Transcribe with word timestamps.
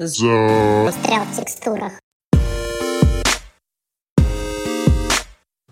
Застрял 0.00 1.24
в 1.24 1.36
текстурах. 1.36 1.90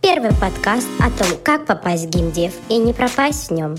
Первый 0.02 0.32
подкаст 0.40 0.88
о 0.98 1.10
том, 1.16 1.38
как 1.44 1.64
попасть 1.64 2.06
в 2.06 2.10
геймдев 2.10 2.52
и 2.68 2.78
не 2.78 2.92
пропасть 2.92 3.50
в 3.50 3.52
нем. 3.52 3.76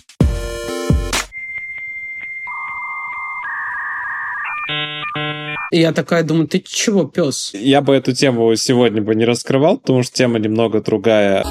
И 5.71 5.79
я 5.79 5.91
такая 5.91 6.23
думаю, 6.23 6.47
ты 6.47 6.61
чего, 6.61 7.03
пес? 7.03 7.53
Я 7.53 7.81
бы 7.81 7.93
эту 7.93 8.13
тему 8.13 8.55
сегодня 8.55 9.01
бы 9.01 9.15
не 9.15 9.25
раскрывал, 9.25 9.77
потому 9.79 10.03
что 10.03 10.13
тема 10.13 10.39
немного 10.39 10.79
другая. 10.79 11.45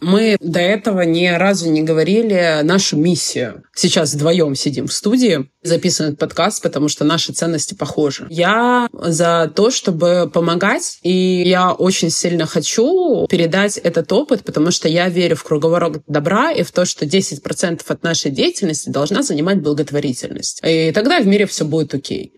Мы 0.00 0.36
до 0.40 0.60
этого 0.60 1.02
ни 1.02 1.26
разу 1.26 1.70
не 1.70 1.82
говорили 1.82 2.60
нашу 2.62 2.96
миссию. 2.96 3.62
Сейчас 3.74 4.14
вдвоем 4.14 4.54
сидим 4.54 4.86
в 4.86 4.92
студии, 4.92 5.50
записываем 5.62 6.12
этот 6.12 6.20
подкаст, 6.20 6.62
потому 6.62 6.88
что 6.88 7.04
наши 7.04 7.32
ценности 7.32 7.74
похожи. 7.74 8.26
Я 8.30 8.88
за 8.92 9.50
то, 9.54 9.70
чтобы 9.70 10.30
помогать, 10.32 10.98
и 11.02 11.42
я 11.46 11.72
очень 11.72 12.10
сильно 12.10 12.46
хочу 12.46 13.26
передать 13.28 13.78
этот 13.78 14.12
опыт, 14.12 14.42
потому 14.44 14.70
что 14.70 14.88
я 14.88 15.08
верю 15.08 15.36
в 15.36 15.44
круговорот 15.44 16.02
добра 16.06 16.52
и 16.52 16.62
в 16.62 16.72
то, 16.72 16.84
что 16.84 17.04
10% 17.04 17.82
от 17.86 18.02
нашей 18.02 18.30
деятельности 18.30 18.90
должна 18.90 19.22
занимать 19.22 19.60
благотворительность. 19.60 20.60
И 20.64 20.92
тогда 20.92 21.20
в 21.20 21.26
мире 21.26 21.46
все 21.46 21.64
будет 21.64 21.94
окей. 21.94 22.32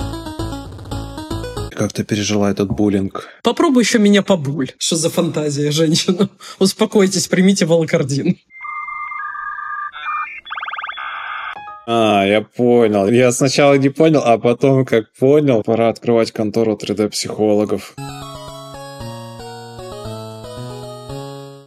Как 1.75 1.93
ты 1.93 2.05
пережила 2.05 2.51
этот 2.51 2.69
буллинг? 2.69 3.29
Попробуй 3.43 3.83
еще 3.83 3.99
меня 3.99 4.23
побуль. 4.23 4.71
Что 4.79 4.97
за 4.97 5.11
фантазия, 5.11 5.71
женщина? 5.71 6.29
Успокойтесь, 6.59 7.29
примите 7.29 7.67
волокордин. 7.67 8.37
А, 11.87 12.25
я 12.25 12.43
понял. 12.43 13.09
Я 13.09 13.33
сначала 13.33 13.75
не 13.75 13.89
понял, 13.89 14.23
а 14.25 14.39
потом, 14.39 14.85
как 14.85 15.13
понял, 15.19 15.63
пора 15.63 15.89
открывать 15.89 16.31
контору 16.31 16.79
3D-психологов. 16.81 17.95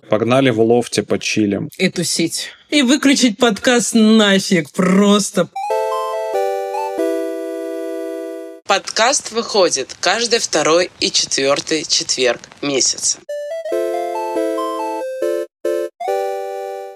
Погнали 0.10 0.52
в 0.52 0.62
лофте 0.62 1.04
почилим. 1.04 1.70
И 1.78 1.90
тусить. 1.90 2.50
И 2.70 2.82
выключить 2.84 3.38
подкаст 3.38 3.96
нафиг. 3.96 4.72
Просто 4.72 5.50
Подкаст 8.68 9.32
выходит 9.32 9.96
каждый 10.00 10.40
второй 10.40 10.90
и 11.00 11.12
четвертый 11.12 11.84
четверг 11.84 12.42
месяца. 12.64 13.20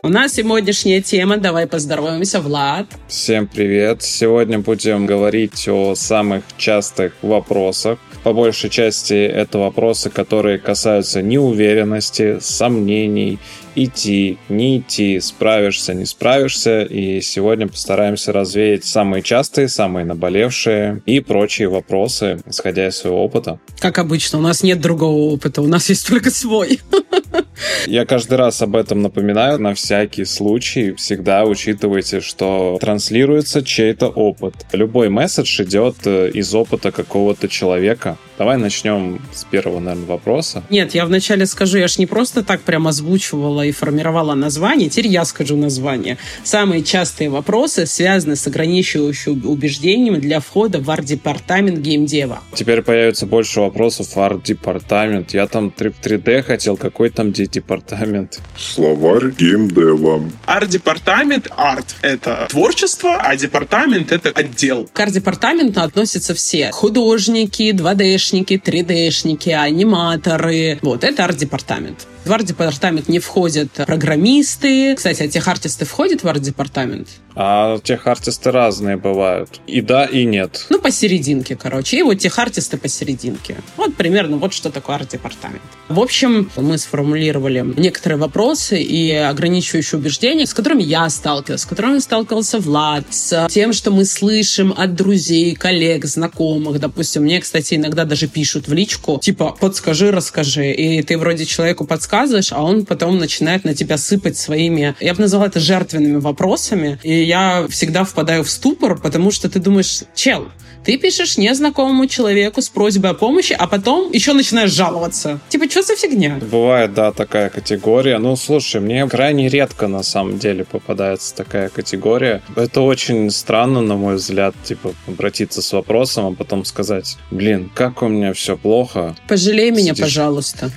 У 0.10 0.12
нас 0.12 0.34
сегодняшняя 0.34 1.04
тема. 1.04 1.38
Давай 1.38 1.68
поздороваемся, 1.68 2.42
Влад. 2.42 2.88
Всем 3.08 3.46
привет. 3.46 4.02
Сегодня 4.02 4.58
будем 4.58 5.06
говорить 5.06 5.68
о 5.68 5.94
самых 5.94 6.44
частых 6.58 7.14
вопросах. 7.22 8.00
По 8.24 8.34
большей 8.34 8.72
части 8.72 9.14
это 9.14 9.60
вопросы, 9.60 10.10
которые 10.10 10.58
касаются 10.58 11.22
неуверенности, 11.22 12.40
сомнений, 12.42 13.38
идти, 13.76 14.40
не 14.50 14.80
идти, 14.80 15.20
справишься, 15.20 15.94
не 15.94 16.06
справишься. 16.06 16.82
И 16.82 17.22
сегодня 17.22 17.68
постараемся 17.68 18.32
развеять 18.32 18.86
самые 18.86 19.22
частые, 19.22 19.68
самые 19.68 20.08
наболевшие 20.08 21.04
и 21.06 21.20
прочие 21.20 21.70
вопросы, 21.70 22.42
исходя 22.48 22.88
из 22.88 22.98
своего 22.98 23.24
опыта. 23.24 23.60
Как 23.78 24.00
обычно, 24.00 24.40
у 24.40 24.42
нас 24.42 24.64
нет 24.64 24.82
другого 24.82 25.32
опыта, 25.32 25.62
у 25.62 25.68
нас 25.68 25.88
есть 25.88 26.08
только 26.08 26.32
свой. 26.32 26.80
Я 27.88 28.06
каждый 28.06 28.36
раз 28.36 28.62
об 28.62 28.76
этом 28.76 29.02
напоминаю 29.02 29.60
на 29.60 29.74
всякий 29.74 30.26
случай. 30.26 30.94
Всегда 30.94 31.46
учитывайте, 31.46 32.22
что 32.22 32.78
транслируется 32.80 33.64
чей-то 33.64 34.08
опыт. 34.08 34.54
Любой 34.72 35.10
месседж 35.10 35.62
идет 35.64 35.96
э, 36.06 36.30
из 36.34 36.54
опыта 36.54 36.92
какого-то 36.92 37.48
человека. 37.48 38.18
Давай 38.38 38.58
начнем 38.58 39.22
с 39.34 39.44
первого, 39.44 39.80
наверное, 39.80 40.08
вопроса. 40.08 40.64
Нет, 40.70 40.96
я 40.96 41.06
вначале 41.06 41.46
скажу, 41.46 41.78
я 41.78 41.90
ж 41.90 41.98
не 41.98 42.06
просто 42.06 42.42
так 42.42 42.62
прям 42.62 42.88
озвучивала 42.88 43.66
и 43.66 43.72
формировала 43.72 44.34
название, 44.34 44.90
теперь 44.90 45.08
я 45.08 45.26
скажу 45.26 45.58
название. 45.58 46.18
Самые 46.44 46.84
частые 46.84 47.30
вопросы 47.30 47.86
связаны 47.86 48.38
с 48.38 48.48
ограничивающим 48.48 49.46
убеждением 49.46 50.22
для 50.22 50.40
входа 50.40 50.80
в 50.80 50.90
арт-департамент 50.90 51.80
геймдева. 51.80 52.40
Теперь 52.54 52.82
появится 52.82 53.26
больше 53.26 53.60
вопросов 53.60 54.16
в 54.16 54.20
арт-департамент. 54.20 55.34
Я 55.34 55.46
там 55.48 55.74
3D 55.78 56.42
хотел, 56.44 56.78
какой 56.78 57.10
там 57.10 57.34
департамент? 57.52 58.40
Словарь 58.58 59.30
геймдева. 59.32 60.30
Арт-департамент, 60.46 61.48
арт— 61.56 61.96
это 62.02 62.48
творчество, 62.50 63.18
а 63.18 63.36
департамент— 63.36 64.12
это 64.14 64.30
отдел. 64.30 64.90
К 64.94 65.00
арт-департаменту 65.00 65.82
относятся 65.82 66.34
все. 66.34 66.72
Художники, 66.72 67.72
2D-шники, 67.72 68.62
3D-шники, 68.62 69.50
аниматоры. 69.50 70.80
Вот, 70.82 71.04
это 71.04 71.26
арт-департамент. 71.26 72.08
В 72.30 72.32
арт-департамент 72.32 73.10
не 73.10 73.18
входят 73.18 73.72
программисты. 73.88 74.96
Кстати, 74.96 75.24
а 75.24 75.28
техартисты 75.28 75.86
входят 75.86 76.22
в 76.22 76.28
арт-департамент? 76.28 77.08
А 77.34 77.80
техартисты 77.80 78.52
разные 78.52 78.98
бывают. 78.98 79.62
И 79.66 79.82
да, 79.82 80.06
и 80.06 80.26
нет. 80.26 80.68
Ну, 80.70 80.80
посерединке, 80.80 81.56
короче. 81.56 81.98
И 81.98 82.04
вот 82.04 82.20
техартисты 82.20 82.78
посерединке. 82.78 83.56
Вот 83.78 83.96
примерно 83.96 84.38
вот 84.38 84.54
что 84.54 84.70
такое 84.70 84.98
арт-департамент. 84.98 85.64
В 85.88 86.00
общем, 86.00 86.52
мы 86.56 86.78
сформулировали 86.78 87.66
некоторые 87.78 88.20
вопросы 88.20 88.80
и 88.80 89.12
ограничивающие 89.12 89.98
убеждения, 89.98 90.46
с 90.46 90.54
которыми 90.54 90.84
я 90.84 91.10
сталкивалась, 91.10 91.62
с 91.62 91.66
которыми 91.66 91.98
сталкивался 91.98 92.60
Влад, 92.60 93.06
с 93.10 93.48
тем, 93.50 93.74
что 93.74 93.90
мы 93.90 94.06
слышим 94.06 94.72
от 94.78 94.94
друзей, 94.94 95.56
коллег, 95.56 96.06
знакомых. 96.06 96.80
Допустим, 96.80 97.24
мне, 97.24 97.42
кстати, 97.42 97.74
иногда 97.74 98.06
даже 98.06 98.28
пишут 98.28 98.68
в 98.68 98.74
личку, 98.74 99.20
типа, 99.20 99.56
подскажи, 99.60 100.12
расскажи. 100.12 100.72
И 100.74 101.02
ты 101.02 101.18
вроде 101.18 101.48
человеку 101.48 101.86
подсказываешь, 101.86 102.19
а 102.52 102.64
он 102.64 102.86
потом 102.86 103.18
начинает 103.18 103.64
на 103.64 103.74
тебя 103.74 103.98
сыпать 103.98 104.38
своими, 104.38 104.96
я 105.00 105.14
бы 105.14 105.22
назвала 105.22 105.48
это 105.48 105.60
жертвенными 105.60 106.18
вопросами. 106.18 107.00
И 107.04 107.24
я 107.24 107.66
всегда 107.70 108.04
впадаю 108.04 108.44
в 108.44 108.50
ступор, 108.50 109.00
потому 109.00 109.32
что 109.32 109.50
ты 109.50 109.60
думаешь, 109.60 110.04
чел, 110.16 110.50
ты 110.84 110.98
пишешь 110.98 111.38
незнакомому 111.38 112.08
человеку 112.08 112.62
с 112.62 112.70
просьбой 112.70 113.12
о 113.12 113.14
помощи, 113.14 113.54
а 113.54 113.68
потом 113.68 114.12
еще 114.12 114.34
начинаешь 114.34 114.72
жаловаться. 114.72 115.40
Типа, 115.50 115.70
что 115.70 115.84
за 115.84 115.96
фигня? 115.96 116.40
Бывает, 116.42 116.94
да, 116.94 117.12
такая 117.12 117.50
категория. 117.50 118.18
Ну, 118.18 118.36
слушай, 118.36 118.82
мне 118.82 119.08
крайне 119.08 119.50
редко 119.50 119.88
на 119.88 120.04
самом 120.04 120.40
деле 120.40 120.66
попадается 120.66 121.36
такая 121.36 121.70
категория. 121.70 122.42
Это 122.56 122.82
очень 122.82 123.30
странно, 123.30 123.82
на 123.82 123.96
мой 123.96 124.16
взгляд, 124.16 124.56
типа, 124.64 124.94
обратиться 125.08 125.62
с 125.62 125.72
вопросом, 125.74 126.26
а 126.28 126.34
потом 126.34 126.66
сказать, 126.66 127.18
блин, 127.30 127.70
как 127.74 128.02
у 128.02 128.08
меня 128.08 128.34
все 128.34 128.58
плохо. 128.58 129.16
Пожалей 129.28 129.72
меня, 129.72 129.94
пожалуйста. 129.94 130.72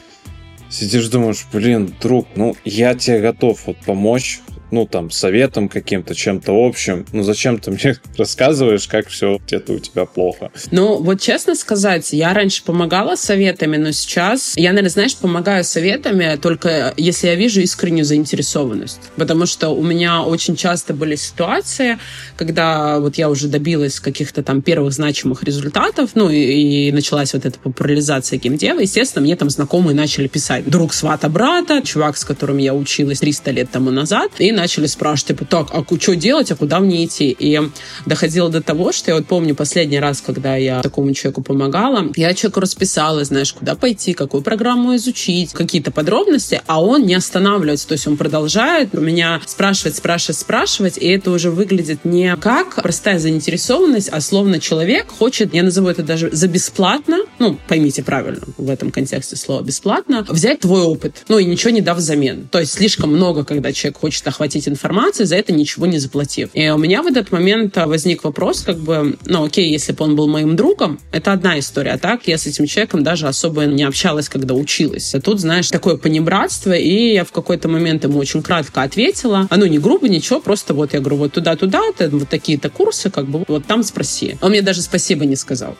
Сидишь, 0.72 1.09
думаешь, 1.09 1.47
блин, 1.53 1.94
друг, 2.00 2.27
ну, 2.34 2.56
я 2.65 2.94
тебе 2.94 3.21
готов 3.21 3.66
вот 3.66 3.77
помочь, 3.84 4.41
ну, 4.72 4.87
там, 4.87 5.10
советом 5.10 5.69
каким-то, 5.69 6.15
чем-то 6.15 6.53
общим. 6.53 7.06
Ну, 7.12 7.22
зачем 7.22 7.59
ты 7.59 7.71
мне 7.71 7.97
рассказываешь, 8.19 8.88
как 8.88 9.09
все 9.09 9.38
где-то 9.47 9.75
у 9.75 9.78
тебя 9.78 10.06
плохо? 10.06 10.50
Ну, 10.71 10.97
вот 10.97 11.21
честно 11.21 11.55
сказать, 11.55 12.12
я 12.12 12.33
раньше 12.33 12.65
помогала 12.65 13.15
советами, 13.15 13.77
но 13.77 13.93
сейчас 13.93 14.55
я, 14.56 14.71
наверное, 14.71 14.91
знаешь, 14.91 15.16
помогаю 15.16 15.62
советами 15.62 16.38
только 16.41 16.94
если 16.97 17.28
я 17.28 17.34
вижу 17.34 17.61
искреннюю 17.61 18.05
заинтересованность. 18.05 19.00
Потому 19.16 19.47
что 19.47 19.71
у 19.71 19.82
меня 19.82 20.22
очень 20.22 20.56
часто 20.56 20.94
были 20.94 21.16
ситуации, 21.16 21.99
когда 22.37 22.99
вот 22.99 23.16
я 23.16 23.28
уже 23.28 23.49
добилась 23.49 24.00
каких-то 24.00 24.43
там 24.43 24.62
первых 24.62 24.93
значимых 24.94 25.43
результатов, 25.43 26.11
ну, 26.15 26.31
и, 26.31 26.88
и 26.88 26.93
началась 26.93 27.34
вот 27.34 27.44
эта 27.44 27.59
популяризация 27.59 28.38
геймдева, 28.38 28.81
естественно, 28.81 29.22
мне 29.22 29.37
там 29.37 29.50
знакомые 29.50 29.94
начали 29.94 30.28
писать. 30.28 30.65
Друг 30.69 30.94
свата 30.94 31.28
брата, 31.28 31.82
чувак, 31.84 32.16
с 32.16 32.25
которым 32.25 32.56
я 32.56 32.72
училась 32.72 33.21
300 33.21 33.50
лет 33.50 33.71
тому 33.71 33.91
назад, 33.91 34.31
и 34.38 34.50
начали 34.62 34.87
спрашивать, 34.87 35.39
типа, 35.39 35.45
так, 35.45 35.71
а 35.73 35.84
что 35.99 36.15
делать, 36.15 36.53
а 36.53 36.56
куда 36.56 36.78
мне 36.78 37.05
идти? 37.05 37.35
И 37.37 37.61
доходило 38.06 38.49
до 38.49 38.62
того, 38.62 38.93
что 38.93 39.11
я 39.11 39.17
вот 39.17 39.26
помню 39.26 39.56
последний 39.56 39.99
раз, 39.99 40.20
когда 40.20 40.55
я 40.55 40.81
такому 40.82 41.12
человеку 41.14 41.43
помогала, 41.43 42.05
я 42.14 42.32
человеку 42.32 42.61
расписала, 42.61 43.25
знаешь, 43.25 43.53
куда 43.53 43.75
пойти, 43.75 44.14
какую 44.14 44.43
программу 44.43 44.94
изучить, 44.94 45.53
какие-то 45.53 45.91
подробности, 45.91 46.61
а 46.67 46.81
он 46.81 47.06
не 47.06 47.14
останавливается, 47.14 47.88
то 47.88 47.94
есть 47.94 48.06
он 48.06 48.17
продолжает 48.17 48.94
меня 48.94 49.41
спрашивать, 49.47 49.97
спрашивать, 49.97 50.38
спрашивать, 50.38 50.97
и 50.97 51.08
это 51.08 51.32
уже 51.32 51.50
выглядит 51.50 52.05
не 52.05 52.37
как 52.37 52.81
простая 52.82 53.19
заинтересованность, 53.19 54.11
а 54.11 54.20
словно 54.20 54.61
человек 54.61 55.08
хочет, 55.11 55.53
я 55.55 55.65
назову 55.65 55.88
это 55.88 56.05
даже 56.05 56.31
за 56.31 56.47
бесплатно, 56.47 57.19
ну, 57.41 57.58
поймите 57.67 58.05
правильно 58.05 58.43
в 58.56 58.70
этом 58.70 58.93
контексте 58.93 59.35
слова 59.35 59.62
бесплатно, 59.62 60.25
взять 60.29 60.61
твой 60.61 60.82
опыт, 60.82 61.25
ну 61.29 61.38
и 61.38 61.44
ничего 61.44 61.70
не 61.70 61.81
дав 61.81 61.99
взамен. 61.99 62.47
То 62.49 62.61
есть 62.61 62.75
слишком 62.75 63.11
много, 63.12 63.44
когда 63.44 63.73
человек 63.73 63.99
хочет 63.99 64.29
охватить 64.29 64.51
платить 64.52 64.69
информацию, 64.69 65.26
за 65.26 65.37
это 65.37 65.52
ничего 65.52 65.87
не 65.87 65.99
заплатив. 65.99 66.50
И 66.52 66.69
у 66.69 66.76
меня 66.76 67.02
в 67.02 67.06
этот 67.06 67.32
момент 67.32 67.75
возник 67.76 68.22
вопрос, 68.25 68.60
как 68.62 68.78
бы, 68.78 69.16
ну 69.25 69.44
окей, 69.44 69.70
если 69.70 69.93
бы 69.93 70.04
он 70.04 70.14
был 70.14 70.28
моим 70.28 70.56
другом, 70.56 70.99
это 71.10 71.32
одна 71.32 71.58
история, 71.58 71.93
а 71.93 71.99
так 71.99 72.28
я 72.28 72.37
с 72.37 72.46
этим 72.46 72.66
человеком 72.66 73.02
даже 73.02 73.28
особо 73.28 73.64
не 73.64 73.82
общалась, 73.84 74.28
когда 74.28 74.54
училась. 74.54 75.14
А 75.14 75.20
тут, 75.20 75.40
знаешь, 75.40 75.70
такое 75.70 75.96
понебратство, 75.96 76.72
и 76.72 77.14
я 77.14 77.25
в 77.25 77.32
какой-то 77.32 77.69
момент 77.69 78.04
ему 78.04 78.19
очень 78.19 78.43
кратко 78.43 78.82
ответила, 78.82 79.46
а 79.49 79.56
ну 79.56 79.64
не 79.66 79.78
грубо, 79.78 80.08
ничего, 80.08 80.38
просто 80.40 80.75
вот 80.75 80.93
я 80.93 81.00
говорю, 81.00 81.16
вот 81.16 81.32
туда-туда, 81.32 81.81
вот 81.98 82.28
такие-то 82.28 82.69
курсы, 82.69 83.08
как 83.10 83.26
бы 83.26 83.44
вот 83.48 83.64
там 83.64 83.82
спроси. 83.82 84.37
Он 84.43 84.50
мне 84.50 84.60
даже 84.60 84.82
спасибо 84.82 85.25
не 85.25 85.37
сказал. 85.37 85.76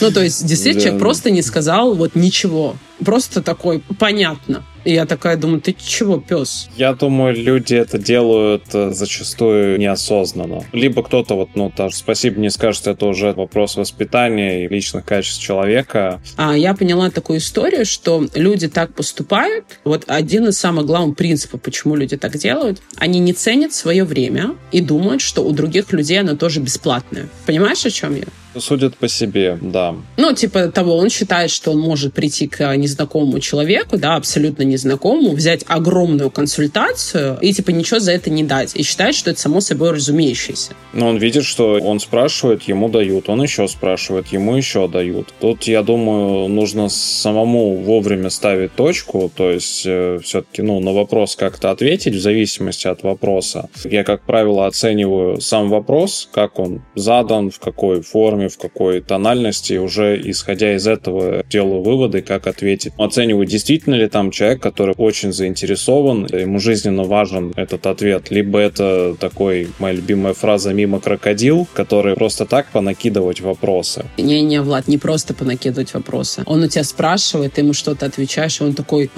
Ну, 0.00 0.10
то 0.12 0.22
есть, 0.22 0.46
действительно, 0.46 0.80
Да. 0.80 0.84
человек 0.84 1.00
просто 1.00 1.30
не 1.30 1.42
сказал 1.42 1.94
вот 1.94 2.14
ничего. 2.14 2.76
Просто 3.04 3.42
такой, 3.42 3.82
понятно. 3.98 4.64
И 4.84 4.92
я 4.92 5.06
такая 5.06 5.36
думаю, 5.36 5.60
ты 5.60 5.74
чего, 5.78 6.18
пес? 6.18 6.68
Я 6.76 6.94
думаю, 6.94 7.36
люди 7.36 7.74
это 7.74 7.98
делают 7.98 8.64
э, 8.72 8.90
зачастую 8.90 9.78
неосознанно. 9.78 10.64
Либо 10.72 11.02
кто-то 11.02 11.34
вот, 11.34 11.50
ну, 11.54 11.72
даже 11.76 11.96
спасибо 11.96 12.40
не 12.40 12.50
скажет, 12.50 12.86
это 12.86 13.06
уже 13.06 13.32
вопрос 13.32 13.76
воспитания 13.76 14.64
и 14.64 14.68
личных 14.68 15.04
качеств 15.04 15.40
человека. 15.42 16.20
А 16.36 16.56
я 16.56 16.74
поняла 16.74 17.10
такую 17.10 17.38
историю, 17.38 17.86
что 17.86 18.26
люди 18.34 18.68
так 18.68 18.94
поступают. 18.94 19.64
Вот 19.84 20.04
один 20.06 20.48
из 20.48 20.58
самых 20.58 20.86
главных 20.86 21.16
принципов, 21.16 21.60
почему 21.62 21.94
люди 21.94 22.16
так 22.16 22.36
делают, 22.36 22.80
они 22.96 23.20
не 23.20 23.32
ценят 23.32 23.72
свое 23.72 24.04
время 24.04 24.56
и 24.72 24.80
думают, 24.80 25.20
что 25.20 25.44
у 25.44 25.52
других 25.52 25.92
людей 25.92 26.20
оно 26.20 26.36
тоже 26.36 26.60
бесплатное. 26.60 27.28
Понимаешь, 27.46 27.84
о 27.86 27.90
чем 27.90 28.16
я? 28.16 28.24
Судят 28.58 28.96
по 28.96 29.08
себе, 29.08 29.58
да. 29.60 29.94
Ну, 30.16 30.32
типа 30.32 30.68
того, 30.68 30.96
он 30.96 31.10
считает, 31.10 31.50
что 31.50 31.72
он 31.72 31.80
может 31.80 32.14
прийти 32.14 32.46
к 32.46 32.76
незнакомому 32.76 33.40
человеку, 33.40 33.96
да, 33.98 34.16
абсолютно 34.16 34.62
незнакомому, 34.62 35.32
взять 35.32 35.64
огромную 35.66 36.30
консультацию 36.30 37.38
и, 37.40 37.52
типа, 37.52 37.70
ничего 37.70 38.00
за 38.00 38.12
это 38.12 38.30
не 38.30 38.44
дать. 38.44 38.76
И 38.76 38.82
считает, 38.82 39.14
что 39.14 39.30
это 39.30 39.40
само 39.40 39.60
собой 39.60 39.92
разумеющееся. 39.92 40.72
Но 40.92 41.08
он 41.08 41.18
видит, 41.18 41.44
что 41.44 41.78
он 41.80 42.00
спрашивает, 42.00 42.62
ему 42.64 42.88
дают, 42.88 43.28
он 43.28 43.42
еще 43.42 43.66
спрашивает, 43.68 44.28
ему 44.28 44.56
еще 44.56 44.88
дают. 44.88 45.32
Тут, 45.40 45.64
я 45.64 45.82
думаю, 45.82 46.48
нужно 46.48 46.88
самому 46.88 47.76
вовремя 47.76 48.30
ставить 48.30 48.74
точку, 48.74 49.30
то 49.34 49.50
есть 49.50 49.80
все-таки, 49.80 50.62
ну, 50.62 50.80
на 50.80 50.92
вопрос 50.92 51.36
как-то 51.36 51.70
ответить 51.70 52.14
в 52.14 52.20
зависимости 52.20 52.86
от 52.86 53.02
вопроса. 53.02 53.68
Я, 53.84 54.04
как 54.04 54.22
правило, 54.22 54.66
оцениваю 54.66 55.40
сам 55.40 55.70
вопрос, 55.70 56.28
как 56.32 56.58
он 56.58 56.82
задан, 56.94 57.50
в 57.50 57.58
какой 57.58 58.02
форме, 58.02 58.41
в 58.48 58.58
какой 58.58 59.00
тональности, 59.00 59.74
уже 59.74 60.20
исходя 60.24 60.74
из 60.76 60.86
этого 60.86 61.44
делаю 61.50 61.82
выводы, 61.82 62.22
как 62.22 62.46
ответить. 62.46 62.92
Оцениваю, 62.98 63.46
действительно 63.46 63.94
ли 63.94 64.08
там 64.08 64.30
человек, 64.30 64.62
который 64.62 64.94
очень 64.96 65.32
заинтересован, 65.32 66.26
ему 66.26 66.58
жизненно 66.58 67.04
важен 67.04 67.52
этот 67.56 67.86
ответ, 67.86 68.30
либо 68.30 68.58
это 68.58 69.14
такой, 69.18 69.68
моя 69.78 69.94
любимая 69.94 70.34
фраза 70.34 70.72
«мимо 70.72 71.00
крокодил», 71.00 71.66
который 71.74 72.14
просто 72.14 72.46
так 72.46 72.66
понакидывать 72.72 73.40
вопросы. 73.40 74.04
Не-не, 74.18 74.60
Влад, 74.60 74.88
не 74.88 74.98
просто 74.98 75.34
понакидывать 75.34 75.94
вопросы. 75.94 76.42
Он 76.46 76.62
у 76.62 76.68
тебя 76.68 76.84
спрашивает, 76.84 77.54
ты 77.54 77.62
ему 77.62 77.72
что-то 77.72 78.06
отвечаешь, 78.06 78.60
и 78.60 78.64
он 78.64 78.74
такой, 78.74 79.10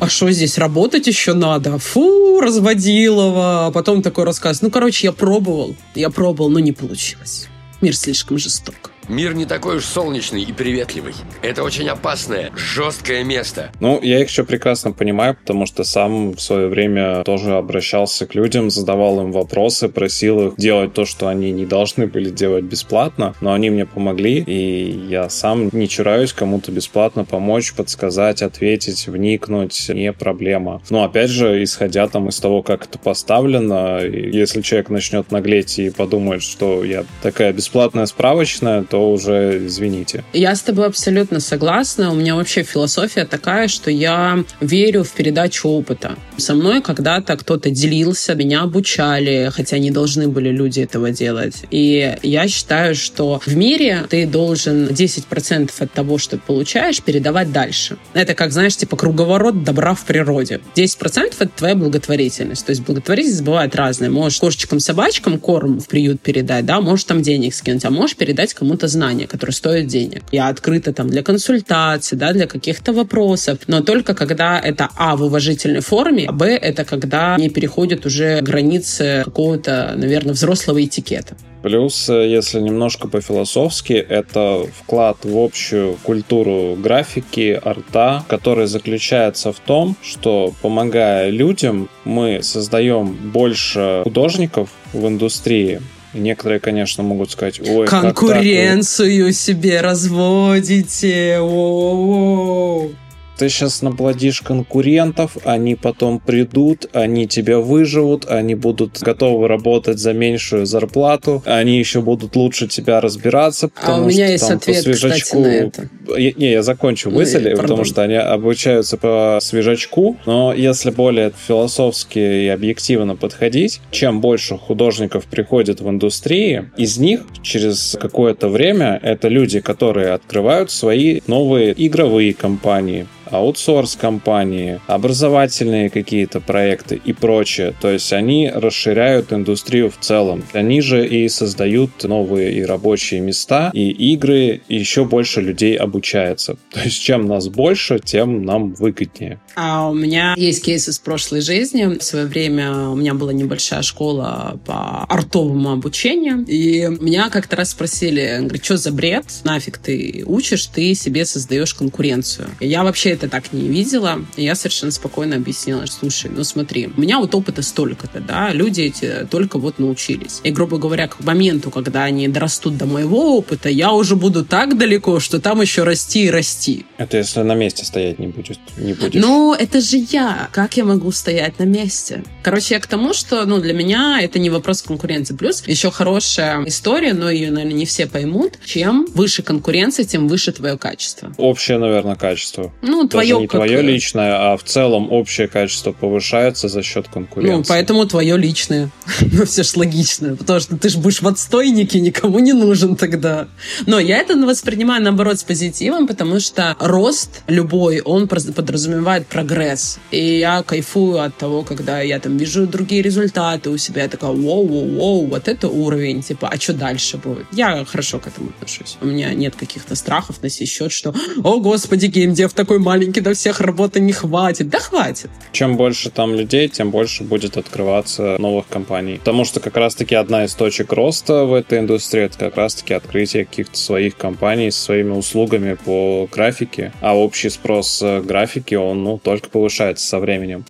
а 0.00 0.08
что 0.08 0.30
здесь, 0.30 0.58
работать 0.58 1.06
еще 1.06 1.34
надо? 1.34 1.78
Фу, 1.78 2.40
разводилова. 2.40 3.66
А 3.66 3.70
потом 3.70 4.02
такой 4.02 4.24
рассказ. 4.24 4.62
Ну, 4.62 4.70
короче, 4.70 5.08
я 5.08 5.12
пробовал, 5.12 5.74
я 5.94 6.10
пробовал, 6.10 6.50
но 6.50 6.58
не 6.58 6.72
получилось. 6.72 7.48
Мир 7.80 7.96
слишком 7.96 8.38
жесток. 8.38 8.90
Мир 9.08 9.34
не 9.34 9.46
такой 9.46 9.78
уж 9.78 9.84
солнечный 9.84 10.42
и 10.42 10.52
приветливый. 10.52 11.14
Это 11.40 11.62
очень 11.62 11.88
опасное, 11.88 12.50
жесткое 12.54 13.24
место. 13.24 13.72
Ну, 13.80 14.00
я 14.02 14.20
их 14.20 14.28
еще 14.28 14.44
прекрасно 14.44 14.92
понимаю, 14.92 15.34
потому 15.34 15.64
что 15.64 15.82
сам 15.82 16.32
в 16.32 16.40
свое 16.40 16.68
время 16.68 17.24
тоже 17.24 17.54
обращался 17.54 18.26
к 18.26 18.34
людям, 18.34 18.68
задавал 18.68 19.22
им 19.22 19.32
вопросы, 19.32 19.88
просил 19.88 20.48
их 20.48 20.56
делать 20.56 20.92
то, 20.92 21.06
что 21.06 21.28
они 21.28 21.52
не 21.52 21.64
должны 21.64 22.06
были 22.06 22.28
делать 22.28 22.64
бесплатно, 22.64 23.34
но 23.40 23.54
они 23.54 23.70
мне 23.70 23.86
помогли, 23.86 24.44
и 24.46 25.06
я 25.08 25.30
сам 25.30 25.70
не 25.72 25.88
чураюсь 25.88 26.34
кому-то 26.34 26.70
бесплатно 26.70 27.24
помочь, 27.24 27.72
подсказать, 27.72 28.42
ответить, 28.42 29.06
вникнуть, 29.06 29.88
не 29.88 30.12
проблема. 30.12 30.82
Но 30.90 31.02
опять 31.02 31.30
же, 31.30 31.62
исходя 31.62 32.08
там 32.08 32.28
из 32.28 32.38
того, 32.40 32.62
как 32.62 32.84
это 32.84 32.98
поставлено, 32.98 34.00
если 34.00 34.60
человек 34.60 34.90
начнет 34.90 35.30
наглеть 35.30 35.78
и 35.78 35.88
подумает, 35.88 36.42
что 36.42 36.84
я 36.84 37.04
такая 37.22 37.54
бесплатная 37.54 38.04
справочная, 38.04 38.82
то 38.82 38.97
уже 38.98 39.66
извините. 39.66 40.24
Я 40.32 40.54
с 40.54 40.62
тобой 40.62 40.86
абсолютно 40.86 41.40
согласна. 41.40 42.12
У 42.12 42.14
меня 42.14 42.34
вообще 42.34 42.62
философия 42.62 43.24
такая, 43.24 43.68
что 43.68 43.90
я 43.90 44.44
верю 44.60 45.04
в 45.04 45.12
передачу 45.12 45.68
опыта. 45.68 46.16
Со 46.36 46.54
мной 46.54 46.82
когда-то 46.82 47.36
кто-то 47.36 47.70
делился, 47.70 48.34
меня 48.34 48.62
обучали, 48.62 49.50
хотя 49.52 49.78
не 49.78 49.90
должны 49.90 50.28
были 50.28 50.50
люди 50.50 50.80
этого 50.80 51.10
делать. 51.10 51.64
И 51.70 52.16
я 52.22 52.48
считаю, 52.48 52.94
что 52.94 53.40
в 53.44 53.56
мире 53.56 54.04
ты 54.08 54.26
должен 54.26 54.86
10% 54.88 55.70
от 55.78 55.92
того, 55.92 56.18
что 56.18 56.38
получаешь, 56.38 57.02
передавать 57.02 57.52
дальше. 57.52 57.96
Это 58.14 58.34
как, 58.34 58.52
знаешь, 58.52 58.76
типа 58.76 58.96
круговорот 58.96 59.64
добра 59.64 59.94
в 59.94 60.04
природе. 60.04 60.60
10% 60.74 61.34
это 61.38 61.48
твоя 61.48 61.74
благотворительность. 61.74 62.66
То 62.66 62.70
есть 62.70 62.82
благотворительность 62.82 63.44
бывает 63.44 63.74
разная. 63.76 64.10
Можешь 64.10 64.38
кошечкам-собачкам 64.40 65.38
корм 65.38 65.80
в 65.80 65.88
приют 65.88 66.20
передать, 66.20 66.66
да, 66.66 66.80
можешь 66.80 67.04
там 67.04 67.22
денег 67.22 67.54
скинуть, 67.54 67.84
а 67.84 67.90
можешь 67.90 68.16
передать 68.16 68.54
кому-то 68.54 68.87
знания, 68.88 69.26
которые 69.26 69.54
стоят 69.54 69.86
денег. 69.86 70.22
Я 70.32 70.48
открыта 70.48 70.92
там 70.92 71.08
для 71.08 71.22
консультаций, 71.22 72.18
да, 72.18 72.32
для 72.32 72.46
каких-то 72.46 72.92
вопросов, 72.92 73.58
но 73.66 73.82
только 73.82 74.14
когда 74.14 74.58
это, 74.58 74.88
а, 74.96 75.16
в 75.16 75.22
уважительной 75.22 75.80
форме, 75.80 76.26
а, 76.28 76.32
б, 76.32 76.46
это 76.46 76.84
когда 76.84 77.36
не 77.36 77.50
переходят 77.50 78.06
уже 78.06 78.40
границы 78.40 79.22
какого-то, 79.24 79.94
наверное, 79.96 80.34
взрослого 80.34 80.84
этикета. 80.84 81.36
Плюс, 81.62 82.08
если 82.08 82.60
немножко 82.60 83.08
по-философски, 83.08 83.92
это 83.92 84.64
вклад 84.80 85.18
в 85.24 85.36
общую 85.36 85.96
культуру 86.04 86.76
графики, 86.76 87.60
арта, 87.62 88.24
который 88.28 88.66
заключается 88.66 89.52
в 89.52 89.58
том, 89.58 89.96
что 90.02 90.54
помогая 90.62 91.30
людям, 91.30 91.88
мы 92.04 92.42
создаем 92.42 93.12
больше 93.32 94.02
художников 94.04 94.70
в 94.92 95.06
индустрии, 95.08 95.80
Некоторые, 96.18 96.60
конечно, 96.60 97.02
могут 97.02 97.30
сказать, 97.30 97.60
ой, 97.60 97.86
конкуренцию 97.86 99.32
себе 99.32 99.80
разводите. 99.80 101.38
О-о-о. 101.40 102.90
Ты 103.38 103.48
сейчас 103.50 103.82
наплодишь 103.82 104.40
конкурентов, 104.40 105.36
они 105.44 105.76
потом 105.76 106.18
придут, 106.18 106.86
они 106.92 107.28
тебя 107.28 107.60
выживут, 107.60 108.26
они 108.28 108.56
будут 108.56 108.98
готовы 109.00 109.46
работать 109.46 110.00
за 110.00 110.12
меньшую 110.12 110.66
зарплату, 110.66 111.40
они 111.46 111.78
еще 111.78 112.00
будут 112.00 112.34
лучше 112.34 112.66
тебя 112.66 113.00
разбираться, 113.00 113.68
потому 113.68 113.98
а 113.98 114.00
у 114.02 114.08
меня 114.08 114.24
что 114.24 114.32
есть 114.32 114.48
там 114.48 114.56
ответ, 114.56 114.76
по 114.76 114.82
свежачку... 114.82 115.18
кстати, 115.20 115.36
на 115.36 115.46
это. 115.46 115.88
Я, 116.16 116.32
не, 116.32 116.50
я 116.50 116.62
закончу 116.64 117.10
мысль, 117.10 117.48
Ну, 117.50 117.56
потому 117.56 117.84
что 117.84 118.02
они 118.02 118.14
обучаются 118.16 118.96
по 118.96 119.38
свежачку, 119.40 120.16
но 120.26 120.52
если 120.52 120.90
более 120.90 121.32
философски 121.46 122.18
и 122.18 122.48
объективно 122.48 123.14
подходить, 123.14 123.80
чем 123.92 124.20
больше 124.20 124.58
художников 124.58 125.26
приходит 125.26 125.80
в 125.80 125.88
индустрии, 125.88 126.70
из 126.76 126.98
них 126.98 127.20
через 127.42 127.96
какое-то 128.00 128.48
время 128.48 128.98
это 129.00 129.28
люди, 129.28 129.60
которые 129.60 130.10
открывают 130.10 130.72
свои 130.72 131.20
новые 131.28 131.72
игровые 131.76 132.34
компании, 132.34 133.06
аутсорс-компании, 133.30 134.80
образовательные 134.86 135.90
какие-то 135.90 136.40
проекты 136.40 137.00
и 137.04 137.12
прочее. 137.12 137.74
То 137.80 137.90
есть 137.90 138.12
они 138.12 138.50
расширяют 138.52 139.32
индустрию 139.32 139.90
в 139.90 139.98
целом. 139.98 140.44
Они 140.52 140.80
же 140.80 141.06
и 141.06 141.28
создают 141.28 142.04
новые 142.04 142.52
и 142.54 142.62
рабочие 142.62 143.20
места, 143.20 143.70
и 143.72 143.90
игры, 144.12 144.60
и 144.68 144.76
еще 144.76 145.04
больше 145.04 145.40
людей 145.40 145.76
обучается. 145.76 146.56
То 146.72 146.80
есть 146.80 147.02
чем 147.02 147.26
нас 147.26 147.48
больше, 147.48 147.98
тем 147.98 148.44
нам 148.44 148.74
выгоднее. 148.74 149.40
А 149.56 149.88
у 149.88 149.94
меня 149.94 150.34
есть 150.36 150.64
кейс 150.64 150.88
из 150.88 150.98
прошлой 150.98 151.40
жизни. 151.40 151.98
В 151.98 152.02
свое 152.02 152.26
время 152.26 152.88
у 152.88 152.96
меня 152.96 153.14
была 153.14 153.32
небольшая 153.32 153.82
школа 153.82 154.58
по 154.66 155.04
артовому 155.04 155.72
обучению. 155.72 156.44
И 156.46 156.86
меня 157.00 157.28
как-то 157.30 157.56
раз 157.56 157.70
спросили, 157.70 158.38
говорит, 158.40 158.64
что 158.64 158.76
за 158.76 158.92
бред? 158.92 159.24
Нафиг 159.44 159.78
ты 159.78 160.22
учишь, 160.26 160.66
ты 160.66 160.94
себе 160.94 161.24
создаешь 161.24 161.74
конкуренцию. 161.74 162.48
И 162.60 162.68
я 162.68 162.84
вообще 162.84 163.10
это 163.18 163.28
так 163.28 163.52
не 163.52 163.68
видела. 163.68 164.20
И 164.36 164.44
я 164.44 164.54
совершенно 164.54 164.92
спокойно 164.92 165.36
объяснила, 165.36 165.86
что, 165.86 165.98
слушай, 166.00 166.30
ну 166.34 166.44
смотри, 166.44 166.88
у 166.96 167.00
меня 167.00 167.18
вот 167.18 167.34
опыта 167.34 167.62
столько-то, 167.62 168.20
да, 168.20 168.52
люди 168.52 168.82
эти 168.82 169.26
только 169.30 169.58
вот 169.58 169.78
научились. 169.78 170.40
И, 170.44 170.50
грубо 170.50 170.78
говоря, 170.78 171.08
к 171.08 171.20
моменту, 171.20 171.70
когда 171.70 172.04
они 172.04 172.28
дорастут 172.28 172.76
до 172.76 172.86
моего 172.86 173.36
опыта, 173.36 173.68
я 173.68 173.92
уже 173.92 174.16
буду 174.16 174.44
так 174.44 174.78
далеко, 174.78 175.20
что 175.20 175.40
там 175.40 175.60
еще 175.60 175.82
расти 175.82 176.26
и 176.26 176.30
расти. 176.30 176.86
Это 176.96 177.16
если 177.16 177.40
на 177.40 177.54
месте 177.54 177.84
стоять 177.84 178.18
не 178.18 178.28
будешь. 178.28 178.56
Не 178.76 178.94
будешь. 178.94 179.20
Ну, 179.20 179.54
это 179.54 179.80
же 179.80 179.96
я. 180.10 180.48
Как 180.52 180.76
я 180.76 180.84
могу 180.84 181.10
стоять 181.10 181.58
на 181.58 181.64
месте? 181.64 182.22
Короче, 182.42 182.74
я 182.74 182.80
к 182.80 182.86
тому, 182.86 183.12
что 183.12 183.44
ну, 183.44 183.58
для 183.58 183.74
меня 183.74 184.18
это 184.20 184.38
не 184.38 184.50
вопрос 184.50 184.82
конкуренции. 184.82 185.34
Плюс 185.34 185.66
еще 185.66 185.90
хорошая 185.90 186.64
история, 186.66 187.14
но 187.14 187.30
ее, 187.30 187.50
наверное, 187.50 187.76
не 187.76 187.84
все 187.84 188.06
поймут. 188.06 188.58
Чем 188.64 189.06
выше 189.14 189.42
конкуренция, 189.42 190.04
тем 190.04 190.28
выше 190.28 190.52
твое 190.52 190.78
качество. 190.78 191.32
Общее, 191.36 191.78
наверное, 191.78 192.14
качество. 192.14 192.72
Ну 192.82 193.07
твое 193.08 193.28
Даже 193.34 193.40
не 193.40 193.46
как- 193.48 193.58
твое 193.58 193.82
личное, 193.82 194.52
а 194.52 194.56
в 194.56 194.62
целом 194.64 195.10
общее 195.12 195.48
качество 195.48 195.92
повышается 195.92 196.68
за 196.68 196.82
счет 196.82 197.08
конкуренции. 197.08 197.56
Ну, 197.56 197.64
поэтому 197.68 198.06
твое 198.06 198.36
личное. 198.36 198.90
Ну, 199.32 199.44
все 199.44 199.62
ж 199.62 199.76
логично. 199.76 200.36
Потому 200.36 200.60
что 200.60 200.76
ты 200.76 200.88
же 200.88 200.98
будешь 200.98 201.22
в 201.22 201.28
отстойнике, 201.28 202.00
никому 202.00 202.38
не 202.38 202.52
нужен 202.52 202.96
тогда. 202.96 203.46
Но 203.86 203.98
я 203.98 204.18
это 204.18 204.36
воспринимаю, 204.36 205.02
наоборот, 205.02 205.38
с 205.38 205.44
позитивом, 205.44 206.06
потому 206.06 206.40
что 206.40 206.76
рост 206.80 207.42
любой, 207.46 208.00
он 208.00 208.26
подразумевает 208.28 209.26
прогресс. 209.26 209.98
И 210.10 210.38
я 210.38 210.62
кайфую 210.62 211.20
от 211.22 211.36
того, 211.36 211.62
когда 211.62 212.00
я 212.00 212.18
там 212.18 212.36
вижу 212.36 212.66
другие 212.66 213.02
результаты 213.02 213.70
у 213.70 213.76
себя. 213.76 214.02
Я 214.02 214.08
такая, 214.08 214.30
воу-воу-воу, 214.30 215.26
вот 215.28 215.48
это 215.48 215.68
уровень. 215.68 216.22
Типа, 216.22 216.48
а 216.48 216.58
что 216.58 216.72
дальше 216.74 217.16
будет? 217.18 217.46
Я 217.52 217.84
хорошо 217.84 218.18
к 218.18 218.26
этому 218.26 218.50
отношусь. 218.50 218.96
У 219.00 219.06
меня 219.06 219.32
нет 219.34 219.54
каких-то 219.56 219.94
страхов 219.94 220.42
на 220.42 220.48
сей 220.48 220.66
счет, 220.66 220.92
что, 220.92 221.14
о, 221.44 221.60
господи, 221.60 222.06
геймдев 222.06 222.52
такой 222.52 222.78
маленький, 222.78 222.97
до 223.06 223.34
всех 223.34 223.60
работы 223.60 224.00
не 224.00 224.12
хватит. 224.12 224.68
Да 224.68 224.78
хватит. 224.78 225.30
Чем 225.52 225.76
больше 225.76 226.10
там 226.10 226.34
людей, 226.34 226.68
тем 226.68 226.90
больше 226.90 227.24
будет 227.24 227.56
открываться 227.56 228.36
новых 228.38 228.68
компаний. 228.68 229.18
Потому 229.18 229.44
что 229.44 229.60
как 229.60 229.76
раз-таки 229.76 230.14
одна 230.14 230.44
из 230.44 230.54
точек 230.54 230.92
роста 230.92 231.44
в 231.44 231.54
этой 231.54 231.78
индустрии 231.80 232.24
это 232.24 232.38
как 232.38 232.56
раз-таки 232.56 232.94
открытие 232.94 233.44
каких-то 233.44 233.78
своих 233.78 234.16
компаний 234.16 234.70
со 234.70 234.82
своими 234.82 235.12
услугами 235.12 235.74
по 235.74 236.28
графике. 236.30 236.92
А 237.00 237.16
общий 237.16 237.50
спрос 237.50 238.00
э, 238.02 238.20
графики, 238.20 238.74
он 238.74 239.04
ну, 239.04 239.18
только 239.18 239.48
повышается 239.48 240.06
со 240.06 240.18
временем. 240.18 240.64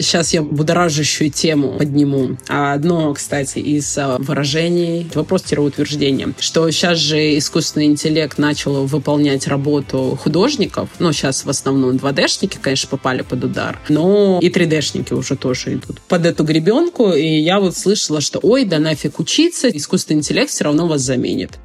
Сейчас 0.00 0.32
я 0.32 0.42
будоражащую 0.42 1.30
тему 1.30 1.76
подниму. 1.78 2.36
А 2.48 2.72
Одно, 2.72 3.12
кстати, 3.14 3.58
из 3.58 3.98
а, 3.98 4.18
выражений, 4.18 5.10
вопрос-утверждение, 5.14 6.32
что 6.38 6.70
сейчас 6.70 6.98
же 6.98 7.36
искусственный 7.36 7.86
интеллект 7.86 8.38
начал 8.38 8.86
выполнять 8.86 9.48
работу 9.48 10.18
художников. 10.22 10.88
Ну, 10.98 11.12
сейчас 11.12 11.44
в 11.44 11.50
основном 11.50 11.96
2D-шники, 11.96 12.58
конечно, 12.60 12.88
попали 12.88 13.22
под 13.22 13.44
удар, 13.44 13.80
но 13.88 14.38
и 14.40 14.48
3D-шники 14.48 15.14
уже 15.14 15.36
тоже 15.36 15.74
идут 15.74 16.00
под 16.02 16.26
эту 16.26 16.44
гребенку. 16.44 17.12
И 17.12 17.26
я 17.26 17.58
вот 17.58 17.76
слышала, 17.76 18.20
что 18.20 18.38
ой, 18.42 18.64
да 18.64 18.78
нафиг 18.78 19.18
учиться, 19.18 19.68
искусственный 19.68 20.18
интеллект 20.18 20.50
все 20.50 20.64
равно 20.64 20.86
вас 20.86 21.00
заменит. 21.00 21.58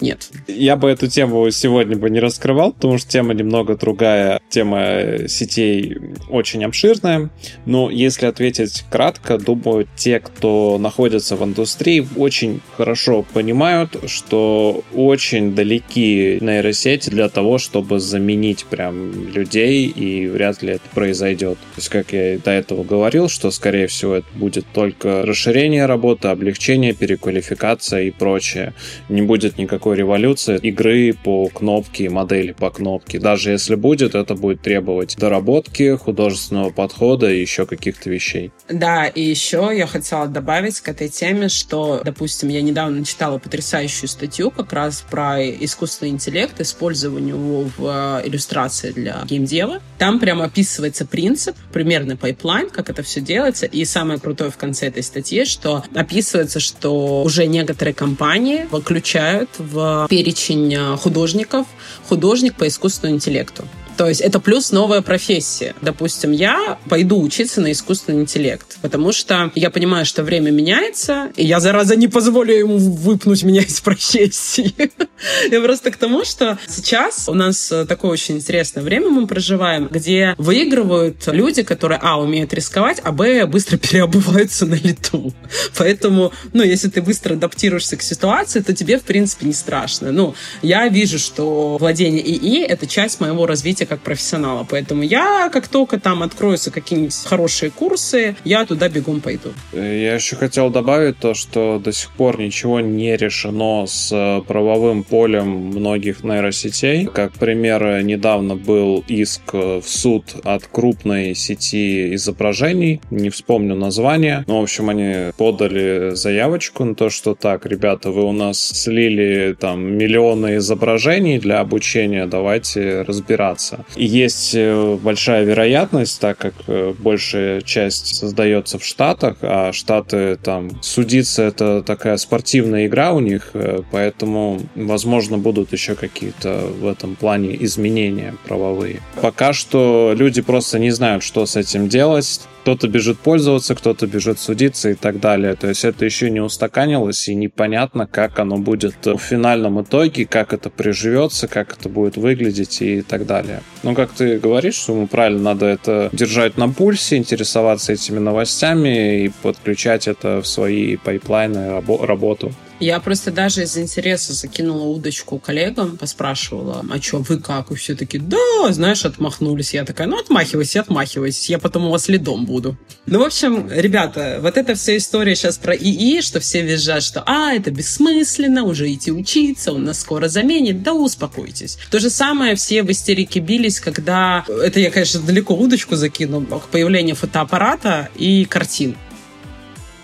Нет. 0.00 0.28
Я 0.46 0.76
бы 0.76 0.90
эту 0.90 1.08
тему 1.08 1.50
сегодня 1.50 1.96
бы 1.96 2.10
не 2.10 2.20
раскрывал, 2.20 2.72
потому 2.72 2.98
что 2.98 3.10
тема 3.10 3.32
немного 3.32 3.76
другая. 3.76 4.40
Тема 4.50 4.80
э, 4.80 5.28
сетей 5.28 5.96
очень 6.28 6.64
обширная. 6.64 7.30
Но 7.64 7.90
если 7.90 8.26
ответить 8.26 8.84
кратко, 8.90 9.38
думаю, 9.38 9.88
те, 9.96 10.20
кто 10.20 10.76
находится 10.78 11.36
в 11.36 11.44
индустрии, 11.44 12.06
очень 12.16 12.60
хорошо 12.76 13.24
понимают, 13.32 13.96
что 14.06 14.84
очень 14.94 15.54
далеки 15.54 16.38
нейросети 16.40 17.08
для 17.08 17.28
того, 17.28 17.56
чтобы 17.58 17.98
заменить 17.98 18.66
прям 18.66 19.30
людей, 19.32 19.86
и 19.86 20.26
вряд 20.26 20.62
ли 20.62 20.74
это 20.74 20.84
произойдет. 20.94 21.58
То 21.58 21.78
есть, 21.78 21.88
как 21.88 22.12
я 22.12 22.34
и 22.34 22.38
до 22.38 22.50
этого 22.50 22.84
говорил, 22.84 23.28
что, 23.28 23.50
скорее 23.50 23.86
всего, 23.86 24.16
это 24.16 24.26
будет 24.34 24.66
только 24.74 25.22
расширение 25.22 25.86
работы, 25.86 26.28
облегчение, 26.28 26.92
переквалификация 26.92 28.02
и 28.02 28.10
прочее. 28.10 28.74
Не 29.08 29.22
будет 29.22 29.56
никакой 29.86 29.98
революции 29.98 30.58
игры 30.58 31.12
по 31.12 31.48
кнопке, 31.48 32.10
модели 32.10 32.52
по 32.52 32.70
кнопке. 32.70 33.20
Даже 33.20 33.52
если 33.52 33.76
будет, 33.76 34.16
это 34.16 34.34
будет 34.34 34.60
требовать 34.60 35.16
доработки, 35.16 35.96
художественного 35.96 36.70
подхода 36.70 37.30
и 37.30 37.40
еще 37.40 37.66
каких-то 37.66 38.10
вещей. 38.10 38.50
Да, 38.68 39.06
и 39.06 39.22
еще 39.22 39.70
я 39.72 39.86
хотела 39.86 40.26
добавить 40.26 40.80
к 40.80 40.88
этой 40.88 41.08
теме, 41.08 41.48
что, 41.48 42.02
допустим, 42.04 42.48
я 42.48 42.62
недавно 42.62 43.04
читала 43.04 43.38
потрясающую 43.38 44.08
статью 44.08 44.50
как 44.50 44.72
раз 44.72 45.04
про 45.08 45.40
искусственный 45.40 46.10
интеллект, 46.10 46.60
использование 46.60 47.34
его 47.34 47.70
в 47.76 48.22
э, 48.24 48.28
иллюстрации 48.28 48.90
для 48.90 49.22
геймдева. 49.24 49.80
Там 49.98 50.18
прямо 50.18 50.46
описывается 50.46 51.06
принцип, 51.06 51.56
примерный 51.72 52.16
пайплайн, 52.16 52.70
как 52.70 52.90
это 52.90 53.04
все 53.04 53.20
делается. 53.20 53.66
И 53.66 53.84
самое 53.84 54.18
крутое 54.18 54.50
в 54.50 54.56
конце 54.56 54.88
этой 54.88 55.04
статьи, 55.04 55.44
что 55.44 55.84
описывается, 55.94 56.58
что 56.58 57.22
уже 57.22 57.46
некоторые 57.46 57.94
компании 57.94 58.64
включают 58.64 59.50
в 59.58 59.75
перечень 60.08 60.74
э, 60.74 60.96
художников 60.96 61.66
художник 62.08 62.54
по 62.54 62.66
искусственному 62.66 63.16
интеллекту. 63.16 63.64
То 63.96 64.08
есть 64.08 64.20
это 64.20 64.40
плюс 64.40 64.72
новая 64.72 65.00
профессия. 65.00 65.74
Допустим, 65.80 66.32
я 66.32 66.78
пойду 66.88 67.20
учиться 67.20 67.60
на 67.60 67.72
искусственный 67.72 68.20
интеллект, 68.22 68.78
потому 68.82 69.12
что 69.12 69.50
я 69.54 69.70
понимаю, 69.70 70.04
что 70.04 70.22
время 70.22 70.50
меняется, 70.50 71.30
и 71.36 71.44
я, 71.44 71.60
зараза, 71.60 71.96
не 71.96 72.08
позволю 72.08 72.54
ему 72.54 72.78
выпнуть 72.78 73.42
меня 73.42 73.62
из 73.62 73.80
профессии. 73.80 74.74
Я 75.50 75.60
просто 75.62 75.90
к 75.90 75.96
тому, 75.96 76.24
что 76.24 76.58
сейчас 76.68 77.28
у 77.28 77.34
нас 77.34 77.72
такое 77.88 78.10
очень 78.10 78.36
интересное 78.36 78.82
время 78.82 79.08
мы 79.08 79.26
проживаем, 79.26 79.88
где 79.88 80.34
выигрывают 80.36 81.26
люди, 81.26 81.62
которые, 81.62 81.98
а, 82.02 82.20
умеют 82.20 82.52
рисковать, 82.52 83.00
а, 83.02 83.12
б, 83.12 83.46
быстро 83.46 83.76
переобуваются 83.78 84.66
на 84.66 84.74
лету. 84.74 85.32
Поэтому, 85.78 86.32
ну, 86.52 86.62
если 86.62 86.88
ты 86.88 87.00
быстро 87.00 87.34
адаптируешься 87.34 87.96
к 87.96 88.02
ситуации, 88.02 88.60
то 88.60 88.74
тебе, 88.74 88.98
в 88.98 89.04
принципе, 89.04 89.46
не 89.46 89.54
страшно. 89.54 90.12
Ну, 90.12 90.34
я 90.62 90.88
вижу, 90.88 91.18
что 91.18 91.78
владение 91.78 92.22
ИИ— 92.22 92.62
это 92.68 92.86
часть 92.86 93.20
моего 93.20 93.46
развития 93.46 93.85
как 93.86 94.00
профессионала. 94.00 94.66
Поэтому 94.68 95.02
я, 95.02 95.48
как 95.52 95.68
только 95.68 95.98
там 95.98 96.22
откроются 96.22 96.70
какие-нибудь 96.70 97.14
хорошие 97.24 97.70
курсы, 97.70 98.36
я 98.44 98.64
туда 98.66 98.88
бегом 98.88 99.20
пойду. 99.20 99.50
Я 99.72 100.14
еще 100.14 100.36
хотел 100.36 100.70
добавить 100.70 101.18
то, 101.18 101.34
что 101.34 101.80
до 101.82 101.92
сих 101.92 102.10
пор 102.12 102.38
ничего 102.38 102.80
не 102.80 103.16
решено 103.16 103.86
с 103.86 104.10
э, 104.12 104.42
правовым 104.46 105.04
полем 105.04 105.48
многих 105.48 106.24
нейросетей. 106.24 107.06
Как 107.06 107.32
пример, 107.32 108.02
недавно 108.02 108.56
был 108.56 109.04
иск 109.08 109.42
э, 109.52 109.80
в 109.80 109.88
суд 109.88 110.36
от 110.44 110.66
крупной 110.66 111.34
сети 111.34 112.14
изображений, 112.14 113.00
не 113.10 113.30
вспомню 113.30 113.74
название, 113.74 114.44
но, 114.46 114.60
в 114.60 114.62
общем, 114.64 114.88
они 114.90 115.32
подали 115.36 116.14
заявочку 116.14 116.84
на 116.84 116.94
то, 116.94 117.10
что 117.10 117.34
так, 117.34 117.66
ребята, 117.66 118.10
вы 118.10 118.22
у 118.24 118.32
нас 118.32 118.58
слили 118.58 119.56
там 119.58 119.82
миллионы 119.82 120.56
изображений 120.56 121.38
для 121.38 121.60
обучения, 121.60 122.26
давайте 122.26 123.02
разбираться. 123.02 123.75
И 123.94 124.04
есть 124.04 124.54
э, 124.54 124.98
большая 125.02 125.44
вероятность, 125.44 126.20
так 126.20 126.38
как 126.38 126.54
э, 126.66 126.94
большая 126.98 127.60
часть 127.62 128.16
создается 128.16 128.78
в 128.78 128.84
Штатах, 128.84 129.38
а 129.42 129.72
Штаты 129.72 130.36
там 130.36 130.82
судиться 130.82 131.42
это 131.42 131.82
такая 131.82 132.16
спортивная 132.16 132.86
игра 132.86 133.12
у 133.12 133.20
них, 133.20 133.50
э, 133.54 133.80
поэтому, 133.90 134.60
возможно, 134.74 135.38
будут 135.38 135.72
еще 135.72 135.94
какие-то 135.94 136.68
в 136.80 136.86
этом 136.86 137.16
плане 137.16 137.56
изменения 137.64 138.34
правовые. 138.46 139.00
Пока 139.20 139.52
что 139.52 140.14
люди 140.16 140.42
просто 140.42 140.78
не 140.78 140.90
знают, 140.90 141.22
что 141.22 141.46
с 141.46 141.56
этим 141.56 141.88
делать. 141.88 142.40
Кто-то 142.66 142.88
бежит 142.88 143.20
пользоваться, 143.20 143.76
кто-то 143.76 144.08
бежит 144.08 144.40
судиться 144.40 144.90
и 144.90 144.94
так 144.94 145.20
далее. 145.20 145.54
То 145.54 145.68
есть 145.68 145.84
это 145.84 146.04
еще 146.04 146.30
не 146.30 146.40
устаканилось 146.40 147.28
и 147.28 147.34
непонятно, 147.36 148.08
как 148.08 148.40
оно 148.40 148.58
будет 148.58 149.06
в 149.06 149.18
финальном 149.18 149.82
итоге, 149.82 150.26
как 150.26 150.52
это 150.52 150.68
приживется, 150.68 151.46
как 151.46 151.74
это 151.78 151.88
будет 151.88 152.16
выглядеть 152.16 152.82
и 152.82 153.02
так 153.02 153.24
далее. 153.24 153.62
Но 153.84 153.94
как 153.94 154.10
ты 154.10 154.40
говоришь, 154.40 154.74
что 154.74 154.94
ему 154.94 155.06
правильно 155.06 155.42
надо 155.42 155.66
это 155.66 156.10
держать 156.12 156.56
на 156.56 156.68
пульсе, 156.68 157.18
интересоваться 157.18 157.92
этими 157.92 158.18
новостями 158.18 159.26
и 159.26 159.32
подключать 159.42 160.08
это 160.08 160.42
в 160.42 160.48
свои 160.48 160.96
пайплайны, 160.96 161.68
рабо- 161.68 162.04
работу. 162.04 162.52
Я 162.78 163.00
просто 163.00 163.30
даже 163.30 163.62
из 163.62 163.78
интереса 163.78 164.34
закинула 164.34 164.84
удочку 164.84 165.38
коллегам, 165.38 165.96
поспрашивала, 165.96 166.84
а 166.90 167.00
что, 167.00 167.18
вы 167.18 167.38
как? 167.38 167.70
И 167.70 167.74
все 167.74 167.94
таки 167.94 168.18
да, 168.18 168.70
знаешь, 168.70 169.04
отмахнулись. 169.04 169.72
Я 169.72 169.84
такая, 169.84 170.06
ну, 170.06 170.18
отмахивайся, 170.18 170.80
отмахивайся, 170.80 171.52
я 171.52 171.58
потом 171.58 171.86
у 171.86 171.90
вас 171.90 172.08
лидом 172.08 172.44
буду. 172.44 172.76
Ну, 173.06 173.20
в 173.20 173.22
общем, 173.22 173.70
ребята, 173.70 174.40
вот 174.42 174.58
эта 174.58 174.74
вся 174.74 174.96
история 174.96 175.34
сейчас 175.34 175.56
про 175.56 175.74
ИИ, 175.74 176.20
что 176.20 176.38
все 176.40 176.62
визжат, 176.62 177.02
что, 177.02 177.22
а, 177.26 177.54
это 177.54 177.70
бессмысленно, 177.70 178.64
уже 178.64 178.92
идти 178.92 179.10
учиться, 179.10 179.72
он 179.72 179.84
нас 179.84 180.00
скоро 180.00 180.28
заменит. 180.28 180.82
Да 180.82 180.92
успокойтесь. 180.92 181.78
То 181.90 181.98
же 181.98 182.10
самое 182.10 182.56
все 182.56 182.82
в 182.82 182.90
истерике 182.90 183.40
бились, 183.40 183.80
когда, 183.80 184.44
это 184.48 184.80
я, 184.80 184.90
конечно, 184.90 185.20
далеко 185.20 185.54
удочку 185.54 185.96
закину, 185.96 186.46
появлению 186.70 187.16
фотоаппарата 187.16 188.10
и 188.16 188.44
картин. 188.44 188.96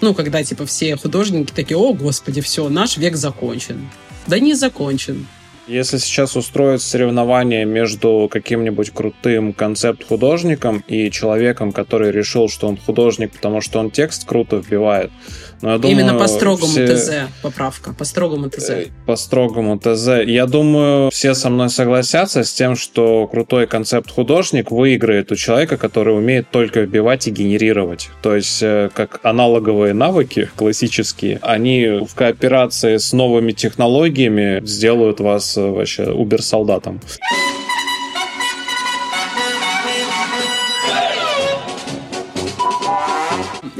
Ну, 0.03 0.15
когда, 0.15 0.43
типа, 0.43 0.67
все 0.67 0.97
художники 0.97 1.53
такие, 1.53 1.79
о, 1.79 1.95
господи, 1.95 2.41
все, 2.41 2.69
наш 2.69 2.97
век 2.97 3.17
закончен. 3.17 3.89
Да 4.27 4.41
не 4.41 4.55
закончен. 4.55 5.29
Если 5.67 5.99
сейчас 5.99 6.37
устроить 6.37 6.83
соревнование 6.83 7.65
между 7.65 8.29
каким-нибудь 8.31 8.91
крутым 8.91 9.53
концепт-художником 9.53 10.83
и 10.89 11.11
человеком, 11.11 11.73
который 11.73 12.11
решил, 12.11 12.49
что 12.49 12.69
он 12.69 12.77
художник, 12.77 13.33
потому 13.33 13.61
что 13.61 13.79
он 13.79 13.91
текст 13.91 14.27
круто 14.27 14.57
вбивает, 14.57 15.13
но 15.63 15.73
я 15.73 15.79
думаю, 15.79 16.01
Именно 16.01 16.19
по 16.19 16.27
строгому 16.27 16.73
все... 16.73 16.97
ТЗ, 16.97 17.11
поправка, 17.41 17.95
по 17.95 18.05
строгому 18.05 18.51
ТЗ. 18.51 18.71
Э, 18.71 18.87
По 19.07 19.15
строгому 19.15 19.79
ТЗ. 19.79 20.09
Я 20.27 20.47
думаю, 20.47 21.11
все 21.11 21.35
со 21.35 21.51
мной 21.51 21.71
согласятся 21.71 22.43
с 22.43 22.53
тем, 22.53 22.75
что 22.75 23.29
крутой 23.29 23.69
концепт-художник 23.69 24.73
выиграет 24.73 25.31
у 25.31 25.37
человека, 25.37 25.77
который 25.77 26.17
умеет 26.17 26.51
только 26.51 26.81
вбивать 26.81 27.29
и 27.29 27.31
генерировать. 27.31 28.11
То 28.23 28.35
есть, 28.35 28.61
э, 28.61 28.91
как 28.93 29.21
аналоговые 29.23 29.95
навыки 29.95 30.51
классические, 30.57 31.39
они 31.43 32.05
в 32.09 32.15
кооперации 32.17 32.97
с 32.97 33.13
новыми 33.13 33.53
технологиями 33.53 34.61
сделают 34.67 35.21
вас 35.21 35.57
э, 35.57 35.62
вообще 35.71 36.11
убер-солдатом. 36.11 37.01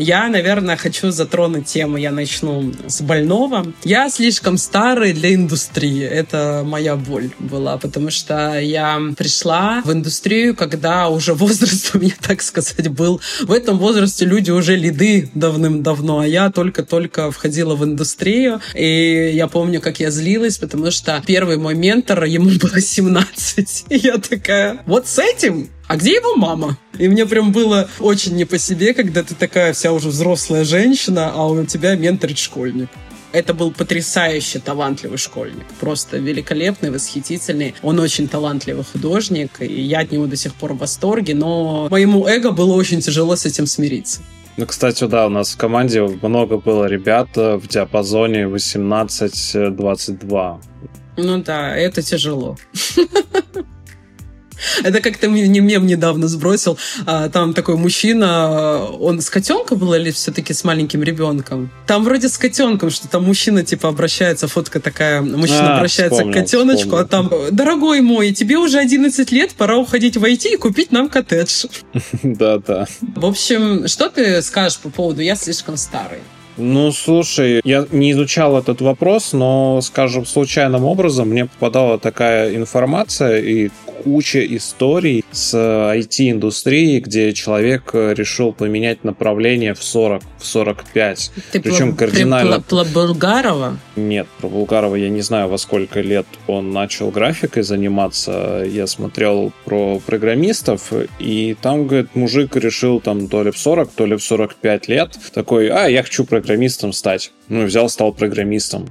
Я, 0.03 0.29
наверное, 0.29 0.77
хочу 0.77 1.13
затронуть 1.13 1.67
тему. 1.67 1.97
Я 1.97 2.11
начну 2.11 2.73
с 2.89 3.01
больного. 3.03 3.65
Я 3.85 4.11
слишком 4.11 4.59
старый 4.59 5.13
для 5.13 5.33
индустрии. 5.33 6.03
Это 6.03 6.65
моя 6.67 6.97
боль 6.97 7.31
была, 7.39 7.79
потому 7.79 8.11
что 8.11 8.59
я 8.59 9.01
пришла 9.17 9.81
в 9.85 9.93
индустрию, 9.93 10.57
когда 10.57 11.09
уже 11.09 11.35
возраст 11.35 11.91
у 11.95 12.01
меня, 12.01 12.15
так 12.21 12.43
сказать, 12.43 12.89
был. 12.89 13.21
В 13.43 13.53
этом 13.53 13.79
возрасте 13.79 14.25
люди 14.25 14.51
уже 14.51 14.75
лиды 14.75 15.31
давным-давно, 15.35 16.19
а 16.19 16.27
я 16.27 16.51
только-только 16.51 17.31
входила 17.31 17.77
в 17.77 17.85
индустрию. 17.85 18.61
И 18.75 19.31
я 19.33 19.47
помню, 19.47 19.81
как 19.81 20.01
я 20.01 20.11
злилась, 20.11 20.59
потому 20.59 20.91
что 20.91 21.23
первый 21.25 21.59
мой 21.59 21.77
ментор, 21.77 22.25
ему 22.25 22.51
было 22.61 22.81
17. 22.81 23.85
И 23.89 23.97
я 23.99 24.19
такая, 24.19 24.83
вот 24.85 25.07
с 25.07 25.21
этим 25.21 25.71
а 25.89 25.97
где 25.97 26.15
его 26.15 26.37
мама? 26.37 26.79
И 26.99 27.09
мне 27.09 27.27
прям 27.27 27.53
было 27.53 27.89
очень 28.01 28.35
не 28.35 28.45
по 28.45 28.59
себе, 28.59 28.95
когда 28.95 29.23
ты 29.23 29.35
такая 29.35 29.73
вся 29.73 29.93
уже 29.93 30.09
взрослая 30.09 30.65
женщина, 30.65 31.33
а 31.35 31.47
у 31.47 31.65
тебя 31.65 31.97
менторит 31.97 32.39
школьник. 32.39 32.89
Это 33.33 33.55
был 33.55 33.73
потрясающе 33.73 34.59
талантливый 34.59 35.17
школьник. 35.17 35.65
Просто 35.81 36.19
великолепный, 36.19 36.91
восхитительный. 36.91 37.75
Он 37.83 37.99
очень 37.99 38.29
талантливый 38.29 38.85
художник, 38.85 39.53
и 39.61 39.81
я 39.81 40.01
от 40.01 40.13
него 40.13 40.27
до 40.27 40.37
сих 40.37 40.55
пор 40.55 40.75
в 40.75 40.79
восторге, 40.79 41.35
но 41.35 41.89
моему 41.91 42.27
эго 42.27 42.53
было 42.53 42.75
очень 42.75 43.01
тяжело 43.01 43.35
с 43.35 43.47
этим 43.47 43.67
смириться. 43.67 44.21
Ну, 44.59 44.67
кстати, 44.67 45.05
да, 45.05 45.25
у 45.27 45.31
нас 45.31 45.55
в 45.55 45.57
команде 45.57 46.03
много 46.03 46.59
было 46.59 46.85
ребят 46.85 47.29
э, 47.37 47.57
в 47.57 47.67
диапазоне 47.69 48.43
18-22. 48.43 50.61
Ну 51.17 51.43
да, 51.43 51.75
это 51.75 52.03
тяжело. 52.03 52.59
Это 54.83 55.01
как-то 55.01 55.29
мне 55.29 55.61
мем 55.61 55.87
недавно 55.87 56.29
сбросил. 56.29 56.79
А, 57.07 57.29
там 57.29 57.55
такой 57.55 57.77
мужчина, 57.77 58.85
он 58.85 59.21
с 59.21 59.31
котенком 59.31 59.79
был 59.79 59.95
или 59.95 60.11
все-таки 60.11 60.53
с 60.53 60.65
маленьким 60.65 61.03
ребенком? 61.03 61.71
Там 61.87 62.05
вроде 62.05 62.29
с 62.29 62.39
котенком, 62.39 62.91
что 62.91 63.09
там 63.09 63.25
мужчина 63.25 63.65
типа 63.65 63.89
обращается, 63.89 64.49
фотка 64.49 64.81
такая, 64.81 65.23
мужчина 65.23 65.75
а, 65.75 65.77
обращается 65.77 66.21
вспомнил, 66.21 66.33
к 66.33 66.45
котеночку, 66.45 66.97
вспомнил. 66.97 67.05
а 67.05 67.09
там, 67.09 67.31
дорогой 67.51 68.01
мой, 68.01 68.33
тебе 68.33 68.57
уже 68.57 68.79
11 68.79 69.31
лет, 69.33 69.53
пора 69.53 69.77
уходить 69.77 70.17
в 70.17 70.25
IT 70.25 70.55
и 70.55 70.57
купить 70.57 70.93
нам 70.93 71.09
коттедж. 71.09 71.67
Да-да. 72.23 72.87
В 73.17 73.27
общем, 73.27 73.89
что 73.89 74.09
ты 74.09 74.43
скажешь 74.43 74.79
по 74.79 74.91
поводу 74.91 75.23
«я 75.23 75.37
слишком 75.37 75.77
старый»? 75.77 76.21
Ну, 76.57 76.93
слушай, 76.93 77.63
я 77.65 77.87
не 77.91 78.13
изучал 78.13 78.59
этот 78.59 78.83
вопрос, 78.83 79.33
но, 79.33 79.81
скажем, 79.81 80.27
случайным 80.27 80.85
образом 80.85 81.31
мне 81.31 81.47
попадала 81.47 81.99
такая 81.99 82.55
информация 82.55 83.41
и 83.41 83.71
куча 84.03 84.45
историй 84.57 85.25
с 85.31 85.55
IT-индустрией, 85.55 87.01
где 87.01 87.33
человек 87.33 87.91
решил 87.95 88.53
поменять 88.53 89.05
направление 89.05 89.75
в 89.75 89.83
40, 89.83 90.23
в 90.43 90.47
45. 90.47 91.33
Ты 91.53 91.61
Причем 91.61 91.97
про, 91.97 92.07
кардинально... 92.07 92.61
Про, 92.61 92.85
про 92.85 92.85
Булгарова? 92.85 93.79
Нет, 93.97 94.27
про 94.41 94.49
Булгарова 94.49 94.97
я 94.97 95.09
не 95.09 95.23
знаю, 95.23 95.49
во 95.49 95.59
сколько 95.59 96.01
лет 96.01 96.27
он 96.47 96.73
начал 96.73 97.11
графикой 97.11 97.63
заниматься. 97.63 98.65
Я 98.67 98.87
смотрел 98.87 99.53
про 99.65 100.01
программистов, 100.01 100.93
и 101.19 101.57
там, 101.61 101.87
говорит, 101.87 102.15
мужик 102.15 102.57
решил 102.57 103.01
там 103.01 103.29
то 103.29 103.43
ли 103.43 103.51
в 103.51 103.59
40, 103.59 103.93
то 103.93 104.07
ли 104.07 104.17
в 104.17 104.23
45 104.23 104.89
лет. 104.89 105.19
Такой, 105.33 105.69
а, 105.69 105.87
я 105.87 106.03
хочу 106.03 106.25
программистом 106.25 106.93
стать. 106.93 107.33
Ну, 107.49 107.65
взял, 107.65 107.89
стал 107.89 108.13
программистом 108.13 108.89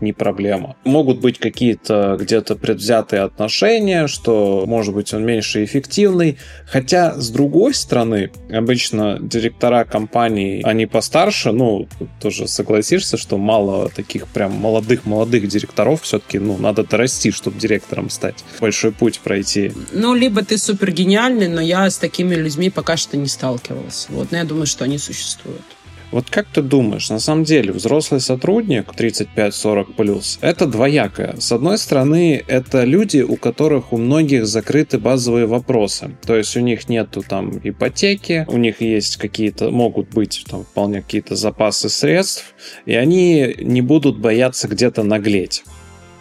не 0.00 0.12
проблема. 0.12 0.76
Могут 0.84 1.20
быть 1.20 1.38
какие-то 1.38 2.16
где-то 2.18 2.56
предвзятые 2.56 3.22
отношения, 3.22 4.06
что, 4.06 4.64
может 4.66 4.94
быть, 4.94 5.12
он 5.14 5.24
меньше 5.24 5.64
эффективный. 5.64 6.38
Хотя, 6.66 7.14
с 7.14 7.30
другой 7.30 7.74
стороны, 7.74 8.30
обычно 8.50 9.18
директора 9.20 9.84
компаний, 9.84 10.62
они 10.64 10.86
постарше, 10.88 11.52
ну, 11.52 11.86
тоже 12.20 12.48
согласишься, 12.48 13.16
что 13.16 13.38
мало 13.38 13.88
таких 13.88 14.26
прям 14.26 14.52
молодых-молодых 14.52 15.46
директоров 15.48 16.02
все-таки, 16.02 16.38
ну, 16.38 16.56
надо 16.58 16.84
дорасти, 16.84 17.30
чтобы 17.30 17.58
директором 17.58 18.10
стать. 18.10 18.44
Большой 18.60 18.92
путь 18.92 19.20
пройти. 19.20 19.72
Ну, 19.92 20.14
либо 20.14 20.44
ты 20.44 20.58
супер 20.58 20.90
гениальный, 20.90 21.48
но 21.48 21.60
я 21.60 21.88
с 21.90 21.98
такими 21.98 22.34
людьми 22.34 22.70
пока 22.70 22.96
что 22.96 23.16
не 23.16 23.28
сталкивалась. 23.28 24.06
Вот, 24.08 24.32
но 24.32 24.38
я 24.38 24.44
думаю, 24.44 24.66
что 24.66 24.84
они 24.84 24.98
существуют. 24.98 25.62
Вот 26.10 26.30
как 26.30 26.46
ты 26.46 26.62
думаешь, 26.62 27.10
на 27.10 27.18
самом 27.18 27.44
деле 27.44 27.72
взрослый 27.72 28.20
сотрудник 28.20 28.92
35-40 28.96 29.94
плюс 29.94 30.38
это 30.40 30.66
двоякое. 30.66 31.36
С 31.38 31.52
одной 31.52 31.78
стороны, 31.78 32.42
это 32.46 32.84
люди, 32.84 33.20
у 33.20 33.36
которых 33.36 33.92
у 33.92 33.98
многих 33.98 34.46
закрыты 34.46 34.98
базовые 34.98 35.46
вопросы. 35.46 36.16
То 36.26 36.36
есть 36.36 36.56
у 36.56 36.60
них 36.60 36.88
нету 36.88 37.22
там 37.26 37.60
ипотеки, 37.62 38.46
у 38.48 38.56
них 38.56 38.80
есть 38.80 39.16
какие-то, 39.16 39.70
могут 39.70 40.08
быть 40.10 40.44
там 40.48 40.64
вполне 40.64 41.02
какие-то 41.02 41.36
запасы 41.36 41.88
средств, 41.88 42.54
и 42.86 42.94
они 42.94 43.54
не 43.58 43.82
будут 43.82 44.18
бояться 44.18 44.68
где-то 44.68 45.02
наглеть. 45.02 45.64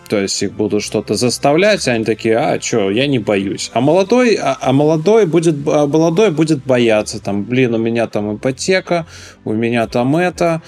То 0.07 0.21
есть 0.21 0.41
их 0.41 0.53
будут 0.53 0.83
что-то 0.83 1.15
заставлять, 1.15 1.87
и 1.87 1.91
они 1.91 2.05
такие, 2.05 2.37
а, 2.37 2.61
что, 2.61 2.89
я 2.89 3.07
не 3.07 3.19
боюсь. 3.19 3.69
А 3.73 3.81
молодой, 3.81 4.35
а, 4.35 4.57
а 4.59 4.73
молодой 4.73 5.25
будет, 5.25 5.55
а 5.67 5.85
молодой 5.87 6.31
будет 6.31 6.63
бояться, 6.63 7.21
там, 7.21 7.43
блин, 7.43 7.73
у 7.73 7.77
меня 7.77 8.07
там 8.07 8.35
ипотека, 8.35 9.05
у 9.45 9.53
меня 9.53 9.87
там 9.87 10.15
это, 10.15 10.61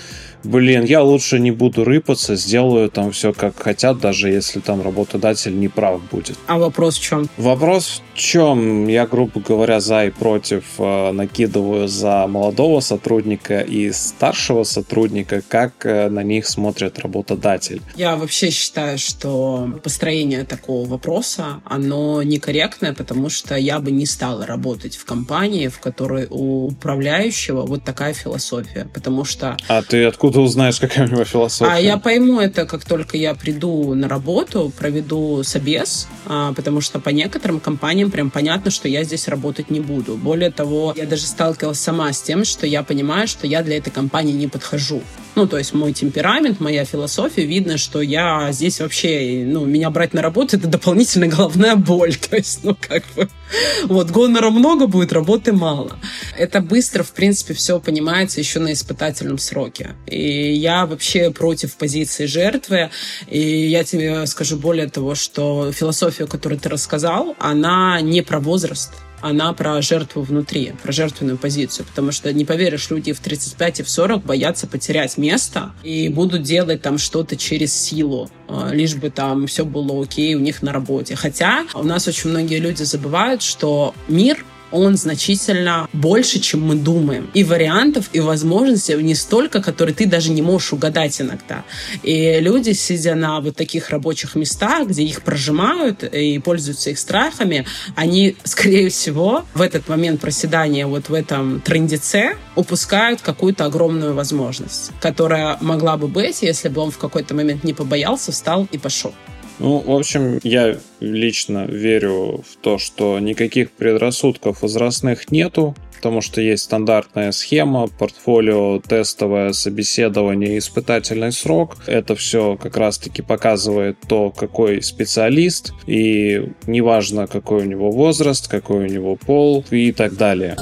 блин, 0.44 0.86
я 0.86 1.02
лучше 1.02 1.40
не 1.40 1.52
буду 1.52 1.84
рыпаться, 1.84 2.36
сделаю 2.36 2.90
там 2.90 3.12
все 3.12 3.34
как 3.34 3.58
хотят, 3.58 4.00
даже 4.00 4.30
если 4.30 4.60
там 4.60 4.82
работодатель 4.82 5.58
не 5.60 5.68
прав 5.68 6.02
будет. 6.10 6.38
А 6.48 6.58
вопрос 6.58 6.98
в 6.98 7.02
чем? 7.02 7.30
Вопрос 7.38 8.02
в 8.14 8.18
чем? 8.18 8.88
Я, 8.88 9.06
грубо 9.06 9.40
говоря, 9.40 9.80
за 9.80 10.06
и 10.06 10.10
против 10.10 10.64
э, 10.78 11.12
накидываю 11.12 11.88
за 11.88 12.28
молодого 12.28 12.80
сотрудника 12.80 13.60
и 13.60 13.92
старшего 13.92 14.64
сотрудника, 14.64 15.42
как 15.48 15.86
э, 15.86 16.10
на 16.10 16.24
них 16.24 16.48
смотрит 16.48 17.00
работодатель. 17.00 17.82
Я 17.96 18.16
вообще 18.16 18.52
считаю, 18.52 18.98
что 18.98 19.70
построение 19.84 20.44
такого 20.44 20.88
вопроса, 20.88 21.62
оно 21.66 22.24
некорректное, 22.24 22.94
потому 22.94 23.30
что 23.30 23.56
я 23.56 23.80
бы 23.80 23.92
не 23.92 24.06
стала 24.06 24.46
работать 24.46 24.96
в 24.96 25.06
компании, 25.06 25.68
в 25.68 25.80
которой 25.80 26.28
у 26.30 26.68
управляющего 26.68 27.66
вот 27.66 27.84
такая 27.84 28.14
философия, 28.14 28.88
потому 28.94 29.26
что... 29.26 29.58
А 29.68 29.82
ты 29.82 30.06
откуда 30.06 30.29
откуда 30.30 30.42
узнаешь, 30.42 30.80
какая 30.80 31.08
у 31.08 31.12
него 31.12 31.24
философия? 31.24 31.72
А 31.72 31.80
я 31.80 31.98
пойму 31.98 32.40
это, 32.40 32.66
как 32.66 32.86
только 32.86 33.18
я 33.18 33.34
приду 33.34 33.94
на 33.96 34.08
работу, 34.08 34.72
проведу 34.78 35.44
собес, 35.44 36.08
а, 36.26 36.54
потому 36.54 36.82
что 36.82 37.00
по 37.00 37.10
некоторым 37.10 37.60
компаниям 37.60 38.12
прям 38.12 38.30
понятно, 38.30 38.72
что 38.72 38.88
я 38.88 39.04
здесь 39.04 39.28
работать 39.28 39.72
не 39.72 39.80
буду. 39.80 40.16
Более 40.16 40.52
того, 40.52 40.94
я 40.96 41.06
даже 41.06 41.24
сталкивалась 41.24 41.80
сама 41.80 42.14
с 42.14 42.22
тем, 42.22 42.46
что 42.46 42.68
я 42.68 42.84
понимаю, 42.84 43.28
что 43.28 43.48
я 43.48 43.64
для 43.64 43.78
этой 43.78 43.90
компании 43.92 44.34
не 44.34 44.48
подхожу. 44.48 45.02
Ну, 45.36 45.48
то 45.48 45.58
есть 45.58 45.74
мой 45.74 45.94
темперамент, 45.94 46.60
моя 46.60 46.86
философия, 46.86 47.46
видно, 47.46 47.78
что 47.78 48.02
я 48.02 48.52
здесь 48.52 48.80
вообще, 48.82 49.44
ну, 49.46 49.66
меня 49.66 49.90
брать 49.90 50.14
на 50.14 50.22
работу, 50.22 50.58
это 50.58 50.68
дополнительная 50.68 51.30
головная 51.30 51.76
боль. 51.76 52.16
То 52.30 52.36
есть, 52.36 52.64
ну, 52.64 52.76
как 52.80 53.04
бы, 53.16 53.30
вот, 53.86 54.12
гонора 54.12 54.50
много 54.50 54.88
будет, 54.88 55.14
работы 55.14 55.52
мало. 55.54 55.98
Это 56.38 56.62
быстро, 56.62 57.04
в 57.04 57.12
принципе, 57.12 57.54
все 57.54 57.80
понимается 57.80 58.40
еще 58.40 58.60
на 58.60 58.74
испытательном 58.74 59.38
сроке. 59.38 59.96
И 60.06 60.54
я 60.54 60.86
вообще 60.86 61.32
против 61.32 61.76
позиции 61.76 62.26
жертвы. 62.26 62.90
И 63.28 63.40
я 63.40 63.84
тебе 63.84 64.26
скажу 64.28 64.58
более 64.58 64.90
того, 64.90 65.16
что 65.16 65.72
философия, 65.72 66.28
которую 66.28 66.60
ты 66.60 66.70
рассказал, 66.70 67.36
она 67.40 68.00
не 68.02 68.22
про 68.22 68.40
возраст, 68.40 68.92
она 69.22 69.54
про 69.54 69.82
жертву 69.82 70.22
внутри, 70.22 70.74
про 70.82 70.92
жертвенную 70.92 71.38
позицию. 71.38 71.86
Потому 71.86 72.12
что, 72.12 72.32
не 72.34 72.46
поверишь, 72.46 72.90
люди 72.90 73.14
в 73.14 73.20
35 73.20 73.82
и 73.82 73.84
в 73.84 73.90
40 73.90 74.24
боятся 74.24 74.68
потерять 74.68 75.18
место 75.18 75.72
и 75.84 76.10
будут 76.10 76.44
делать 76.44 76.82
там 76.82 76.98
что-то 76.98 77.36
через 77.36 77.74
силу, 77.74 78.30
а, 78.48 78.72
лишь 78.72 78.96
бы 78.96 79.10
там 79.10 79.48
все 79.48 79.66
было 79.66 80.02
окей 80.02 80.36
у 80.36 80.40
них 80.40 80.62
на 80.62 80.74
работе. 80.74 81.16
Хотя 81.16 81.66
у 81.74 81.84
нас 81.84 82.08
очень 82.08 82.30
многие 82.30 82.60
люди 82.60 82.84
забывают, 82.84 83.42
что 83.42 83.94
мир 84.08 84.46
он 84.72 84.98
значительно 84.98 85.90
больше, 85.94 86.40
чем 86.40 86.62
мы 86.62 86.76
думаем. 86.76 87.30
И 87.34 87.44
вариантов, 87.44 88.10
и 88.14 88.20
возможностей 88.20 88.96
не 88.96 89.16
столько, 89.16 89.62
которые 89.62 89.96
ты 89.96 90.06
даже 90.06 90.32
не 90.32 90.42
можешь 90.42 90.74
угадать 90.74 91.20
иногда. 91.22 91.64
И 92.04 92.40
люди, 92.40 92.72
сидя 92.72 93.16
на 93.16 93.40
вот 93.40 93.56
таких 93.56 93.90
рабочих 93.90 94.36
местах, 94.36 94.88
где 94.88 95.04
их 95.04 95.22
прожимают 95.22 96.04
и 96.04 96.40
пользуются 96.40 96.92
их 96.92 97.00
страхами, 97.00 97.66
они, 97.96 98.36
скорее 98.44 98.90
всего, 98.90 99.46
в 99.54 99.62
этот 99.62 99.88
момент 99.88 100.22
проседания 100.22 100.88
вот 100.88 101.10
в 101.10 101.14
этом 101.14 101.62
трендеце 101.62 102.36
упускают 102.56 103.22
какую-то 103.22 103.66
огромную 103.66 104.14
возможность, 104.14 104.92
которая 105.02 105.58
могла 105.62 105.98
бы 105.98 106.08
быть, 106.08 106.42
если 106.42 106.70
бы 106.70 106.82
он 106.82 106.92
в 106.92 106.98
какой-то 106.98 107.34
момент 107.34 107.64
не 107.64 107.74
побоялся, 107.74 108.32
встал 108.32 108.68
и 108.72 108.78
пошел. 108.78 109.14
Ну, 109.60 109.80
в 109.80 109.92
общем, 109.92 110.40
я 110.44 110.78
лично 111.02 111.66
верю 111.66 112.44
в 112.50 112.56
то, 112.62 112.78
что 112.78 113.20
никаких 113.20 113.72
предрассудков 113.72 114.62
возрастных 114.62 115.32
нету, 115.32 115.76
потому 115.98 116.22
что 116.22 116.40
есть 116.40 116.64
стандартная 116.64 117.34
схема, 117.34 117.88
портфолио, 117.88 118.80
тестовое 118.80 119.52
собеседование, 119.52 120.58
испытательный 120.58 121.34
срок. 121.34 121.76
Это 121.88 122.16
все 122.16 122.56
как 122.56 122.78
раз-таки 122.78 123.22
показывает 123.22 123.98
то, 124.08 124.32
какой 124.32 124.82
специалист, 124.82 125.74
и 125.88 126.52
неважно, 126.66 127.28
какой 127.28 127.64
у 127.64 127.66
него 127.66 127.92
возраст, 127.92 128.48
какой 128.48 128.86
у 128.86 128.88
него 128.88 129.18
пол 129.18 129.66
и 129.72 129.92
так 129.92 130.16
далее. 130.16 130.56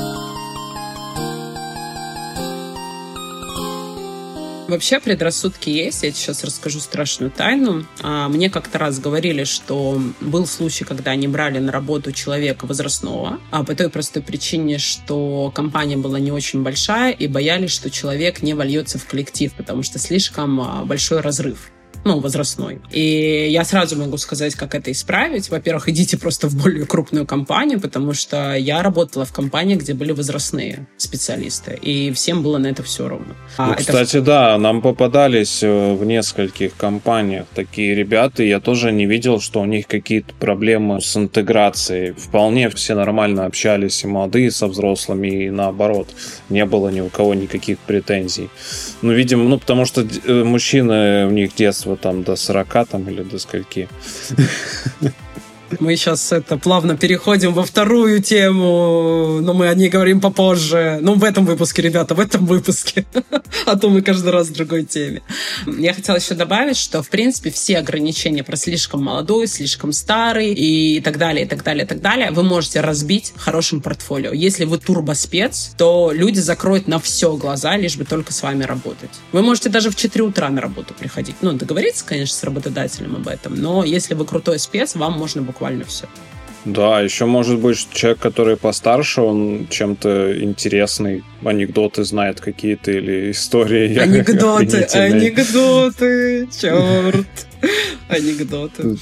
Вообще 4.67 4.99
предрассудки 4.99 5.69
есть. 5.69 6.03
Я 6.03 6.11
сейчас 6.11 6.43
расскажу 6.43 6.79
страшную 6.79 7.31
тайну. 7.31 7.85
А, 8.01 8.27
мне 8.27 8.49
как-то 8.49 8.77
раз 8.77 8.99
говорили, 8.99 9.45
что 9.45 10.01
был 10.19 10.45
случай, 10.45 10.83
когда 10.83 11.11
они 11.11 11.27
брали 11.29 11.59
на 11.59 11.71
работу 11.71 12.11
человека 12.11 12.65
возрастного, 12.65 13.39
а 13.49 13.63
по 13.63 13.73
той 13.75 13.89
простой 13.89 14.21
причине, 14.21 14.77
что 14.77 15.51
компания 15.55 15.95
была 15.95 16.19
не 16.19 16.31
очень 16.31 16.63
большая 16.63 17.13
и 17.13 17.27
боялись, 17.27 17.71
что 17.71 17.89
человек 17.89 18.41
не 18.41 18.53
вольется 18.53 18.99
в 18.99 19.05
коллектив, 19.05 19.53
потому 19.53 19.83
что 19.83 19.99
слишком 19.99 20.59
а, 20.59 20.83
большой 20.83 21.21
разрыв 21.21 21.71
ну, 22.07 22.19
возрастной. 22.19 22.79
И 22.91 23.47
я 23.49 23.63
сразу 23.65 23.97
могу 23.97 24.17
сказать, 24.17 24.55
как 24.55 24.75
это 24.75 24.91
исправить. 24.91 25.49
Во-первых, 25.49 25.89
идите 25.89 26.17
просто 26.17 26.47
в 26.47 26.55
более 26.55 26.85
крупную 26.85 27.25
компанию, 27.25 27.79
потому 27.81 28.13
что 28.13 28.55
я 28.55 28.81
работала 28.81 29.25
в 29.25 29.33
компании, 29.33 29.75
где 29.75 29.93
были 29.93 30.13
возрастные 30.13 30.87
специалисты, 30.97 31.77
и 31.81 32.11
всем 32.13 32.43
было 32.43 32.57
на 32.57 32.67
это 32.67 32.81
все 32.83 33.09
равно. 33.09 33.35
А 33.57 33.67
ну, 33.67 33.73
это... 33.73 33.81
Кстати, 33.83 34.19
да, 34.19 34.57
нам 34.57 34.81
попадались 34.81 35.61
э, 35.61 35.93
в 35.93 36.05
нескольких 36.05 36.75
компаниях 36.77 37.45
такие 37.53 37.93
ребята, 37.93 38.43
и 38.43 38.47
я 38.47 38.59
тоже 38.61 38.91
не 38.91 39.05
видел, 39.05 39.41
что 39.41 39.61
у 39.61 39.65
них 39.65 39.87
какие-то 39.87 40.33
проблемы 40.39 41.01
с 41.01 41.17
интеграцией. 41.17 42.13
Вполне 42.13 42.69
все 42.69 42.95
нормально 42.95 43.45
общались, 43.45 44.03
и 44.03 44.07
молодые 44.07 44.49
со 44.51 44.67
взрослыми, 44.67 45.45
и 45.45 45.49
наоборот. 45.49 46.07
Не 46.49 46.65
было 46.65 46.87
ни 46.87 47.01
у 47.01 47.09
кого 47.09 47.33
никаких 47.33 47.79
претензий. 47.79 48.49
Ну, 49.01 49.11
видимо, 49.11 49.43
ну, 49.43 49.59
потому 49.59 49.85
что 49.85 50.07
э, 50.25 50.43
мужчины, 50.43 51.27
у 51.27 51.31
них 51.31 51.53
детство 51.53 51.96
там 51.97 52.23
до 52.23 52.35
40 52.35 52.87
там 52.87 53.09
или 53.09 53.23
до 53.23 53.39
скольки. 53.39 53.87
Мы 55.79 55.95
сейчас 55.95 56.31
это 56.31 56.57
плавно 56.57 56.95
переходим 56.95 57.53
во 57.53 57.63
вторую 57.63 58.21
тему, 58.21 59.39
но 59.41 59.53
мы 59.53 59.67
о 59.67 59.75
ней 59.75 59.89
говорим 59.89 60.21
попозже. 60.21 60.99
Ну, 61.01 61.15
в 61.15 61.23
этом 61.23 61.45
выпуске, 61.45 61.81
ребята, 61.81 62.15
в 62.15 62.19
этом 62.19 62.45
выпуске. 62.45 63.05
а 63.65 63.77
то 63.77 63.89
мы 63.89 64.01
каждый 64.01 64.31
раз 64.31 64.47
в 64.47 64.53
другой 64.53 64.83
теме. 64.85 65.21
Я 65.65 65.93
хотела 65.93 66.15
еще 66.15 66.35
добавить, 66.35 66.77
что, 66.77 67.03
в 67.03 67.09
принципе, 67.09 67.51
все 67.51 67.77
ограничения 67.79 68.43
про 68.43 68.55
слишком 68.55 69.03
молодой, 69.03 69.47
слишком 69.47 69.91
старый 69.91 70.53
и 70.53 71.01
так 71.01 71.17
далее, 71.17 71.45
и 71.45 71.47
так 71.47 71.63
далее, 71.63 71.83
и 71.83 71.87
так 71.87 72.01
далее, 72.01 72.31
вы 72.31 72.43
можете 72.43 72.81
разбить 72.81 73.33
хорошим 73.35 73.81
портфолио. 73.81 74.31
Если 74.31 74.63
вы 74.63 74.77
турбоспец, 74.77 75.71
то 75.77 76.11
люди 76.13 76.39
закроют 76.39 76.87
на 76.87 76.99
все 76.99 77.35
глаза, 77.35 77.75
лишь 77.75 77.97
бы 77.97 78.05
только 78.05 78.31
с 78.31 78.41
вами 78.41 78.63
работать. 78.63 79.11
Вы 79.33 79.41
можете 79.41 79.69
даже 79.69 79.89
в 79.89 79.95
4 79.95 80.23
утра 80.23 80.49
на 80.49 80.61
работу 80.61 80.93
приходить. 80.93 81.35
Ну, 81.41 81.53
договориться, 81.53 82.05
конечно, 82.05 82.35
с 82.35 82.43
работодателем 82.43 83.15
об 83.15 83.27
этом, 83.27 83.55
но 83.55 83.83
если 83.83 84.13
вы 84.13 84.25
крутой 84.25 84.59
спец, 84.59 84.95
вам 84.95 85.13
можно 85.13 85.41
буквально 85.41 85.56
буквально 85.57 85.83
все. 85.85 86.05
Да, 86.65 87.01
еще 87.01 87.25
может 87.25 87.59
быть 87.59 87.87
человек, 87.93 88.19
который 88.19 88.57
постарше, 88.57 89.21
он 89.21 89.67
чем-то 89.69 90.43
интересный, 90.43 91.23
анекдоты 91.43 92.03
знает 92.03 92.41
какие-то 92.41 92.91
или 92.91 93.31
истории. 93.31 93.97
Анекдоты, 93.99 94.83
анекдоты, 94.93 96.47
черт, 96.51 97.47
анекдоты. 98.09 98.97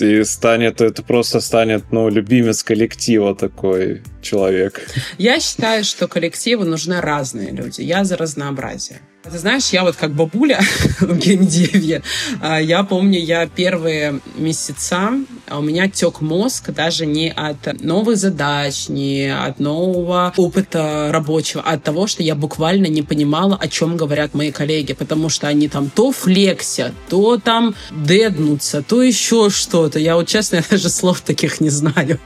И 0.00 0.24
станет, 0.24 0.80
это 0.80 1.02
просто 1.02 1.40
станет, 1.40 1.92
ну, 1.92 2.08
любимец 2.08 2.64
коллектива 2.64 3.36
такой 3.36 4.02
человек. 4.22 4.80
Я 5.18 5.38
считаю, 5.38 5.84
что 5.84 6.08
коллективу 6.08 6.64
нужны 6.64 7.00
разные 7.00 7.52
люди. 7.52 7.82
Я 7.82 8.04
за 8.04 8.16
разнообразие. 8.16 9.00
Ты 9.22 9.38
знаешь, 9.38 9.70
я 9.70 9.84
вот 9.84 9.96
как 9.96 10.12
бабуля 10.12 10.60
в 11.00 11.16
геймдеве, 11.16 12.02
а, 12.40 12.60
я 12.60 12.82
помню, 12.82 13.20
я 13.20 13.46
первые 13.46 14.20
месяца, 14.36 14.96
а 14.96 15.24
у 15.50 15.60
меня 15.60 15.88
тек 15.88 16.20
мозг 16.20 16.70
даже 16.70 17.06
не 17.06 17.30
от 17.30 17.82
новых 17.82 18.16
задач, 18.16 18.88
не 18.88 19.34
от 19.34 19.60
нового 19.60 20.32
опыта 20.36 21.10
рабочего, 21.12 21.62
а 21.64 21.74
от 21.74 21.82
того, 21.82 22.06
что 22.06 22.22
я 22.22 22.34
буквально 22.34 22.86
не 22.86 23.02
понимала, 23.02 23.56
о 23.60 23.68
чем 23.68 23.96
говорят 23.96 24.34
мои 24.34 24.50
коллеги, 24.50 24.92
потому 24.92 25.28
что 25.28 25.48
они 25.48 25.68
там 25.68 25.90
то 25.90 26.12
флексят, 26.12 26.92
то 27.08 27.36
там 27.38 27.74
деднутся, 27.90 28.82
то 28.82 29.02
еще 29.02 29.50
что-то. 29.50 29.98
Я 29.98 30.16
вот 30.16 30.28
честно, 30.28 30.56
я 30.56 30.64
даже 30.68 30.88
слов 30.88 31.20
таких 31.20 31.60
не 31.60 31.70
знаю. 31.70 32.18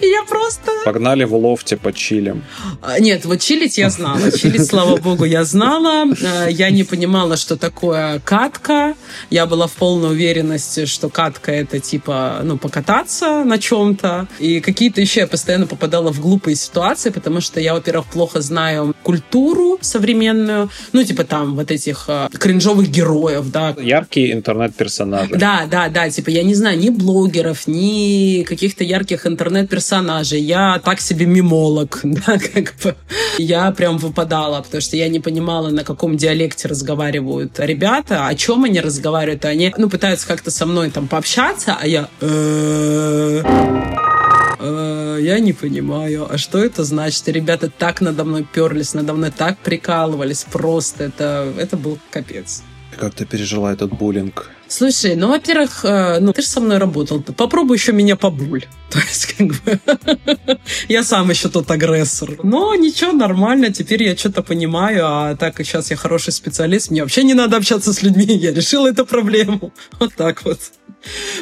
И 0.00 0.06
я 0.06 0.24
просто... 0.24 0.70
Погнали 0.84 1.24
в 1.24 1.34
лофте 1.34 1.76
почилим. 1.76 2.44
А, 2.80 2.98
нет, 2.98 3.24
вот 3.24 3.40
чилить 3.40 3.78
я 3.78 3.90
знала. 3.90 4.30
Чилить, 4.32 4.66
слава 4.66 4.96
богу, 4.96 5.24
я 5.24 5.44
знала. 5.44 6.04
А, 6.24 6.48
я 6.48 6.70
не 6.70 6.84
понимала, 6.84 7.36
что 7.36 7.56
такое 7.56 8.20
катка. 8.20 8.94
Я 9.30 9.46
была 9.46 9.66
в 9.66 9.72
полной 9.72 10.10
уверенности, 10.10 10.86
что 10.86 11.08
катка 11.08 11.52
это 11.52 11.78
типа, 11.78 12.40
ну, 12.42 12.58
покататься 12.58 13.44
на 13.44 13.58
чем-то. 13.58 14.28
И 14.38 14.60
какие-то 14.60 15.00
еще 15.00 15.20
я 15.20 15.26
постоянно 15.26 15.66
попадала 15.66 16.12
в 16.12 16.20
глупые 16.20 16.56
ситуации, 16.56 17.10
потому 17.10 17.40
что 17.40 17.60
я, 17.60 17.74
во-первых, 17.74 18.06
плохо 18.06 18.40
знаю 18.40 18.94
культуру 19.02 19.78
современную. 19.80 20.70
Ну, 20.92 21.04
типа 21.04 21.24
там 21.24 21.54
вот 21.54 21.70
этих 21.70 22.04
э, 22.08 22.28
кринжовых 22.32 22.88
героев, 22.88 23.50
да. 23.50 23.74
Яркие 23.80 24.32
интернет-персонажи. 24.32 25.36
Да, 25.36 25.66
да, 25.70 25.88
да. 25.88 26.10
Типа 26.10 26.30
я 26.30 26.42
не 26.42 26.54
знаю 26.54 26.78
ни 26.78 26.90
блогеров, 26.90 27.66
ни 27.66 28.42
каких-то 28.42 28.84
ярких 28.84 29.26
интернет 29.26 29.51
интернет-персонажей. 29.52 30.40
Я 30.40 30.80
так 30.84 31.00
себе 31.00 31.26
мимолог, 31.26 32.00
да, 32.04 32.38
как 32.38 32.74
бы. 32.82 32.94
Я 33.38 33.70
прям 33.72 33.98
выпадала, 33.98 34.62
потому 34.62 34.80
что 34.80 34.96
я 34.96 35.08
не 35.08 35.20
понимала, 35.20 35.70
на 35.70 35.84
каком 35.84 36.16
диалекте 36.16 36.68
разговаривают 36.68 37.58
ребята, 37.60 38.26
о 38.26 38.34
чем 38.34 38.64
они 38.64 38.80
разговаривают. 38.80 39.44
Они, 39.44 39.72
ну, 39.76 39.88
пытаются 39.88 40.26
как-то 40.26 40.50
со 40.50 40.66
мной 40.66 40.90
там 40.90 41.08
пообщаться, 41.08 41.76
а 41.80 41.86
я... 41.86 42.08
«Э, 42.20 43.42
э, 44.58 45.18
я 45.20 45.38
не 45.38 45.52
понимаю, 45.52 46.26
а 46.30 46.38
что 46.38 46.58
это 46.58 46.84
значит? 46.84 47.28
Ребята 47.28 47.70
так 47.70 48.00
надо 48.00 48.24
мной 48.24 48.46
перлись, 48.50 48.94
надо 48.94 49.12
мной 49.12 49.30
так 49.30 49.58
прикалывались, 49.58 50.44
просто 50.50 51.04
это, 51.04 51.52
это 51.58 51.76
был 51.76 51.98
капец. 52.10 52.62
Как 52.98 53.14
ты 53.14 53.24
пережила 53.24 53.72
этот 53.72 53.90
буллинг? 53.92 54.50
Слушай, 54.72 55.16
ну, 55.16 55.28
во-первых, 55.28 55.84
э, 55.84 56.18
ну, 56.20 56.32
ты 56.32 56.40
же 56.40 56.48
со 56.48 56.58
мной 56.58 56.78
работал. 56.78 57.20
Попробуй 57.20 57.76
еще 57.76 57.92
меня 57.92 58.16
побуль. 58.16 58.64
То 58.90 58.98
есть, 59.00 59.26
как 59.26 59.48
бы, 59.48 60.58
я 60.88 61.04
сам 61.04 61.28
еще 61.30 61.50
тот 61.50 61.70
агрессор. 61.70 62.38
Но 62.42 62.74
ничего, 62.74 63.12
нормально, 63.12 63.70
теперь 63.70 64.02
я 64.02 64.16
что-то 64.16 64.42
понимаю, 64.42 65.02
а 65.06 65.36
так 65.36 65.54
как 65.56 65.66
сейчас 65.66 65.90
я 65.90 65.96
хороший 65.96 66.32
специалист, 66.32 66.90
мне 66.90 67.02
вообще 67.02 67.22
не 67.22 67.34
надо 67.34 67.58
общаться 67.58 67.92
с 67.92 68.02
людьми, 68.02 68.24
я 68.28 68.52
решил 68.54 68.86
эту 68.86 69.04
проблему. 69.04 69.74
Вот 70.00 70.14
так 70.14 70.42
вот. 70.44 70.58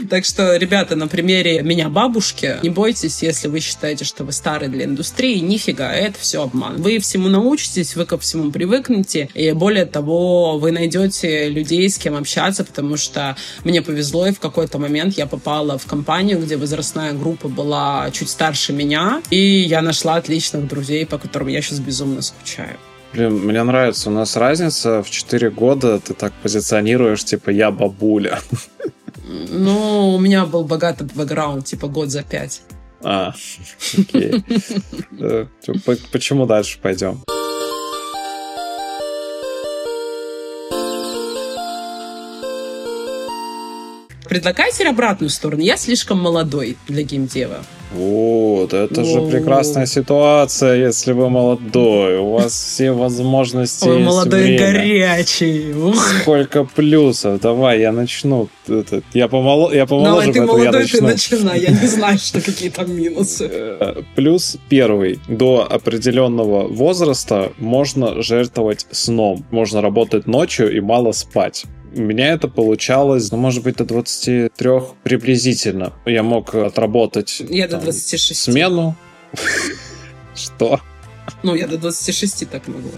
Так 0.08 0.24
что, 0.24 0.56
ребята, 0.56 0.96
на 0.96 1.06
примере 1.06 1.60
меня 1.62 1.88
бабушки, 1.88 2.56
не 2.62 2.70
бойтесь, 2.70 3.22
если 3.22 3.48
вы 3.48 3.60
считаете, 3.60 4.04
что 4.04 4.24
вы 4.24 4.32
старый 4.32 4.68
для 4.68 4.84
индустрии, 4.84 5.38
нифига, 5.38 5.92
это 5.92 6.18
все 6.18 6.42
обман. 6.42 6.80
Вы 6.80 6.98
всему 6.98 7.28
научитесь, 7.28 7.94
вы 7.94 8.06
ко 8.06 8.18
всему 8.18 8.50
привыкнете, 8.50 9.28
и 9.34 9.52
более 9.52 9.84
того, 9.84 10.58
вы 10.58 10.72
найдете 10.72 11.48
людей, 11.48 11.88
с 11.88 11.98
кем 11.98 12.16
общаться, 12.16 12.64
потому 12.64 12.96
что 12.96 13.19
мне 13.64 13.82
повезло, 13.82 14.26
и 14.26 14.32
в 14.32 14.40
какой-то 14.40 14.78
момент 14.78 15.14
я 15.18 15.26
попала 15.26 15.78
в 15.78 15.86
компанию, 15.86 16.38
где 16.38 16.56
возрастная 16.56 17.12
группа 17.12 17.48
была 17.48 18.10
чуть 18.12 18.30
старше 18.30 18.72
меня, 18.72 19.22
и 19.30 19.36
я 19.36 19.82
нашла 19.82 20.16
отличных 20.16 20.66
друзей, 20.66 21.06
по 21.06 21.18
которым 21.18 21.48
я 21.48 21.62
сейчас 21.62 21.78
безумно 21.80 22.22
скучаю. 22.22 22.76
Блин, 23.12 23.32
мне 23.32 23.62
нравится, 23.62 24.10
у 24.10 24.12
нас 24.12 24.36
разница 24.36 25.02
в 25.02 25.10
4 25.10 25.50
года, 25.50 25.98
ты 25.98 26.14
так 26.14 26.32
позиционируешь, 26.42 27.24
типа, 27.24 27.50
я 27.50 27.70
бабуля. 27.70 28.38
Ну, 29.48 30.14
у 30.14 30.18
меня 30.18 30.46
был 30.46 30.64
богатый 30.64 31.08
бэкграунд, 31.14 31.64
типа 31.64 31.88
год 31.88 32.10
за 32.10 32.22
пять. 32.22 32.62
А, 33.02 33.32
окей. 33.96 34.44
Э, 35.18 35.46
почему 36.12 36.46
дальше 36.46 36.78
пойдем? 36.80 37.22
Предлагайте 44.30 44.88
обратную 44.88 45.28
сторону. 45.28 45.60
Я 45.60 45.76
слишком 45.76 46.20
молодой 46.20 46.76
для 46.86 47.02
геймдева. 47.02 47.64
Вот, 47.92 48.72
это 48.72 49.04
же 49.04 49.18
Воу. 49.18 49.28
прекрасная 49.28 49.86
ситуация, 49.86 50.76
если 50.86 51.10
вы 51.10 51.28
молодой. 51.28 52.18
У 52.18 52.30
вас 52.34 52.52
все 52.52 52.92
возможности 52.92 53.88
Ой, 53.88 53.96
есть 53.96 54.06
молодой 54.06 54.42
время. 54.42 54.58
горячий. 54.60 55.72
Ух. 55.72 55.96
Сколько 56.22 56.62
плюсов. 56.62 57.40
Давай, 57.40 57.80
я 57.80 57.90
начну. 57.90 58.48
Это, 58.68 59.02
я, 59.14 59.26
помоло, 59.26 59.72
я 59.74 59.86
помоложе, 59.86 60.10
Давай, 60.10 60.26
ты 60.32 60.38
поэтому 60.38 60.58
я 60.58 60.70
молодой, 60.70 60.86
ты 60.86 61.02
начну. 61.02 61.08
начинай. 61.08 61.60
Я 61.62 61.70
не 61.70 61.88
знаю, 61.88 62.18
что 62.18 62.40
какие 62.40 62.70
там 62.70 62.96
минусы. 62.96 63.48
Э, 63.50 64.02
Плюс 64.14 64.58
первый. 64.68 65.18
До 65.26 65.66
определенного 65.68 66.68
возраста 66.68 67.52
можно 67.58 68.22
жертвовать 68.22 68.86
сном. 68.92 69.44
Можно 69.50 69.80
работать 69.80 70.28
ночью 70.28 70.72
и 70.72 70.78
мало 70.78 71.10
спать. 71.10 71.64
У 71.94 72.00
меня 72.00 72.28
это 72.32 72.46
получалось, 72.48 73.32
ну, 73.32 73.38
может 73.38 73.64
быть, 73.64 73.76
до 73.76 73.84
23 73.84 74.70
приблизительно. 75.02 75.92
Я 76.06 76.22
мог 76.22 76.54
отработать 76.54 77.42
Я 77.48 77.66
до 77.66 77.76
там, 77.76 77.84
26. 77.84 78.40
смену. 78.40 78.94
Что? 80.34 80.80
Ну, 81.42 81.54
я 81.54 81.66
до 81.66 81.78
26 81.78 82.48
так 82.48 82.68
могла. 82.68 82.90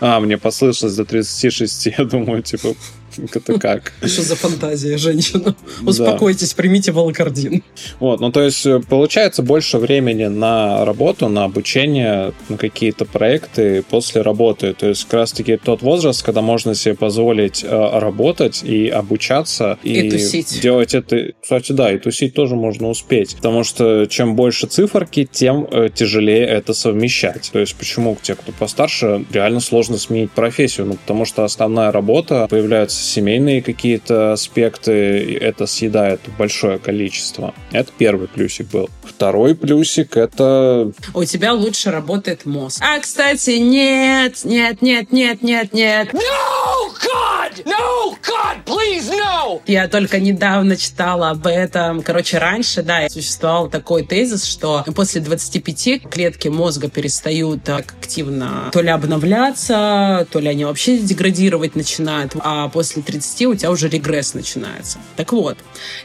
А, 0.00 0.20
мне 0.20 0.36
послышалось 0.36 0.96
до 0.96 1.04
36. 1.04 1.86
Я 1.98 2.04
думаю, 2.04 2.42
типа, 2.42 2.74
это 3.34 3.58
как? 3.58 3.92
Что 4.02 4.22
за 4.22 4.36
фантазия, 4.36 4.98
женщина? 4.98 5.54
Успокойтесь, 5.84 6.54
примите 6.54 6.92
волокордин. 6.92 7.62
Вот, 8.00 8.20
ну 8.20 8.30
то 8.30 8.42
есть 8.42 8.64
э, 8.66 8.80
получается 8.80 9.42
больше 9.42 9.78
времени 9.78 10.26
на 10.26 10.84
работу, 10.84 11.28
на 11.28 11.44
обучение, 11.44 12.32
на 12.48 12.56
какие-то 12.56 13.04
проекты 13.04 13.82
после 13.82 14.22
работы. 14.22 14.74
То 14.74 14.88
есть 14.88 15.04
как 15.04 15.14
раз-таки 15.14 15.56
тот 15.56 15.82
возраст, 15.82 16.22
когда 16.22 16.42
можно 16.42 16.74
себе 16.74 16.94
позволить 16.94 17.64
э, 17.64 17.98
работать 17.98 18.62
и 18.62 18.88
обучаться. 18.88 19.78
И 19.82 20.10
тусить. 20.10 20.60
Делать 20.60 20.94
это, 20.94 21.32
кстати, 21.40 21.72
да, 21.72 21.92
и 21.92 21.98
тусить 21.98 22.34
тоже 22.34 22.56
можно 22.56 22.88
успеть. 22.88 23.36
Потому 23.36 23.64
что 23.64 24.06
чем 24.06 24.36
больше 24.36 24.66
циферки, 24.66 25.28
тем 25.30 25.66
э, 25.70 25.88
тяжелее 25.94 26.46
это 26.46 26.74
совмещать. 26.74 27.50
То 27.52 27.58
есть 27.58 27.74
почему 27.76 28.16
те, 28.20 28.34
кто 28.34 28.52
постарше, 28.52 29.24
реально 29.32 29.60
сложно 29.60 29.98
сменить 29.98 30.30
профессию? 30.30 30.86
Ну 30.86 30.94
потому 30.94 31.24
что 31.24 31.44
основная 31.44 31.92
работа, 31.92 32.46
появляются 32.50 33.02
семейные 33.04 33.62
какие-то 33.62 34.32
аспекты, 34.32 35.36
это 35.40 35.66
съедает 35.66 36.20
большое 36.38 36.78
количество. 36.78 37.54
Это 37.72 37.90
первый 37.96 38.28
плюсик 38.28 38.68
был. 38.70 38.90
Второй 39.04 39.54
плюсик 39.54 40.16
это 40.16 40.92
У 41.12 41.24
тебя 41.24 41.52
лучше 41.52 41.90
работает 41.90 42.46
мозг. 42.46 42.82
А, 42.82 42.98
кстати, 42.98 43.58
нет, 43.58 44.44
нет, 44.44 44.82
нет, 44.82 45.12
нет, 45.12 45.42
нет, 45.42 45.72
нет. 45.72 46.12
No, 46.12 46.90
God! 47.02 47.64
No, 47.64 48.16
God, 48.22 48.64
please, 48.64 49.10
no! 49.10 49.60
Я 49.66 49.88
только 49.88 50.18
недавно 50.20 50.76
читала 50.76 51.30
об 51.30 51.46
этом. 51.46 52.02
Короче, 52.02 52.38
раньше, 52.38 52.82
да, 52.82 53.08
существовал 53.08 53.68
такой 53.68 54.04
тезис, 54.04 54.44
что 54.44 54.84
после 54.94 55.20
25 55.20 56.08
клетки 56.10 56.48
мозга 56.48 56.88
перестают 56.88 57.64
так 57.64 57.94
активно 58.00 58.70
то 58.72 58.80
ли 58.80 58.88
обновляться, 58.88 60.26
то 60.30 60.40
ли 60.40 60.48
они 60.48 60.64
вообще 60.64 60.98
деградировать 60.98 61.76
начинают, 61.76 62.32
а 62.40 62.68
после 62.68 62.93
30 63.02 63.46
у 63.46 63.54
тебя 63.54 63.70
уже 63.70 63.88
регресс 63.88 64.34
начинается. 64.34 64.98
Так 65.16 65.32
вот, 65.32 65.58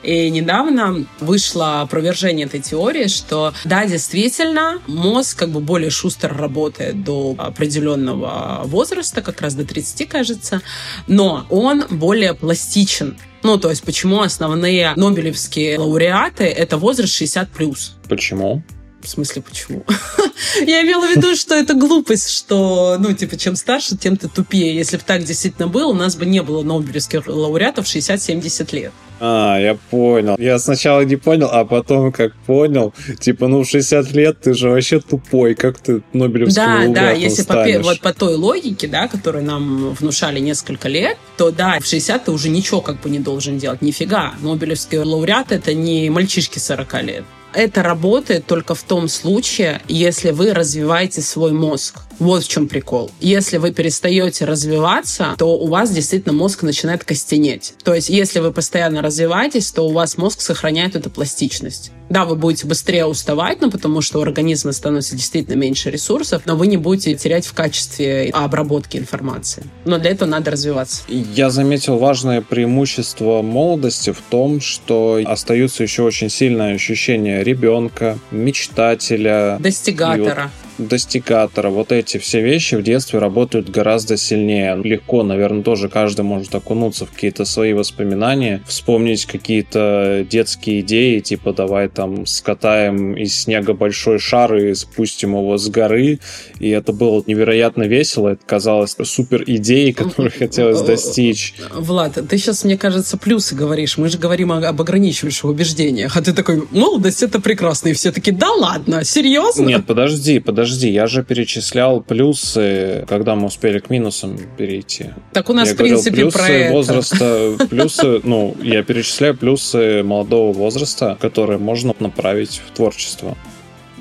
и 0.04 0.30
недавно 0.30 1.06
вышло 1.20 1.82
опровержение 1.82 2.46
этой 2.46 2.62
теории, 2.62 3.08
что 3.08 3.54
да, 3.66 3.86
действительно, 3.86 4.80
мозг 4.88 5.40
как 5.40 5.50
бы 5.50 5.60
более 5.60 5.90
шустро 5.90 6.30
работает 6.30 7.04
до 7.04 7.36
определенного 7.38 8.62
возраста, 8.66 9.22
как 9.22 9.42
раз 9.42 9.56
до 9.56 9.66
30, 9.66 10.08
кажется, 10.08 10.62
но 11.08 11.46
он 11.50 11.86
более 11.90 12.34
пластичен. 12.34 13.18
Ну, 13.42 13.58
то 13.58 13.70
есть, 13.70 13.84
почему 13.84 14.22
основные 14.22 14.94
нобелевские 14.96 15.80
лауреаты— 15.80 16.44
это 16.46 16.78
возраст 16.78 17.14
60 17.14 17.50
плюс? 17.50 17.96
почему? 18.10 18.64
В 19.02 19.08
смысле, 19.08 19.42
почему? 19.42 19.86
Я 20.66 20.82
имела 20.84 21.06
в 21.08 21.10
виду, 21.10 21.36
что 21.36 21.56
это 21.56 21.74
глупость, 21.74 22.30
что, 22.30 22.98
ну, 23.00 23.14
типа, 23.14 23.38
чем 23.38 23.56
старше, 23.56 23.98
тем 23.98 24.18
ты 24.18 24.28
тупее. 24.28 24.76
Если 24.76 24.98
бы 24.98 25.04
так 25.06 25.24
действительно 25.24 25.68
было, 25.68 25.92
у 25.92 25.96
нас 25.96 26.16
бы 26.16 26.26
не 26.26 26.42
было 26.42 26.64
нобелевских 26.64 27.28
лауреатов 27.28 27.86
60-70 27.86 28.76
лет. 28.76 28.92
А, 29.22 29.58
я 29.60 29.76
понял. 29.90 30.36
Я 30.38 30.60
сначала 30.60 31.02
не 31.02 31.16
понял, 31.18 31.50
а 31.52 31.66
потом 31.66 32.12
как 32.12 32.36
понял, 32.46 32.94
типа, 33.20 33.48
ну, 33.48 33.64
в 33.64 33.70
60 33.70 34.12
лет 34.14 34.42
ты 34.42 34.54
же 34.54 34.70
вообще 34.70 35.00
тупой, 35.00 35.56
как 35.56 35.80
ты 35.80 36.02
Нобелевским 36.14 36.64
Да, 36.64 36.88
да, 36.88 37.12
если 37.12 37.44
по, 37.44 37.66
вот 37.82 38.00
по 38.00 38.14
той 38.14 38.36
логике, 38.36 38.88
да, 38.88 39.08
которую 39.08 39.44
нам 39.44 39.94
внушали 39.94 40.40
несколько 40.40 40.88
лет, 40.88 41.18
то 41.38 41.52
да, 41.52 41.80
в 41.80 41.86
60 41.86 42.26
ты 42.26 42.32
уже 42.32 42.50
ничего 42.50 42.82
как 42.82 43.02
бы 43.02 43.10
не 43.10 43.20
должен 43.20 43.58
делать. 43.58 43.82
Нифига. 43.82 44.34
Нобелевский 44.42 45.00
лауреат 45.00 45.52
это 45.52 45.74
не 45.74 46.10
мальчишки 46.10 46.60
40 46.60 47.04
лет. 47.04 47.24
Это 47.54 47.82
работает 47.82 48.46
только 48.46 48.76
в 48.76 48.84
том 48.84 49.08
случае, 49.08 49.82
если 49.88 50.32
вы 50.32 50.54
развиваете 50.54 51.22
свой 51.22 51.52
мозг. 51.52 52.00
Вот 52.20 52.44
в 52.44 52.48
чем 52.48 52.68
прикол. 52.68 53.10
Если 53.20 53.58
вы 53.58 53.72
перестаете 53.72 54.46
развиваться, 54.46 55.36
то 55.38 55.58
у 55.58 55.68
вас 55.68 55.92
действительно 55.92 56.34
мозг 56.34 56.64
начинает 56.64 57.04
костенеть. 57.04 57.74
То 57.84 57.94
есть, 57.94 58.10
если 58.10 58.40
вы 58.40 58.52
постоянно 58.52 59.02
развиваетесь, 59.02 59.72
то 59.72 59.88
у 59.88 59.92
вас 59.92 60.18
мозг 60.18 60.42
сохраняет 60.42 60.96
эту 60.96 61.10
пластичность. 61.10 61.92
Да, 62.10 62.26
вы 62.26 62.36
будете 62.36 62.66
быстрее 62.66 63.06
уставать, 63.06 63.62
ну, 63.62 63.70
потому 63.70 64.02
что 64.02 64.20
у 64.20 64.22
организма 64.24 64.72
становится 64.72 65.16
действительно 65.16 65.56
меньше 65.56 65.92
ресурсов, 65.92 66.42
но 66.46 66.56
вы 66.56 66.66
не 66.66 66.78
будете 66.78 67.14
терять 67.14 67.46
в 67.46 67.54
качестве 67.54 68.32
обработки 68.34 68.98
информации. 68.98 69.64
Но 69.86 70.00
для 70.00 70.12
этого 70.12 70.28
надо 70.28 70.52
развиваться. 70.52 71.04
Я 71.08 71.52
заметил 71.52 71.98
важное 71.98 72.42
преимущество 72.42 73.44
молодости 73.44 74.12
в 74.12 74.22
том, 74.30 74.60
что 74.60 75.22
остаются 75.24 75.84
еще 75.84 76.02
очень 76.02 76.30
сильное 76.30 76.74
ощущение 76.74 77.44
ребенка, 77.44 78.18
мечтателя, 78.32 79.58
Достигатора. 79.60 80.50
Достигатора. 80.88 81.70
Вот 81.70 81.92
эти 81.92 82.18
все 82.18 82.42
вещи 82.42 82.76
в 82.76 82.84
детстве 82.84 83.20
работают 83.20 83.70
гораздо 83.70 84.18
сильнее. 84.18 84.80
Легко, 84.84 85.24
наверное, 85.24 85.64
тоже 85.64 85.90
каждый 85.90 86.22
может 86.22 86.54
окунуться 86.56 87.06
в 87.06 87.12
какие-то 87.12 87.46
свои 87.46 87.74
воспоминания, 87.74 88.62
вспомнить 88.68 89.26
какие-то 89.26 90.26
детские 90.30 90.82
идеи, 90.82 91.20
типа 91.20 91.54
давай 91.54 91.90
там 91.90 92.26
скатаем 92.26 93.16
из 93.16 93.36
снега 93.36 93.74
большой 93.74 94.20
шар 94.20 94.56
и 94.56 94.74
спустим 94.74 95.32
его 95.32 95.58
с 95.58 95.68
горы. 95.70 96.20
И 96.60 96.70
это 96.70 96.94
было 96.94 97.24
невероятно 97.26 97.84
весело. 97.84 98.30
Это 98.30 98.46
казалось 98.46 98.96
супер 99.04 99.44
идеей, 99.46 99.94
которую 99.94 100.32
хотелось 100.38 100.82
достичь. 100.82 101.56
Влад, 101.74 102.18
ты 102.28 102.38
сейчас, 102.38 102.64
мне 102.64 102.78
кажется, 102.78 103.18
плюсы 103.18 103.56
говоришь. 103.56 103.98
Мы 103.98 104.10
же 104.10 104.18
говорим 104.18 104.52
об 104.52 104.82
ограничивающих 104.82 105.46
убеждениях. 105.46 106.16
А 106.18 106.22
ты 106.22 106.34
такой, 106.34 106.64
молодость 106.72 107.24
это 107.24 107.40
прекрасно. 107.40 107.90
И 107.90 107.94
все 107.94 108.12
таки 108.12 108.32
да 108.32 108.52
ладно, 108.52 109.04
серьезно? 109.04 109.66
Нет, 109.66 109.86
подожди, 109.86 110.40
подожди, 110.40 110.69
я 110.78 111.08
же 111.08 111.24
перечислял 111.24 112.02
плюсы, 112.02 113.06
когда 113.08 113.36
мы 113.36 113.48
успели 113.48 113.80
к 113.80 113.90
минусам 113.90 114.38
перейти. 114.58 115.12
Так 115.34 115.50
у 115.50 115.54
нас, 115.54 115.70
я 115.70 115.74
в 115.74 115.78
принципе, 115.78 116.12
говорил, 116.12 116.32
про 116.32 116.44
плюсы 116.44 116.54
это. 116.54 116.74
возраста, 116.74 117.68
плюсы, 117.70 118.22
ну, 118.24 118.56
я 118.62 118.84
перечисляю 118.84 119.36
плюсы 119.36 120.04
молодого 120.04 120.54
возраста, 120.54 121.18
которые 121.20 121.60
можно 121.60 121.96
направить 122.00 122.62
в 122.66 122.72
творчество. 122.76 123.38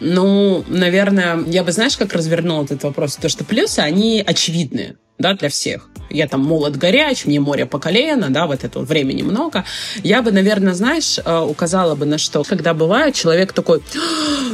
Ну, 0.00 0.64
наверное, 0.68 1.42
я 1.46 1.64
бы, 1.64 1.72
знаешь, 1.72 1.96
как 1.96 2.12
развернул 2.12 2.64
этот 2.64 2.82
вопрос? 2.84 3.16
То, 3.16 3.28
что 3.28 3.44
плюсы, 3.44 3.80
они 3.80 4.22
очевидные 4.24 4.96
да, 5.18 5.34
для 5.34 5.48
всех. 5.48 5.88
Я 6.10 6.26
там 6.26 6.40
молод 6.40 6.76
горяч, 6.76 7.26
мне 7.26 7.40
море 7.40 7.66
по 7.66 7.78
колено, 7.78 8.28
да, 8.30 8.46
вот 8.46 8.64
этого 8.64 8.84
времени 8.84 9.22
много. 9.22 9.64
Я 10.02 10.22
бы, 10.22 10.32
наверное, 10.32 10.74
знаешь, 10.74 11.18
э, 11.22 11.38
указала 11.38 11.94
бы 11.94 12.06
на 12.06 12.18
что. 12.18 12.44
Когда 12.44 12.72
бывает 12.72 13.14
человек 13.14 13.52
такой, 13.52 13.82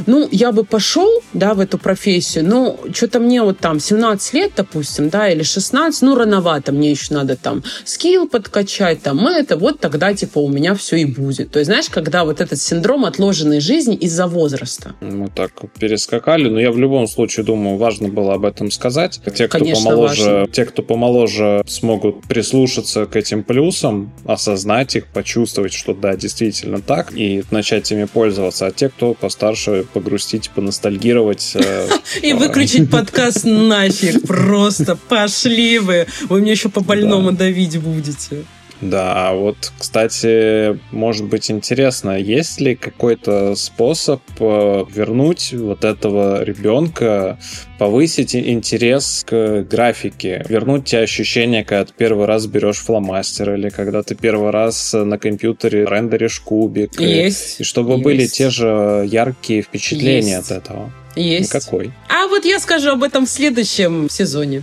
ну, 0.06 0.28
я 0.32 0.52
бы 0.52 0.64
пошел, 0.64 1.22
да, 1.32 1.54
в 1.54 1.60
эту 1.60 1.78
профессию, 1.78 2.44
но 2.44 2.78
что-то 2.92 3.20
мне 3.20 3.42
вот 3.42 3.58
там 3.58 3.78
17 3.78 4.34
лет, 4.34 4.52
допустим, 4.56 5.10
да, 5.10 5.28
или 5.28 5.42
16, 5.42 6.02
ну, 6.02 6.16
рановато, 6.16 6.72
мне 6.72 6.90
еще 6.90 7.14
надо 7.14 7.36
там 7.36 7.62
скилл 7.84 8.28
подкачать, 8.28 9.02
там 9.02 9.24
это, 9.26 9.56
вот 9.56 9.78
тогда, 9.80 10.12
типа, 10.12 10.38
у 10.38 10.48
меня 10.48 10.74
все 10.74 10.96
и 10.96 11.04
будет. 11.04 11.52
То 11.52 11.60
есть, 11.60 11.68
знаешь, 11.68 11.88
когда 11.88 12.24
вот 12.24 12.40
этот 12.40 12.60
синдром 12.60 13.04
отложенной 13.04 13.60
жизни 13.60 13.94
из-за 13.96 14.26
возраста. 14.26 14.94
Мы 15.00 15.28
так 15.28 15.52
перескакали, 15.78 16.48
но 16.48 16.58
я 16.58 16.72
в 16.72 16.78
любом 16.78 17.06
случае 17.06 17.44
думаю, 17.44 17.76
важно 17.76 18.08
было 18.08 18.34
об 18.34 18.44
этом 18.44 18.70
сказать. 18.70 19.20
Те, 19.34 19.46
кто 19.46 19.58
Конечно, 19.58 19.90
помоложе, 19.90 20.24
важно. 20.24 20.53
Те, 20.54 20.64
кто 20.64 20.82
помоложе, 20.82 21.64
смогут 21.66 22.22
прислушаться 22.22 23.06
к 23.06 23.16
этим 23.16 23.42
плюсам, 23.42 24.12
осознать 24.24 24.94
их, 24.94 25.06
почувствовать, 25.08 25.72
что 25.72 25.94
да, 25.94 26.16
действительно 26.16 26.80
так, 26.80 27.12
и 27.12 27.42
начать 27.50 27.90
ими 27.90 28.04
пользоваться. 28.04 28.66
А 28.66 28.70
те, 28.70 28.88
кто 28.88 29.14
постарше, 29.14 29.84
погрустить, 29.92 30.50
поностальгировать. 30.50 31.52
э, 31.56 31.88
И 32.22 32.32
выключить 32.34 32.88
подкаст 32.88 33.44
нафиг. 33.44 34.22
Просто 34.26 34.96
пошли 35.08 35.80
вы. 35.80 36.06
Вы 36.28 36.40
мне 36.40 36.52
еще 36.52 36.68
по 36.68 36.80
больному 36.80 37.32
давить 37.32 37.76
будете. 37.80 38.44
Да, 38.84 39.28
а 39.28 39.34
вот, 39.34 39.72
кстати, 39.78 40.78
может 40.92 41.24
быть 41.24 41.50
интересно, 41.50 42.18
есть 42.18 42.60
ли 42.60 42.76
какой-то 42.76 43.54
способ 43.54 44.20
э, 44.38 44.84
вернуть 44.94 45.54
вот 45.54 45.84
этого 45.84 46.42
ребенка, 46.44 47.38
повысить 47.78 48.36
интерес 48.36 49.24
к 49.26 49.62
графике, 49.62 50.44
вернуть 50.48 50.84
те 50.84 50.98
ощущения, 50.98 51.64
когда 51.64 51.86
ты 51.86 51.92
первый 51.96 52.26
раз 52.26 52.46
берешь 52.46 52.76
фломастер 52.76 53.54
или 53.54 53.70
когда 53.70 54.02
ты 54.02 54.14
первый 54.14 54.50
раз 54.50 54.92
на 54.92 55.18
компьютере 55.18 55.86
рендеришь 55.86 56.40
кубик. 56.40 57.00
Есть. 57.00 57.60
И 57.60 57.64
чтобы 57.64 57.92
есть. 57.92 58.04
были 58.04 58.26
те 58.26 58.50
же 58.50 59.08
яркие 59.10 59.62
впечатления 59.62 60.36
Есть. 60.36 60.50
от 60.50 60.58
этого. 60.58 60.92
Есть. 61.16 61.54
Никакой. 61.54 61.90
А 62.10 62.26
вот 62.26 62.44
я 62.44 62.60
скажу 62.60 62.90
об 62.90 63.02
этом 63.02 63.24
в 63.24 63.30
следующем 63.30 64.10
сезоне. 64.10 64.62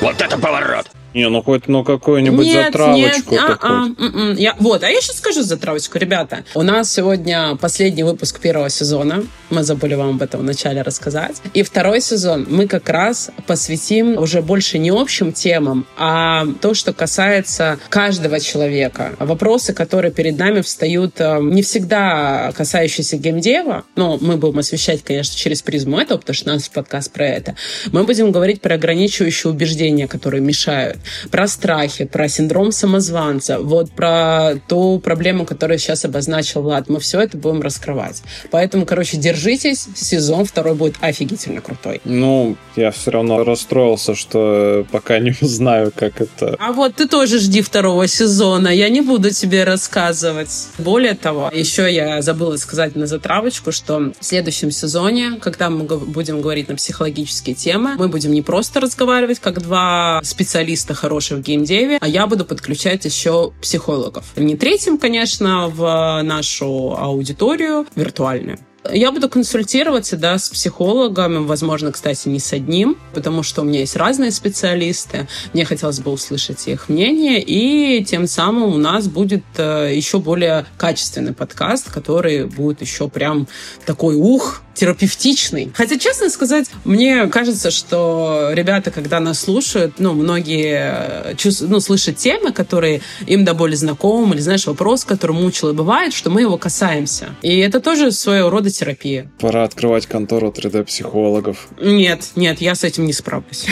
Вот 0.00 0.22
это 0.22 0.38
поворот! 0.38 0.86
Не, 1.12 1.28
ну 1.28 1.42
хоть 1.42 1.66
ну 1.66 1.82
какую-нибудь 1.82 2.46
нет, 2.46 2.66
затравочку 2.66 3.34
нет, 3.34 3.42
а, 3.60 3.88
а, 3.98 4.32
я, 4.36 4.54
вот, 4.60 4.84
а 4.84 4.88
я 4.88 5.00
сейчас 5.00 5.18
скажу 5.18 5.42
затравочку, 5.42 5.98
ребята. 5.98 6.44
У 6.54 6.62
нас 6.62 6.92
сегодня 6.92 7.56
последний 7.56 8.04
выпуск 8.04 8.38
первого 8.38 8.70
сезона. 8.70 9.24
Мы 9.50 9.64
забыли 9.64 9.94
вам 9.94 10.10
об 10.10 10.22
этом 10.22 10.40
вначале 10.40 10.82
рассказать. 10.82 11.42
И 11.52 11.64
второй 11.64 12.00
сезон 12.00 12.46
мы 12.48 12.68
как 12.68 12.88
раз 12.88 13.30
посвятим 13.46 14.16
уже 14.18 14.40
больше 14.40 14.78
не 14.78 14.90
общим 14.90 15.32
темам, 15.32 15.84
а 15.96 16.46
то, 16.60 16.74
что 16.74 16.92
касается 16.92 17.80
каждого 17.88 18.38
человека. 18.38 19.16
Вопросы, 19.18 19.72
которые 19.72 20.12
перед 20.12 20.38
нами 20.38 20.60
встают 20.60 21.20
э, 21.20 21.40
не 21.42 21.62
всегда 21.62 22.52
касающиеся 22.56 23.16
геймдева, 23.16 23.84
но 23.96 24.16
мы 24.20 24.36
будем 24.36 24.60
освещать, 24.60 25.02
конечно, 25.02 25.36
через 25.36 25.62
призму 25.62 25.98
этого, 25.98 26.18
потому 26.18 26.34
что 26.34 26.50
у 26.50 26.52
нас 26.52 26.68
подкаст 26.68 27.12
про 27.12 27.26
это. 27.26 27.56
Мы 27.90 28.04
будем 28.04 28.30
говорить 28.30 28.60
про 28.60 28.76
ограничивающие 28.76 29.50
убеждения, 29.50 30.06
которые 30.06 30.40
мешают 30.40 30.99
про 31.30 31.46
страхи, 31.48 32.04
про 32.04 32.28
синдром 32.28 32.72
самозванца, 32.72 33.58
вот 33.58 33.90
про 33.90 34.54
ту 34.68 35.00
проблему, 35.00 35.44
которую 35.44 35.78
сейчас 35.78 36.04
обозначил 36.04 36.62
Влад. 36.62 36.88
Мы 36.88 37.00
все 37.00 37.20
это 37.20 37.36
будем 37.36 37.62
раскрывать. 37.62 38.22
Поэтому, 38.50 38.86
короче, 38.86 39.16
держитесь, 39.16 39.86
сезон 39.94 40.44
второй 40.44 40.74
будет 40.74 40.96
офигительно 41.00 41.60
крутой. 41.60 42.00
Ну, 42.04 42.56
я 42.76 42.90
все 42.90 43.10
равно 43.10 43.44
расстроился, 43.44 44.14
что 44.14 44.86
пока 44.90 45.18
не 45.18 45.34
узнаю, 45.40 45.92
как 45.94 46.20
это... 46.20 46.56
А 46.58 46.72
вот 46.72 46.96
ты 46.96 47.08
тоже 47.08 47.38
жди 47.38 47.62
второго 47.62 48.06
сезона, 48.06 48.68
я 48.68 48.88
не 48.88 49.00
буду 49.00 49.30
тебе 49.30 49.64
рассказывать. 49.64 50.68
Более 50.78 51.14
того, 51.14 51.50
еще 51.52 51.92
я 51.92 52.22
забыла 52.22 52.56
сказать 52.56 52.96
на 52.96 53.06
затравочку, 53.06 53.72
что 53.72 54.12
в 54.18 54.24
следующем 54.24 54.70
сезоне, 54.70 55.38
когда 55.40 55.70
мы 55.70 55.84
будем 55.84 56.40
говорить 56.40 56.68
на 56.68 56.76
психологические 56.76 57.54
темы, 57.54 57.94
мы 57.96 58.08
будем 58.08 58.32
не 58.32 58.42
просто 58.42 58.80
разговаривать 58.80 59.40
как 59.40 59.62
два 59.62 60.20
специалиста 60.22 60.89
хорошие 60.94 61.38
в 61.38 61.42
геймдеве, 61.42 61.98
а 62.00 62.08
я 62.08 62.26
буду 62.26 62.44
подключать 62.44 63.04
еще 63.04 63.52
психологов. 63.60 64.24
Не 64.36 64.56
третьим, 64.56 64.98
конечно, 64.98 65.68
в 65.68 66.22
нашу 66.22 66.96
аудиторию 66.96 67.86
виртуальную. 67.94 68.58
Я 68.90 69.12
буду 69.12 69.28
консультироваться, 69.28 70.16
да, 70.16 70.38
с 70.38 70.48
психологами, 70.48 71.44
возможно, 71.44 71.92
кстати, 71.92 72.28
не 72.28 72.38
с 72.38 72.52
одним, 72.52 72.96
потому 73.12 73.42
что 73.42 73.60
у 73.60 73.64
меня 73.64 73.80
есть 73.80 73.96
разные 73.96 74.30
специалисты. 74.30 75.28
Мне 75.52 75.64
хотелось 75.64 76.00
бы 76.00 76.10
услышать 76.10 76.66
их 76.66 76.88
мнение, 76.88 77.42
и 77.42 78.02
тем 78.04 78.26
самым 78.26 78.74
у 78.74 78.78
нас 78.78 79.06
будет 79.06 79.44
э, 79.58 79.92
еще 79.94 80.18
более 80.18 80.64
качественный 80.78 81.34
подкаст, 81.34 81.90
который 81.90 82.46
будет 82.46 82.80
еще 82.80 83.08
прям 83.08 83.48
такой 83.84 84.16
ух, 84.16 84.62
терапевтичный. 84.74 85.70
Хотя, 85.74 85.98
честно 85.98 86.30
сказать, 86.30 86.70
мне 86.84 87.26
кажется, 87.26 87.70
что 87.70 88.50
ребята, 88.52 88.90
когда 88.90 89.20
нас 89.20 89.40
слушают, 89.40 89.94
ну, 89.98 90.14
многие 90.14 91.34
чувств- 91.36 91.66
ну, 91.68 91.80
слышат 91.80 92.16
темы, 92.16 92.52
которые 92.52 93.02
им 93.26 93.44
до 93.44 93.52
боли 93.52 93.74
знакомы, 93.74 94.36
или, 94.36 94.40
знаешь, 94.40 94.66
вопрос, 94.66 95.04
который 95.04 95.32
мучил, 95.32 95.68
и 95.68 95.72
бывает, 95.74 96.14
что 96.14 96.30
мы 96.30 96.40
его 96.42 96.56
касаемся. 96.56 97.34
И 97.42 97.58
это 97.58 97.80
тоже 97.80 98.10
своего 98.10 98.48
рода 98.48 98.69
терапия. 98.70 99.30
Пора 99.38 99.64
открывать 99.64 100.06
контору 100.06 100.50
3D-психологов. 100.50 101.68
Нет, 101.80 102.30
нет, 102.36 102.60
я 102.60 102.74
с 102.74 102.84
этим 102.84 103.06
не 103.06 103.12
справлюсь. 103.12 103.66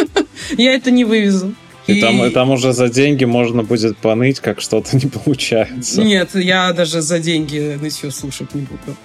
Я 0.56 0.74
это 0.74 0.90
не 0.90 1.04
вывезу. 1.04 1.54
И, 1.86 2.00
там, 2.00 2.24
и 2.24 2.30
там 2.30 2.50
уже 2.50 2.72
за 2.72 2.88
деньги 2.88 3.24
можно 3.24 3.62
будет 3.62 3.96
поныть, 3.96 4.40
как 4.40 4.60
что-то 4.60 4.96
не 4.96 5.06
получается. 5.24 6.02
Нет, 6.02 6.34
я 6.34 6.72
даже 6.72 7.00
за 7.00 7.18
деньги 7.18 7.78
нытье 7.80 8.10
слушать 8.10 8.54
не 8.54 8.62
буду. 8.62 8.96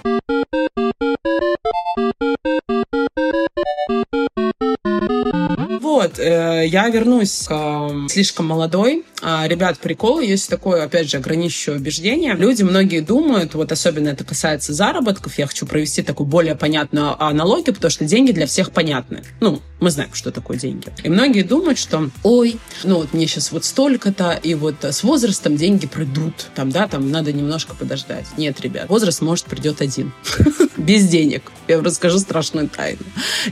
Вот, 5.81 6.19
э, 6.19 6.65
я 6.67 6.89
вернусь 6.89 7.45
к 7.47 7.51
э, 7.51 8.07
слишком 8.09 8.47
молодой. 8.47 9.03
А, 9.27 9.47
ребят, 9.47 9.79
прикол, 9.79 10.19
есть 10.19 10.47
такое, 10.51 10.83
опять 10.83 11.09
же, 11.09 11.17
ограничивающее 11.17 11.77
убеждение. 11.77 12.35
Люди 12.35 12.61
многие 12.61 12.99
думают, 12.99 13.55
вот 13.55 13.71
особенно 13.71 14.09
это 14.09 14.23
касается 14.23 14.71
заработков, 14.71 15.39
я 15.39 15.47
хочу 15.47 15.65
провести 15.65 16.03
такую 16.03 16.27
более 16.27 16.53
понятную 16.53 17.19
аналогию, 17.19 17.73
потому 17.73 17.89
что 17.89 18.05
деньги 18.05 18.31
для 18.33 18.45
всех 18.45 18.69
понятны. 18.69 19.23
Ну, 19.39 19.63
мы 19.79 19.89
знаем, 19.89 20.11
что 20.13 20.31
такое 20.31 20.57
деньги. 20.57 20.89
И 21.03 21.09
многие 21.09 21.41
думают, 21.41 21.79
что, 21.79 22.09
ой, 22.21 22.57
ну 22.83 22.97
вот 22.97 23.13
мне 23.13 23.25
сейчас 23.25 23.51
вот 23.51 23.65
столько-то, 23.65 24.31
и 24.31 24.53
вот 24.53 24.83
с 24.83 25.03
возрастом 25.03 25.57
деньги 25.57 25.87
придут. 25.87 26.47
Там, 26.53 26.69
да, 26.69 26.87
там 26.87 27.09
надо 27.09 27.33
немножко 27.33 27.75
подождать. 27.75 28.25
Нет, 28.37 28.61
ребят, 28.61 28.89
возраст, 28.89 29.21
может, 29.21 29.45
придет 29.45 29.81
один. 29.81 30.13
Без 30.77 31.07
денег. 31.07 31.51
Я 31.67 31.77
вам 31.77 31.85
расскажу 31.85 32.19
страшную 32.19 32.69
тайну. 32.69 33.01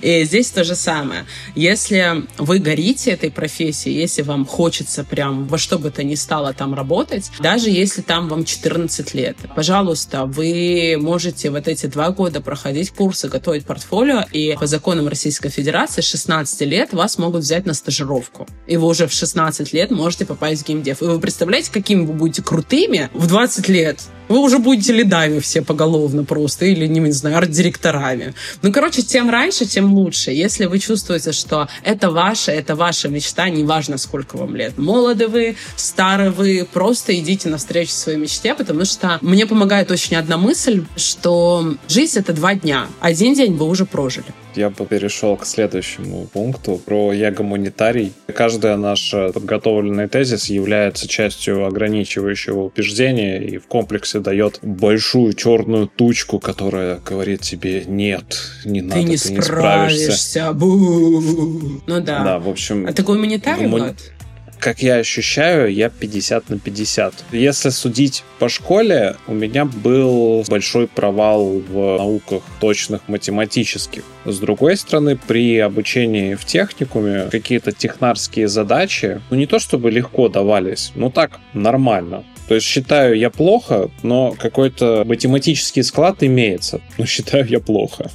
И 0.01 0.23
здесь 0.23 0.51
то 0.51 0.63
же 0.63 0.75
самое. 0.75 1.25
Если 1.55 2.25
вы 2.37 2.59
горите 2.59 3.11
этой 3.11 3.31
профессией, 3.31 3.99
если 3.99 4.21
вам 4.21 4.45
хочется 4.45 5.03
прям 5.03 5.47
во 5.47 5.57
что 5.63 5.79
бы 5.79 5.91
то 5.91 6.03
ни 6.03 6.15
стало 6.15 6.53
там 6.53 6.73
работать, 6.73 7.31
даже 7.39 7.69
если 7.69 8.01
там 8.01 8.27
вам 8.27 8.43
14 8.43 9.13
лет, 9.13 9.37
пожалуйста, 9.55 10.25
вы 10.25 10.97
можете 10.99 11.49
вот 11.49 11.69
эти 11.69 11.85
два 11.85 12.11
года 12.11 12.41
проходить 12.41 12.91
курсы, 12.91 13.29
готовить 13.29 13.65
портфолио, 13.65 14.25
и 14.31 14.55
по 14.59 14.67
законам 14.67 15.07
Российской 15.07 15.49
Федерации 15.49 16.01
с 16.01 16.05
16 16.05 16.61
лет 16.61 16.91
вас 16.91 17.17
могут 17.17 17.43
взять 17.43 17.65
на 17.65 17.73
стажировку. 17.73 18.45
И 18.67 18.75
вы 18.75 18.87
уже 18.87 19.07
в 19.07 19.13
16 19.13 19.71
лет 19.73 19.89
можете 19.89 20.25
попасть 20.25 20.63
в 20.63 20.67
геймдев. 20.67 21.01
И 21.01 21.05
вы 21.05 21.19
представляете, 21.19 21.71
какими 21.71 22.05
вы 22.05 22.13
будете 22.13 22.43
крутыми 22.43 23.09
в 23.13 23.27
20 23.27 23.69
лет? 23.69 24.01
Вы 24.29 24.39
уже 24.39 24.57
будете 24.57 24.93
лидами 24.93 25.39
все 25.39 25.61
поголовно 25.61 26.23
просто, 26.23 26.65
или, 26.65 26.87
не 26.87 27.11
знаю, 27.11 27.37
арт-директорами. 27.37 28.33
Ну, 28.61 28.71
короче, 28.71 29.01
тем 29.01 29.29
раньше, 29.29 29.65
тем 29.65 29.93
лучше. 29.93 30.31
Если 30.31 30.65
вы 30.65 30.79
чувствуете, 30.79 31.33
что 31.33 31.67
это 31.83 32.09
ваше, 32.09 32.51
это 32.51 32.75
ваша 32.75 33.09
мечта, 33.09 33.49
неважно, 33.49 33.97
сколько 33.97 34.37
вам 34.37 34.55
лет. 34.55 34.77
Молоды 34.77 35.27
вы, 35.27 35.52
стары 35.75 36.29
вы, 36.31 36.67
просто 36.71 37.17
идите 37.17 37.49
навстречу 37.49 37.91
своей 37.91 38.17
мечте, 38.17 38.53
потому 38.55 38.85
что 38.85 39.17
мне 39.21 39.45
помогает 39.45 39.91
очень 39.91 40.15
одна 40.17 40.37
мысль, 40.37 40.83
что 40.95 41.75
жизнь— 41.87 42.19
это 42.19 42.33
два 42.33 42.55
дня. 42.55 42.87
Один 42.99 43.33
день 43.33 43.55
вы 43.55 43.67
уже 43.67 43.85
прожили. 43.85 44.25
Я 44.55 44.69
бы 44.69 44.85
перешел 44.85 45.35
к 45.35 45.47
следующему 45.47 46.27
пункту 46.31 46.79
про 46.85 47.11
я 47.11 47.31
гуманитарий. 47.31 48.13
Каждый 48.35 48.77
наш 48.77 49.09
подготовленный 49.11 50.07
тезис 50.07 50.45
является 50.45 51.07
частью 51.07 51.65
ограничивающего 51.65 52.65
убеждения 52.65 53.39
и 53.43 53.57
в 53.57 53.65
комплексе 53.65 54.19
дает 54.19 54.59
большую 54.61 55.33
черную 55.33 55.87
тучку, 55.87 56.39
которая 56.39 56.99
говорит 56.99 57.41
тебе 57.41 57.83
нет, 57.85 58.41
не 58.63 58.81
надо, 58.81 58.93
ты 59.01 59.03
не 59.03 59.17
ты 59.17 59.33
не 59.33 59.41
справишься. 59.41 60.11
справишься. 60.11 60.53
Бу. 60.53 61.81
Ну 61.87 61.99
да. 62.01 62.23
Да, 62.23 62.39
в 62.39 62.47
общем, 62.47 62.85
А 62.87 62.93
ты 62.93 63.01
гуманитарий, 63.01 63.65
гумани- 63.65 63.81
Влад? 63.81 63.95
Как 64.63 64.81
я 64.81 64.95
ощущаю, 64.95 65.73
я 65.73 65.89
50 65.89 66.49
на 66.49 66.57
50. 66.57 67.13
Если 67.33 67.69
судить 67.69 68.23
по 68.39 68.47
школе, 68.47 69.17
у 69.27 69.33
меня 69.33 69.65
был 69.65 70.45
большой 70.47 70.87
провал 70.87 71.59
в 71.59 71.97
науках 71.97 72.43
точных 72.61 73.09
математических. 73.09 74.03
С 74.23 74.39
другой 74.39 74.77
стороны, 74.77 75.17
при 75.27 75.59
обучении 75.59 76.35
в 76.35 76.45
техникуме 76.45 77.27
какие-то 77.29 77.73
технарские 77.73 78.47
задачи, 78.47 79.21
ну 79.29 79.35
не 79.35 79.47
то 79.47 79.59
чтобы 79.59 79.91
легко 79.91 80.29
давались, 80.29 80.93
ну 80.95 81.11
так, 81.11 81.41
нормально. 81.53 82.23
То 82.47 82.55
есть 82.55 82.65
считаю 82.65 83.17
я 83.17 83.29
плохо, 83.29 83.91
но 84.01 84.31
какой-то 84.31 85.03
математический 85.05 85.83
склад 85.83 86.23
имеется. 86.23 86.79
Но 86.97 87.05
считаю 87.05 87.45
я 87.49 87.59
плохо. 87.59 88.09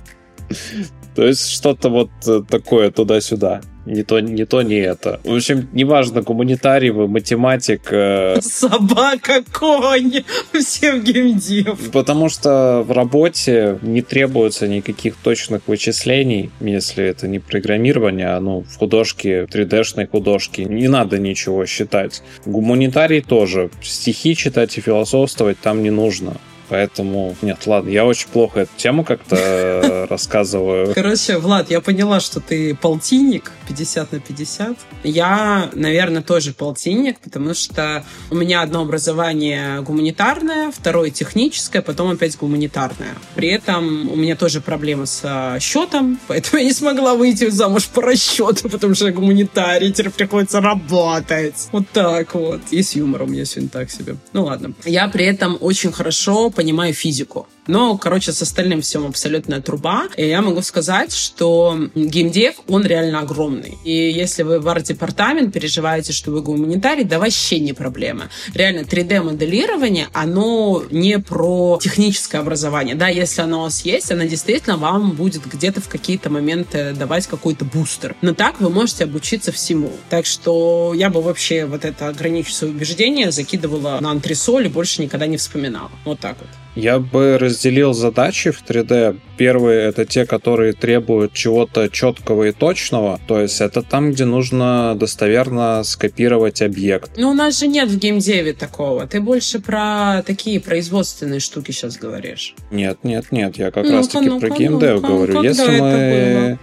То 1.19 1.27
есть 1.27 1.51
что-то 1.51 1.89
вот 1.89 2.11
э, 2.29 2.43
такое 2.49 2.93
туда-сюда. 2.93 3.61
Не 3.87 4.05
то, 4.05 4.21
не 4.21 4.45
то, 4.45 4.63
не 4.63 4.77
это. 4.77 5.21
В 5.25 5.35
общем, 5.35 5.69
неважно, 5.73 6.23
гуманитарий 6.23 6.91
вы, 6.91 7.09
математик. 7.09 7.89
э, 7.91 8.39
Собака, 8.41 9.43
конь, 9.53 10.23
все 10.53 10.93
в 10.93 11.03
геймдев. 11.03 11.91
Потому 11.91 12.29
что 12.29 12.85
в 12.87 12.93
работе 12.93 13.81
не 13.83 14.03
требуется 14.03 14.69
никаких 14.69 15.17
точных 15.17 15.63
вычислений, 15.67 16.53
если 16.61 17.03
это 17.03 17.27
не 17.27 17.41
программирование, 17.41 18.29
а 18.29 18.39
ну, 18.39 18.61
в 18.61 18.79
художке, 18.79 19.43
3D-шной 19.47 20.07
художке, 20.07 20.67
не 20.67 20.87
надо 20.87 21.19
ничего 21.19 21.67
считать. 21.67 22.23
Гуманитарий 22.47 23.23
тоже. 23.23 23.71
Стихи 23.83 24.37
читать 24.37 24.79
и 24.79 24.81
философствовать 24.81 25.59
там 25.59 25.83
не 25.83 25.91
нужно. 25.91 26.37
Поэтому, 26.69 27.37
нет, 27.43 27.67
ладно, 27.67 27.89
я 27.89 28.05
очень 28.05 28.29
плохо 28.29 28.61
эту 28.61 28.71
тему 28.77 29.05
как-то 29.05 30.07
рассказываю. 30.11 30.93
Короче, 30.95 31.39
Влад, 31.39 31.71
я 31.71 31.81
поняла, 31.81 32.21
что 32.21 32.41
ты 32.41 32.75
полтинник, 32.75 33.53
50 33.69 34.13
на 34.13 34.21
50. 34.21 34.77
Я, 35.05 35.71
наверное, 35.73 36.23
тоже 36.23 36.53
полтинник, 36.53 37.21
потому 37.21 37.55
что 37.55 38.05
у 38.31 38.35
меня 38.35 38.63
одно 38.63 38.83
образование 38.83 39.81
гуманитарное, 39.83 40.71
второе 40.71 41.11
техническое, 41.11 41.83
потом 41.83 42.11
опять 42.11 42.37
гуманитарное. 42.37 43.15
При 43.35 43.49
этом 43.49 44.11
у 44.11 44.17
меня 44.17 44.37
тоже 44.37 44.61
проблемы 44.61 45.07
с 45.07 45.59
счетом, 45.61 46.19
поэтому 46.29 46.59
я 46.63 46.65
не 46.65 46.73
смогла 46.73 47.15
выйти 47.15 47.49
замуж 47.51 47.87
по 47.87 48.03
расчету, 48.03 48.69
потому 48.69 48.95
что 48.95 49.07
я 49.07 49.13
гуманитарий, 49.13 49.93
теперь 49.93 50.11
приходится 50.11 50.61
работать. 50.61 51.69
Вот 51.73 51.89
так 51.93 52.35
вот. 52.35 52.61
И 52.71 52.83
с 52.83 52.95
юмором 52.95 53.33
я 53.33 53.45
сегодня 53.45 53.71
так 53.71 53.91
себе. 53.91 54.17
Ну 54.33 54.45
ладно. 54.45 54.73
Я 54.85 55.09
при 55.09 55.25
этом 55.25 55.57
очень 55.61 55.93
хорошо 55.93 56.51
понимаю 56.59 56.93
физику. 56.93 57.47
Но, 57.69 57.97
короче, 57.97 58.33
с 58.33 58.43
остальным 58.43 58.81
всем 58.81 59.07
абсолютная 59.07 59.61
труба. 59.61 60.09
И 60.17 60.27
я 60.27 60.43
могу 60.43 60.63
сказать, 60.63 61.15
что 61.15 61.79
геймдев, 61.95 62.57
он 62.67 62.85
реально 62.85 63.21
огромный. 63.21 63.79
И 63.85 63.93
если 63.93 64.43
вы 64.43 64.59
в 64.59 64.69
арт-департамент 64.69 65.53
переживаете, 65.53 66.13
что 66.13 66.31
вы 66.31 66.41
гуманитарий, 66.41 67.05
да 67.05 67.19
вообще 67.19 67.61
не 67.61 67.75
проблема. 67.75 68.31
Реально, 68.55 68.81
3D-моделирование, 68.81 70.09
оно 70.13 70.83
не 70.91 71.19
про 71.19 71.79
техническое 71.81 72.39
образование. 72.39 72.95
Да, 72.95 73.09
если 73.09 73.43
оно 73.43 73.61
у 73.61 73.63
вас 73.63 73.85
есть, 73.85 74.11
оно 74.11 74.25
действительно 74.25 74.79
вам 74.79 75.13
будет 75.13 75.47
где-то 75.47 75.81
в 75.81 75.89
какие-то 75.89 76.31
моменты 76.31 76.95
давать 76.95 77.27
какой-то 77.27 77.65
бустер. 77.67 78.17
Но 78.23 78.33
так 78.33 78.61
вы 78.61 78.71
можете 78.71 79.05
обучиться 79.05 79.53
всему. 79.53 79.93
Так 80.09 80.25
что 80.25 80.95
я 80.95 81.11
бы 81.11 81.21
вообще 81.21 81.67
вот 81.67 81.85
это 81.85 82.09
ограниченное 82.09 82.73
убеждение 82.73 83.31
закидывала 83.31 83.99
на 84.01 84.11
антресоль 84.11 84.67
и 84.67 84.69
больше 84.69 85.03
никогда 85.03 85.27
не 85.27 85.37
вспоминала. 85.37 85.91
Вот 86.05 86.21
так 86.21 86.39
вот. 86.39 86.49
Я 86.79 87.01
бы 87.01 87.39
разделил 87.39 87.93
задачи 87.93 88.53
в 88.53 88.63
3D. 88.63 89.19
Первые— 89.37 89.81
это 89.89 90.05
те, 90.05 90.25
которые 90.25 90.75
требуют 90.75 91.33
чего-то 91.33 91.89
четкого 91.89 92.45
и 92.45 92.53
точного. 92.53 93.19
То 93.27 93.41
есть 93.41 93.61
это 93.61 93.83
там, 93.83 94.13
где 94.13 94.25
нужно 94.25 94.95
достоверно 94.95 95.83
скопировать 95.83 96.63
объект. 96.63 97.11
Ну, 97.17 97.31
у 97.31 97.35
нас 97.35 97.59
же 97.59 97.67
нет 97.67 97.89
в 97.89 97.99
геймдеве 97.99 98.53
такого. 98.53 99.09
Ты 99.09 99.21
больше 99.21 99.59
про 99.59 100.23
такие 100.25 100.61
производственные 100.61 101.41
штуки 101.41 101.73
сейчас 101.73 101.97
говоришь. 101.97 102.55
Нет, 102.71 103.01
нет, 103.03 103.33
нет. 103.33 103.59
Я 103.59 103.73
как 103.73 103.85
ну 103.85 103.95
раз-таки 103.95 104.29
ну 104.29 104.39
про 104.39 104.51
геймдев 104.51 105.03
ну 105.03 105.09
говорю. 105.09 105.43
Если 105.43 105.81
мы... 105.81 106.59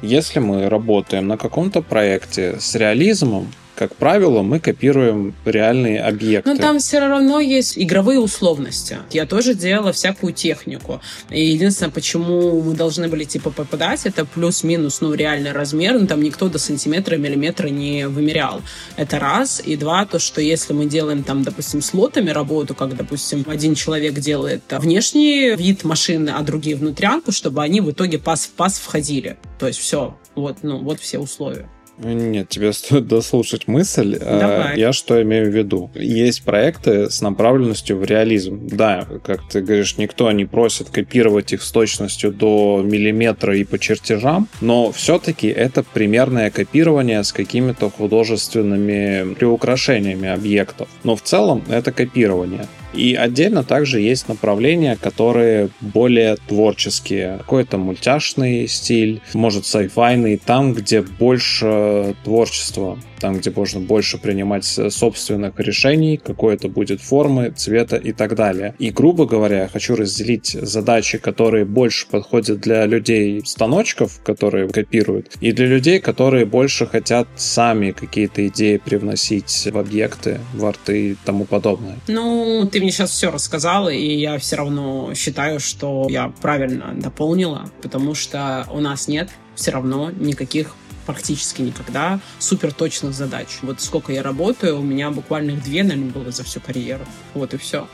Если 0.00 0.38
мы 0.38 0.70
работаем 0.70 1.28
на 1.28 1.36
каком-то 1.36 1.82
проекте 1.82 2.56
с 2.60 2.74
реализмом, 2.74 3.52
как 3.74 3.96
правило, 3.96 4.42
мы 4.42 4.60
копируем 4.60 5.34
реальные 5.44 6.00
объекты. 6.00 6.52
Но 6.52 6.56
там 6.56 6.78
все 6.78 7.00
равно 7.00 7.40
есть 7.40 7.76
игровые 7.76 8.20
условности. 8.20 8.98
Я 9.10 9.26
тоже 9.26 9.54
делала 9.54 9.92
всякую 9.92 10.32
технику. 10.32 11.00
И 11.30 11.44
единственное, 11.44 11.90
почему 11.90 12.62
мы 12.62 12.74
должны 12.74 13.08
были 13.08 13.24
типа 13.24 13.50
попадать, 13.50 14.06
это 14.06 14.24
плюс-минус, 14.24 15.00
ну, 15.00 15.14
реальный 15.14 15.52
размер. 15.52 15.98
Ну, 15.98 16.06
там 16.06 16.22
никто 16.22 16.48
до 16.48 16.58
сантиметра, 16.58 17.16
миллиметра 17.16 17.68
не 17.68 18.06
вымерял. 18.06 18.62
Это 18.96 19.18
раз. 19.18 19.60
И 19.64 19.76
два, 19.76 20.06
то, 20.06 20.18
что 20.18 20.40
если 20.40 20.72
мы 20.72 20.86
делаем 20.86 21.24
там, 21.24 21.42
допустим, 21.42 21.82
слотами 21.82 22.30
работу, 22.30 22.74
как, 22.74 22.96
допустим, 22.96 23.44
один 23.46 23.74
человек 23.74 24.14
делает 24.14 24.62
внешний 24.70 25.56
вид 25.56 25.84
машины, 25.84 26.30
а 26.30 26.42
другие 26.42 26.76
внутрянку, 26.76 27.32
чтобы 27.32 27.62
они 27.62 27.80
в 27.80 27.90
итоге 27.90 28.18
пас 28.18 28.46
в 28.46 28.50
пас 28.50 28.78
входили. 28.78 29.36
То 29.58 29.66
есть 29.66 29.80
все. 29.80 30.16
Вот, 30.34 30.58
ну, 30.62 30.78
вот 30.78 31.00
все 31.00 31.18
условия. 31.18 31.68
Нет, 31.98 32.48
тебе 32.48 32.72
стоит 32.72 33.06
дослушать 33.06 33.68
мысль. 33.68 34.18
А, 34.20 34.40
Давай. 34.40 34.78
Я 34.78 34.92
что 34.92 35.20
имею 35.22 35.50
в 35.50 35.54
виду? 35.54 35.90
Есть 35.94 36.44
проекты 36.44 37.10
с 37.10 37.20
направленностью 37.20 37.98
в 37.98 38.04
реализм. 38.04 38.66
Да, 38.66 39.06
как 39.24 39.48
ты 39.48 39.60
говоришь, 39.60 39.96
никто 39.96 40.30
не 40.32 40.44
просит 40.44 40.90
копировать 40.90 41.52
их 41.52 41.62
с 41.62 41.70
точностью 41.70 42.32
до 42.32 42.82
миллиметра 42.84 43.56
и 43.56 43.64
по 43.64 43.78
чертежам, 43.78 44.48
но 44.60 44.92
все-таки 44.92 45.48
это 45.48 45.82
примерное 45.82 46.50
копирование 46.50 47.22
с 47.22 47.32
какими-то 47.32 47.90
художественными 47.90 49.34
приукрашениями 49.34 50.28
объектов. 50.28 50.88
Но 51.04 51.16
в 51.16 51.22
целом 51.22 51.62
это 51.68 51.92
копирование. 51.92 52.66
И 52.94 53.14
отдельно 53.14 53.64
также 53.64 54.00
есть 54.00 54.28
направления, 54.28 54.96
которые 54.96 55.70
более 55.80 56.36
творческие. 56.36 57.38
Какой-то 57.38 57.76
мультяшный 57.76 58.68
стиль, 58.68 59.20
может, 59.32 59.66
сайфайный, 59.66 60.36
там, 60.36 60.74
где 60.74 61.02
больше 61.02 62.14
творчества 62.24 62.98
там, 63.24 63.38
где 63.38 63.50
можно 63.50 63.80
больше 63.80 64.18
принимать 64.18 64.66
собственных 64.66 65.58
решений, 65.58 66.18
какой 66.18 66.56
это 66.56 66.68
будет 66.68 67.00
формы, 67.00 67.54
цвета 67.56 67.96
и 67.96 68.12
так 68.12 68.34
далее. 68.34 68.74
И, 68.78 68.90
грубо 68.90 69.24
говоря, 69.24 69.62
я 69.62 69.68
хочу 69.68 69.96
разделить 69.96 70.48
задачи, 70.60 71.16
которые 71.16 71.64
больше 71.64 72.06
подходят 72.06 72.60
для 72.60 72.84
людей 72.84 73.40
станочков, 73.46 74.20
которые 74.22 74.68
копируют, 74.68 75.38
и 75.40 75.52
для 75.52 75.66
людей, 75.66 76.00
которые 76.00 76.44
больше 76.44 76.86
хотят 76.86 77.26
сами 77.36 77.92
какие-то 77.92 78.46
идеи 78.48 78.76
привносить 78.76 79.68
в 79.72 79.78
объекты, 79.78 80.38
в 80.52 80.66
арты 80.66 81.12
и 81.12 81.16
тому 81.24 81.46
подобное. 81.46 81.96
Ну, 82.08 82.68
ты 82.70 82.78
мне 82.78 82.90
сейчас 82.90 83.10
все 83.10 83.30
рассказала, 83.30 83.88
и 83.88 84.16
я 84.16 84.36
все 84.36 84.56
равно 84.56 85.14
считаю, 85.14 85.60
что 85.60 86.08
я 86.10 86.30
правильно 86.42 86.92
дополнила, 86.94 87.70
потому 87.80 88.14
что 88.14 88.66
у 88.70 88.80
нас 88.80 89.08
нет 89.08 89.30
все 89.54 89.70
равно 89.70 90.10
никаких 90.10 90.74
практически 91.04 91.62
никогда 91.62 92.20
супер 92.38 92.72
точных 92.72 93.14
задач. 93.14 93.48
Вот 93.62 93.80
сколько 93.80 94.12
я 94.12 94.22
работаю, 94.22 94.78
у 94.78 94.82
меня 94.82 95.10
буквально 95.10 95.52
их 95.52 95.62
две, 95.62 95.82
наверное, 95.82 96.10
было 96.10 96.30
за 96.30 96.44
всю 96.44 96.60
карьеру. 96.60 97.06
Вот 97.34 97.54
и 97.54 97.56
все. 97.56 97.86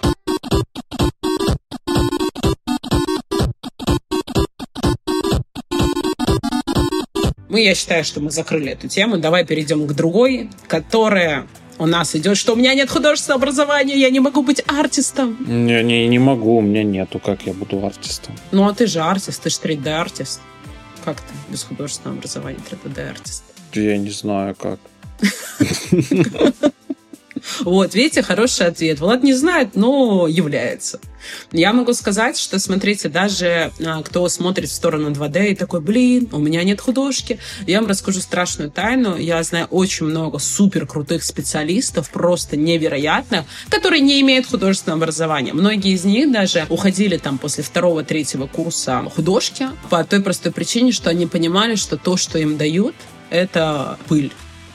Мы, 7.48 7.62
я 7.64 7.74
считаю, 7.74 8.04
что 8.04 8.20
мы 8.20 8.30
закрыли 8.30 8.70
эту 8.70 8.86
тему. 8.86 9.18
Давай 9.18 9.44
перейдем 9.44 9.86
к 9.88 9.92
другой, 9.92 10.48
которая 10.68 11.48
у 11.80 11.86
нас 11.86 12.14
идет, 12.14 12.36
что 12.36 12.52
у 12.52 12.56
меня 12.56 12.74
нет 12.74 12.90
художественного 12.90 13.40
образования, 13.40 13.98
я 13.98 14.10
не 14.10 14.20
могу 14.20 14.42
быть 14.42 14.62
артистом. 14.66 15.36
Не, 15.48 15.82
не, 15.82 16.06
не 16.06 16.18
могу, 16.18 16.58
у 16.58 16.60
меня 16.60 16.84
нету, 16.84 17.18
как 17.18 17.46
я 17.46 17.54
буду 17.54 17.84
артистом. 17.84 18.36
Ну, 18.52 18.68
а 18.68 18.74
ты 18.74 18.86
же 18.86 19.00
артист, 19.00 19.42
ты 19.42 19.50
же 19.50 19.56
3D-артист. 19.56 20.40
Как 21.04 21.20
ты 21.20 21.32
без 21.48 21.62
художественного 21.62 22.18
образования 22.18 22.58
3D-артист? 22.70 23.42
Я 23.72 23.96
не 23.98 24.10
знаю, 24.10 24.54
как. 24.54 24.78
Вот, 27.60 27.94
видите, 27.94 28.22
хороший 28.22 28.66
ответ. 28.66 29.00
Влад 29.00 29.22
не 29.22 29.34
знает, 29.34 29.76
но 29.76 30.26
является. 30.26 31.00
Я 31.52 31.72
могу 31.72 31.92
сказать, 31.92 32.38
что, 32.38 32.58
смотрите, 32.58 33.08
даже 33.08 33.72
а, 33.84 34.02
кто 34.02 34.28
смотрит 34.28 34.68
в 34.68 34.74
сторону 34.74 35.10
2D 35.10 35.50
и 35.50 35.54
такой, 35.54 35.80
блин, 35.80 36.28
у 36.32 36.38
меня 36.38 36.62
нет 36.64 36.80
художки, 36.80 37.38
я 37.66 37.80
вам 37.80 37.88
расскажу 37.88 38.20
страшную 38.20 38.70
тайну. 38.70 39.16
Я 39.16 39.42
знаю 39.42 39.66
очень 39.66 40.06
много 40.06 40.38
супер 40.38 40.86
крутых 40.86 41.24
специалистов, 41.24 42.10
просто 42.10 42.56
невероятных, 42.56 43.44
которые 43.68 44.00
не 44.00 44.20
имеют 44.20 44.46
художественного 44.46 45.02
образования. 45.02 45.52
Многие 45.52 45.92
из 45.92 46.04
них 46.04 46.32
даже 46.32 46.66
уходили 46.68 47.16
там 47.16 47.38
после 47.38 47.64
второго-третьего 47.64 48.46
курса 48.46 49.02
художки 49.14 49.68
по 49.88 50.02
той 50.04 50.22
простой 50.22 50.52
причине, 50.52 50.92
что 50.92 51.10
они 51.10 51.26
понимали, 51.26 51.74
что 51.74 51.96
то, 51.96 52.16
что 52.16 52.38
им 52.38 52.56
дают, 52.56 52.94
это 53.30 53.98
пыль. 54.08 54.32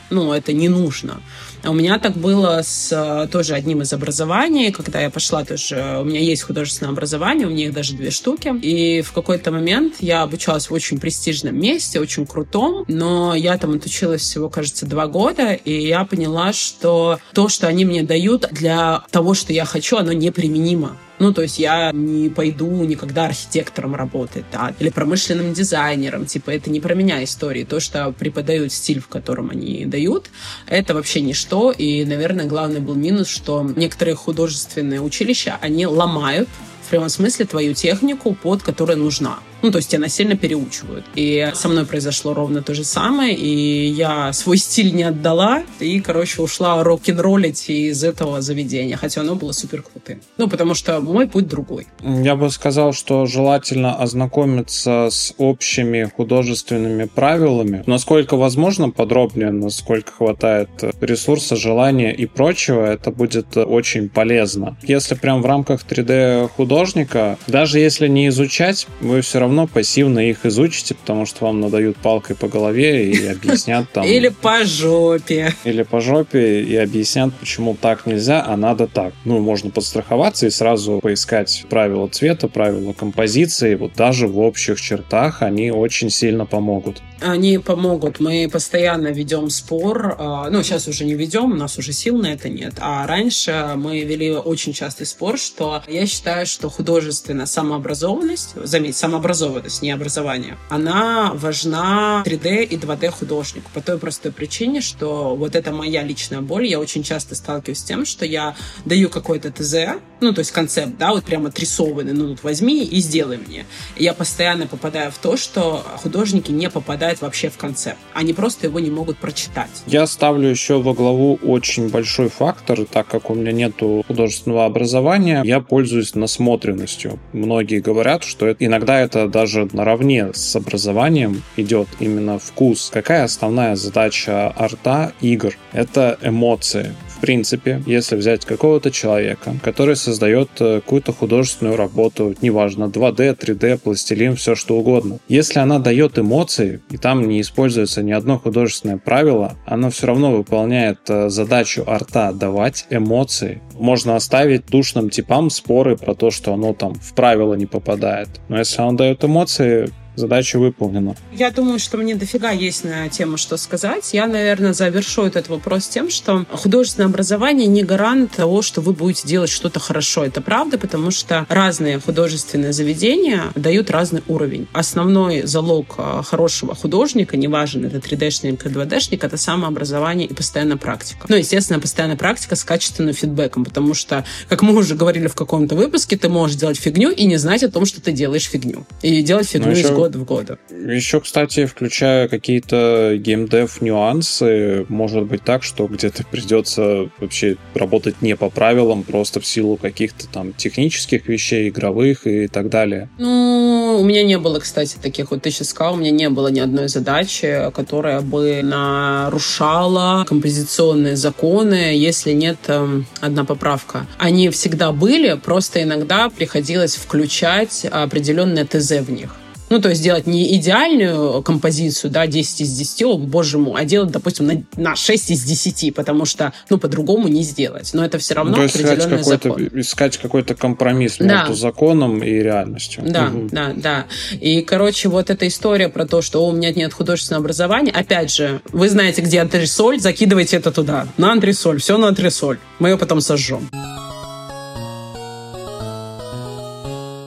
Ну, 0.09 0.33
это 0.33 0.53
не 0.53 0.69
нужно. 0.69 1.21
У 1.63 1.73
меня 1.73 1.97
так 1.97 2.15
было 2.15 2.61
с 2.63 2.91
э, 2.91 3.27
тоже 3.31 3.55
одним 3.55 3.81
из 3.81 3.91
образований, 3.91 4.71
когда 4.71 5.01
я 5.01 5.09
пошла 5.09 5.43
тоже, 5.43 5.97
у 5.99 6.03
меня 6.03 6.19
есть 6.19 6.43
художественное 6.43 6.91
образование, 6.91 7.47
у 7.47 7.49
меня 7.49 7.65
их 7.65 7.73
даже 7.73 7.95
две 7.95 8.11
штуки, 8.11 8.53
и 8.61 9.01
в 9.01 9.11
какой-то 9.13 9.51
момент 9.51 9.95
я 9.99 10.21
обучалась 10.21 10.69
в 10.69 10.73
очень 10.73 10.99
престижном 10.99 11.59
месте, 11.59 11.99
очень 11.99 12.27
крутом, 12.27 12.85
но 12.87 13.33
я 13.33 13.57
там 13.57 13.75
отучилась 13.75 14.21
всего, 14.21 14.49
кажется, 14.49 14.85
два 14.85 15.07
года, 15.07 15.53
и 15.53 15.87
я 15.87 16.05
поняла, 16.05 16.53
что 16.53 17.19
то, 17.33 17.49
что 17.49 17.67
они 17.67 17.83
мне 17.83 18.03
дают 18.03 18.47
для 18.51 19.03
того, 19.09 19.33
что 19.33 19.51
я 19.51 19.65
хочу, 19.65 19.97
оно 19.97 20.13
неприменимо. 20.13 20.97
Ну, 21.19 21.33
то 21.33 21.41
есть 21.41 21.59
я 21.59 21.91
не 21.93 22.29
пойду 22.29 22.83
никогда 22.83 23.25
архитектором 23.25 23.95
работать, 23.95 24.45
да, 24.51 24.73
или 24.79 24.89
промышленным 24.89 25.53
дизайнером, 25.53 26.25
типа, 26.25 26.51
это 26.51 26.69
не 26.69 26.81
про 26.81 26.93
меня 26.93 27.23
истории. 27.23 27.63
То, 27.63 27.79
что 27.79 28.11
преподают 28.11 28.73
стиль, 28.73 28.99
в 28.99 29.07
котором 29.07 29.49
они 29.49 29.85
дают, 29.85 30.29
это 30.67 30.93
вообще 30.93 31.21
ничто, 31.21 31.71
и, 31.71 32.03
наверное, 32.03 32.45
главный 32.45 32.81
был 32.81 32.95
минус, 32.95 33.29
что 33.29 33.63
некоторые 33.75 34.15
художественные 34.15 35.01
училища, 35.01 35.57
они 35.61 35.87
ломают 35.87 36.49
в 36.85 36.89
прямом 36.89 37.09
смысле 37.09 37.45
твою 37.45 37.73
технику, 37.73 38.33
под 38.33 38.61
которая 38.61 38.97
нужна. 38.97 39.39
Ну, 39.65 39.71
то 39.71 39.79
есть 39.79 39.89
тебя 39.89 40.01
насильно 40.01 40.37
переучивают. 40.37 41.05
И 41.15 41.49
со 41.55 41.69
мной 41.69 41.87
произошло 41.87 42.35
ровно 42.35 42.61
то 42.61 42.75
же 42.75 42.83
самое, 42.83 43.33
и 43.33 43.87
я 43.87 44.31
свой 44.31 44.57
стиль 44.57 44.93
не 44.93 45.01
отдала, 45.01 45.63
и, 45.79 45.99
короче, 46.01 46.43
ушла 46.43 46.83
рок-н-роллить 46.83 47.67
из 47.67 48.03
этого 48.03 48.41
заведения, 48.41 48.95
хотя 48.95 49.21
оно 49.21 49.33
было 49.33 49.53
супер 49.53 49.81
крутым. 49.81 50.21
Ну, 50.37 50.47
потому 50.47 50.75
что 50.75 51.01
мой 51.01 51.27
путь 51.27 51.47
другой. 51.47 51.87
Я 52.03 52.35
бы 52.35 52.51
сказал, 52.51 52.93
что 52.93 53.25
желательно 53.25 53.95
ознакомиться 53.95 55.07
с 55.09 55.33
общими 55.39 56.11
художественными 56.15 57.05
правилами, 57.05 57.83
насколько 57.87 58.37
возможно 58.37 58.91
подробнее, 58.91 59.49
насколько 59.49 60.11
хватает 60.11 60.69
ресурса, 61.01 61.55
желания 61.55 62.13
и 62.13 62.27
прочего, 62.27 62.85
это 62.85 63.09
будет 63.09 63.57
очень 63.57 64.09
полезно. 64.09 64.77
Если 64.83 65.15
прям 65.15 65.41
в 65.41 65.47
рамках 65.47 65.83
3D 65.83 66.49
художника, 66.55 67.39
даже 67.47 67.79
если 67.79 68.07
не 68.07 68.27
изучать, 68.27 68.85
вы 69.01 69.21
все 69.21 69.39
равно 69.39 69.54
пассивно 69.67 70.19
их 70.19 70.45
изучите, 70.45 70.95
потому 70.95 71.25
что 71.25 71.45
вам 71.45 71.59
надают 71.59 71.97
палкой 71.97 72.35
по 72.35 72.47
голове 72.47 73.11
и 73.11 73.27
объяснят 73.31 73.89
там... 73.91 74.05
Или 74.05 74.29
по 74.29 74.65
жопе. 74.65 75.53
Или 75.63 75.83
по 75.83 76.01
жопе 76.01 76.61
и 76.61 76.75
объяснят, 76.75 77.33
почему 77.33 77.75
так 77.79 78.05
нельзя, 78.05 78.43
а 78.45 78.57
надо 78.57 78.87
так. 78.87 79.13
Ну, 79.23 79.39
можно 79.39 79.69
подстраховаться 79.69 80.47
и 80.47 80.49
сразу 80.49 80.99
поискать 81.01 81.65
правила 81.69 82.07
цвета, 82.07 82.47
правила 82.47 82.93
композиции. 82.93 83.75
Вот 83.75 83.93
даже 83.95 84.27
в 84.27 84.39
общих 84.39 84.79
чертах 84.79 85.41
они 85.41 85.71
очень 85.71 86.09
сильно 86.09 86.45
помогут. 86.45 87.01
Они 87.21 87.57
помогут. 87.57 88.19
Мы 88.19 88.49
постоянно 88.51 89.07
ведем 89.07 89.49
спор. 89.49 90.15
А, 90.17 90.49
ну, 90.49 90.63
сейчас 90.63 90.87
уже 90.87 91.05
не 91.05 91.13
ведем, 91.13 91.53
у 91.53 91.55
нас 91.55 91.77
уже 91.77 91.93
сил 91.93 92.17
на 92.17 92.27
это 92.27 92.49
нет. 92.49 92.75
А 92.79 93.07
раньше 93.07 93.73
мы 93.75 94.01
вели 94.01 94.31
очень 94.31 94.73
частый 94.73 95.05
спор, 95.05 95.37
что 95.37 95.83
я 95.87 96.05
считаю, 96.05 96.45
что 96.45 96.69
художественная 96.69 97.45
самообразованность, 97.45 98.55
заметь, 98.55 98.97
самообразованность, 98.97 99.81
не 99.81 99.91
образование, 99.91 100.57
она 100.69 101.31
важна 101.33 102.23
3D 102.25 102.63
и 102.63 102.77
2D 102.77 103.09
художнику 103.09 103.69
по 103.73 103.81
той 103.81 103.97
простой 103.97 104.31
причине, 104.31 104.81
что 104.81 105.35
вот 105.35 105.55
это 105.55 105.71
моя 105.71 106.03
личная 106.03 106.41
боль. 106.41 106.67
Я 106.67 106.79
очень 106.79 107.03
часто 107.03 107.35
сталкиваюсь 107.35 107.79
с 107.79 107.83
тем, 107.83 108.05
что 108.05 108.25
я 108.25 108.55
даю 108.85 109.09
какой-то 109.09 109.51
ТЗ, 109.51 109.99
ну, 110.21 110.33
то 110.33 110.39
есть 110.39 110.51
концепт, 110.51 110.93
да, 110.97 111.11
вот 111.11 111.23
прямо 111.23 111.49
отрисованный, 111.49 112.13
ну, 112.13 112.29
тут 112.29 112.43
возьми 112.43 112.83
и 112.83 112.99
сделай 112.99 113.37
мне. 113.37 113.65
Я 113.97 114.13
постоянно 114.13 114.67
попадаю 114.67 115.11
в 115.11 115.17
то, 115.17 115.37
что 115.37 115.83
художники 115.97 116.51
не 116.51 116.69
попадают 116.69 117.21
вообще 117.21 117.49
в 117.49 117.57
концепт. 117.57 117.97
Они 118.13 118.33
просто 118.33 118.67
его 118.67 118.79
не 118.79 118.89
могут 118.89 119.17
прочитать. 119.17 119.69
Я 119.87 120.07
ставлю 120.07 120.47
еще 120.49 120.81
во 120.81 120.93
главу 120.93 121.39
очень 121.43 121.89
большой 121.89 122.29
фактор, 122.29 122.85
так 122.85 123.07
как 123.07 123.29
у 123.29 123.35
меня 123.35 123.51
нету 123.51 124.03
художественного 124.07 124.65
образования, 124.65 125.41
я 125.43 125.59
пользуюсь 125.59 126.15
насмотренностью. 126.15 127.19
Многие 127.33 127.79
говорят, 127.79 128.23
что 128.23 128.47
это, 128.47 128.65
иногда 128.65 128.99
это 128.99 129.27
даже 129.27 129.67
наравне 129.73 130.31
с 130.33 130.55
образованием 130.55 131.43
идет 131.57 131.87
именно 131.99 132.39
вкус. 132.39 132.89
Какая 132.93 133.23
основная 133.23 133.75
задача 133.75 134.53
арта 134.55 135.13
игр? 135.21 135.55
Это 135.73 136.17
эмоции. 136.21 136.95
Принципе, 137.25 137.81
если 137.87 138.15
взять 138.15 138.45
какого-то 138.45 138.91
человека, 138.91 139.55
который 139.63 139.95
создает 139.95 140.49
э, 140.59 140.79
какую-то 140.79 141.11
художественную 141.11 141.75
работу, 141.75 142.35
неважно, 142.39 142.83
2D, 142.83 143.35
3D, 143.35 143.79
пластилин, 143.79 144.35
все 144.35 144.53
что 144.53 144.77
угодно. 144.77 145.17
Если 145.27 145.57
она 145.57 145.79
дает 145.79 146.19
эмоции, 146.19 146.81
и 146.91 146.97
там 146.97 147.27
не 147.27 147.41
используется 147.41 148.03
ни 148.03 148.11
одно 148.11 148.37
художественное 148.37 148.97
правило, 148.97 149.55
она 149.65 149.89
все 149.89 150.05
равно 150.05 150.33
выполняет 150.33 150.99
э, 151.07 151.29
задачу 151.29 151.83
арта 151.87 152.31
давать 152.31 152.85
эмоции. 152.91 153.59
Можно 153.73 154.15
оставить 154.15 154.67
душным 154.67 155.09
типам 155.09 155.49
споры 155.49 155.97
про 155.97 156.13
то, 156.13 156.29
что 156.29 156.53
оно 156.53 156.73
там 156.73 156.93
в 156.93 157.15
правила 157.15 157.55
не 157.55 157.65
попадает. 157.65 158.29
Но 158.49 158.59
если 158.59 158.83
оно 158.83 158.91
дает 158.97 159.23
эмоции, 159.23 159.89
задача 160.15 160.59
выполнена. 160.59 161.15
Я 161.31 161.51
думаю, 161.51 161.79
что 161.79 161.97
мне 161.97 162.15
дофига 162.15 162.51
есть 162.51 162.83
на 162.83 163.09
тему, 163.09 163.37
что 163.37 163.57
сказать. 163.57 164.13
Я, 164.13 164.27
наверное, 164.27 164.73
завершу 164.73 165.23
этот 165.23 165.49
вопрос 165.49 165.87
тем, 165.87 166.09
что 166.09 166.45
художественное 166.51 167.07
образование 167.07 167.67
не 167.67 167.83
гарант 167.83 168.31
того, 168.31 168.61
что 168.61 168.81
вы 168.81 168.93
будете 168.93 169.27
делать 169.27 169.49
что-то 169.49 169.79
хорошо. 169.79 170.25
Это 170.25 170.41
правда, 170.41 170.77
потому 170.77 171.11
что 171.11 171.45
разные 171.49 171.99
художественные 171.99 172.73
заведения 172.73 173.43
дают 173.55 173.89
разный 173.89 174.23
уровень. 174.27 174.67
Основной 174.73 175.43
залог 175.43 175.95
а, 175.97 176.23
хорошего 176.23 176.75
художника, 176.75 177.37
неважно, 177.37 177.87
это 177.87 177.97
3D-шник 177.97 178.65
или 178.65 178.75
2D-шник, 178.75 179.25
это 179.25 179.37
самообразование 179.37 180.27
и 180.27 180.33
постоянная 180.33 180.77
практика. 180.77 181.25
Ну, 181.29 181.35
естественно, 181.35 181.79
постоянная 181.79 182.17
практика 182.17 182.55
с 182.55 182.63
качественным 182.63 183.13
фидбэком, 183.13 183.65
потому 183.65 183.93
что, 183.93 184.25
как 184.49 184.61
мы 184.61 184.75
уже 184.75 184.95
говорили 184.95 185.27
в 185.27 185.35
каком-то 185.35 185.75
выпуске, 185.75 186.17
ты 186.17 186.29
можешь 186.29 186.57
делать 186.57 186.77
фигню 186.77 187.11
и 187.11 187.25
не 187.25 187.37
знать 187.37 187.63
о 187.63 187.69
том, 187.69 187.85
что 187.85 188.01
ты 188.01 188.11
делаешь 188.11 188.47
фигню. 188.47 188.85
И 189.01 189.21
делать 189.21 189.49
фигню 189.49 189.71
из 189.71 189.89
года 189.89 190.04
года 190.05 190.19
в 190.19 190.25
года. 190.25 190.57
Еще, 190.69 191.19
кстати, 191.19 191.65
включая 191.65 192.27
какие-то 192.27 193.15
геймдев 193.17 193.81
нюансы, 193.81 194.85
может 194.89 195.23
быть 195.23 195.43
так, 195.43 195.63
что 195.63 195.87
где-то 195.87 196.23
придется 196.31 197.09
вообще 197.19 197.57
работать 197.73 198.21
не 198.21 198.35
по 198.35 198.49
правилам, 198.49 199.03
просто 199.03 199.39
в 199.39 199.45
силу 199.45 199.77
каких-то 199.77 200.27
там 200.27 200.53
технических 200.53 201.27
вещей, 201.27 201.69
игровых 201.69 202.27
и 202.27 202.47
так 202.47 202.69
далее. 202.69 203.09
Ну, 203.17 203.97
у 203.99 204.03
меня 204.03 204.23
не 204.23 204.37
было, 204.37 204.59
кстати, 204.59 204.97
таких, 205.01 205.31
вот 205.31 205.41
ты 205.41 205.51
сейчас 205.51 205.69
сказал, 205.69 205.95
у 205.95 205.97
меня 205.97 206.11
не 206.11 206.29
было 206.29 206.49
ни 206.49 206.59
одной 206.59 206.87
задачи, 206.87 207.71
которая 207.73 208.21
бы 208.21 208.61
нарушала 208.63 210.25
композиционные 210.27 211.15
законы, 211.15 211.95
если 211.95 212.31
нет 212.33 212.57
эм, 212.67 213.05
одна 213.21 213.45
поправка. 213.45 214.05
Они 214.17 214.49
всегда 214.49 214.91
были, 214.91 215.33
просто 215.33 215.81
иногда 215.81 216.29
приходилось 216.29 216.95
включать 216.95 217.85
определенное 217.85 218.65
ТЗ 218.65 218.91
в 219.01 219.11
них. 219.11 219.35
Ну, 219.75 219.81
то 219.81 219.89
есть 219.89 220.01
делать 220.01 220.25
не 220.25 220.55
идеальную 220.55 221.41
композицию, 221.41 222.09
да, 222.09 222.27
10 222.27 222.61
из 222.61 222.77
10, 222.77 223.03
о, 223.03 223.17
боже 223.17 223.57
мой, 223.57 223.81
а 223.81 223.83
делать, 223.83 224.09
допустим, 224.09 224.47
на, 224.47 224.63
на 224.77 224.95
6 224.95 225.31
из 225.31 225.43
10, 225.43 225.93
потому 225.93 226.23
что, 226.23 226.53
ну, 226.69 226.77
по-другому 226.77 227.27
не 227.27 227.43
сделать. 227.43 227.89
Но 227.93 228.05
это 228.05 228.17
все 228.17 228.35
равно 228.35 228.51
ну, 228.51 228.55
то 228.55 228.63
есть 228.63 228.75
определенный 228.75 229.19
искать 229.19 229.25
закон. 229.25 229.51
Какой-то, 229.51 229.81
искать 229.81 230.17
какой-то 230.17 230.55
компромисс 230.55 231.17
да. 231.19 231.25
между 231.25 231.55
законом 231.55 232.23
и 232.23 232.29
реальностью. 232.29 233.03
Да, 233.05 233.25
угу. 233.25 233.49
да, 233.51 233.73
да. 233.75 234.05
И, 234.39 234.61
короче, 234.61 235.09
вот 235.09 235.29
эта 235.29 235.45
история 235.45 235.89
про 235.89 236.05
то, 236.05 236.21
что 236.21 236.45
о, 236.45 236.47
у 236.47 236.51
меня 236.53 236.71
нет 236.71 236.93
художественного 236.93 237.43
образования, 237.43 237.91
опять 237.91 238.33
же, 238.33 238.61
вы 238.71 238.87
знаете, 238.87 239.23
где 239.23 239.41
антресоль, 239.41 239.99
закидывайте 239.99 240.55
это 240.55 240.71
туда. 240.71 241.05
На 241.17 241.33
антресоль, 241.33 241.81
все 241.81 241.97
на 241.97 242.07
антресоль. 242.07 242.59
Мы 242.79 242.91
ее 242.91 242.97
потом 242.97 243.19
сожжем. 243.19 243.69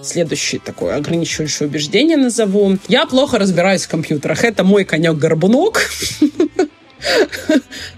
Следующее 0.09 0.61
такое 0.65 0.97
ограничивающее 0.97 1.69
убеждение 1.69 2.17
назову. 2.17 2.79
Я 2.89 3.07
плохо 3.07 3.39
разбираюсь 3.39 3.85
в 3.85 3.89
компьютерах. 3.89 4.45
Это 4.45 4.65
мой 4.65 4.85
конек-горбунок. 4.85 5.81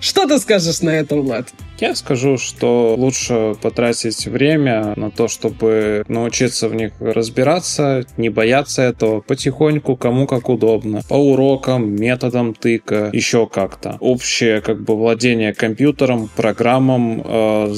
Что 0.00 0.26
ты 0.26 0.38
скажешь 0.38 0.82
на 0.82 0.90
это, 0.90 1.16
Влад? 1.16 1.48
Я 1.80 1.94
скажу, 1.94 2.36
что 2.36 2.94
лучше 2.94 3.54
потратить 3.62 4.26
время 4.26 4.92
на 4.96 5.10
то, 5.10 5.28
чтобы 5.28 6.04
научиться 6.08 6.68
в 6.68 6.74
них 6.74 6.92
разбираться, 7.00 8.04
не 8.18 8.28
бояться 8.28 8.82
этого, 8.82 9.22
потихоньку, 9.22 9.96
кому 9.96 10.26
как 10.26 10.50
удобно, 10.50 11.00
по 11.08 11.14
урокам, 11.14 11.94
методам 11.96 12.52
тыка, 12.52 13.08
еще 13.14 13.46
как-то. 13.46 13.96
Общее 14.00 14.60
как 14.60 14.82
бы 14.82 14.94
владение 14.94 15.54
компьютером, 15.54 16.28
программам, 16.36 17.22
э, 17.24 17.74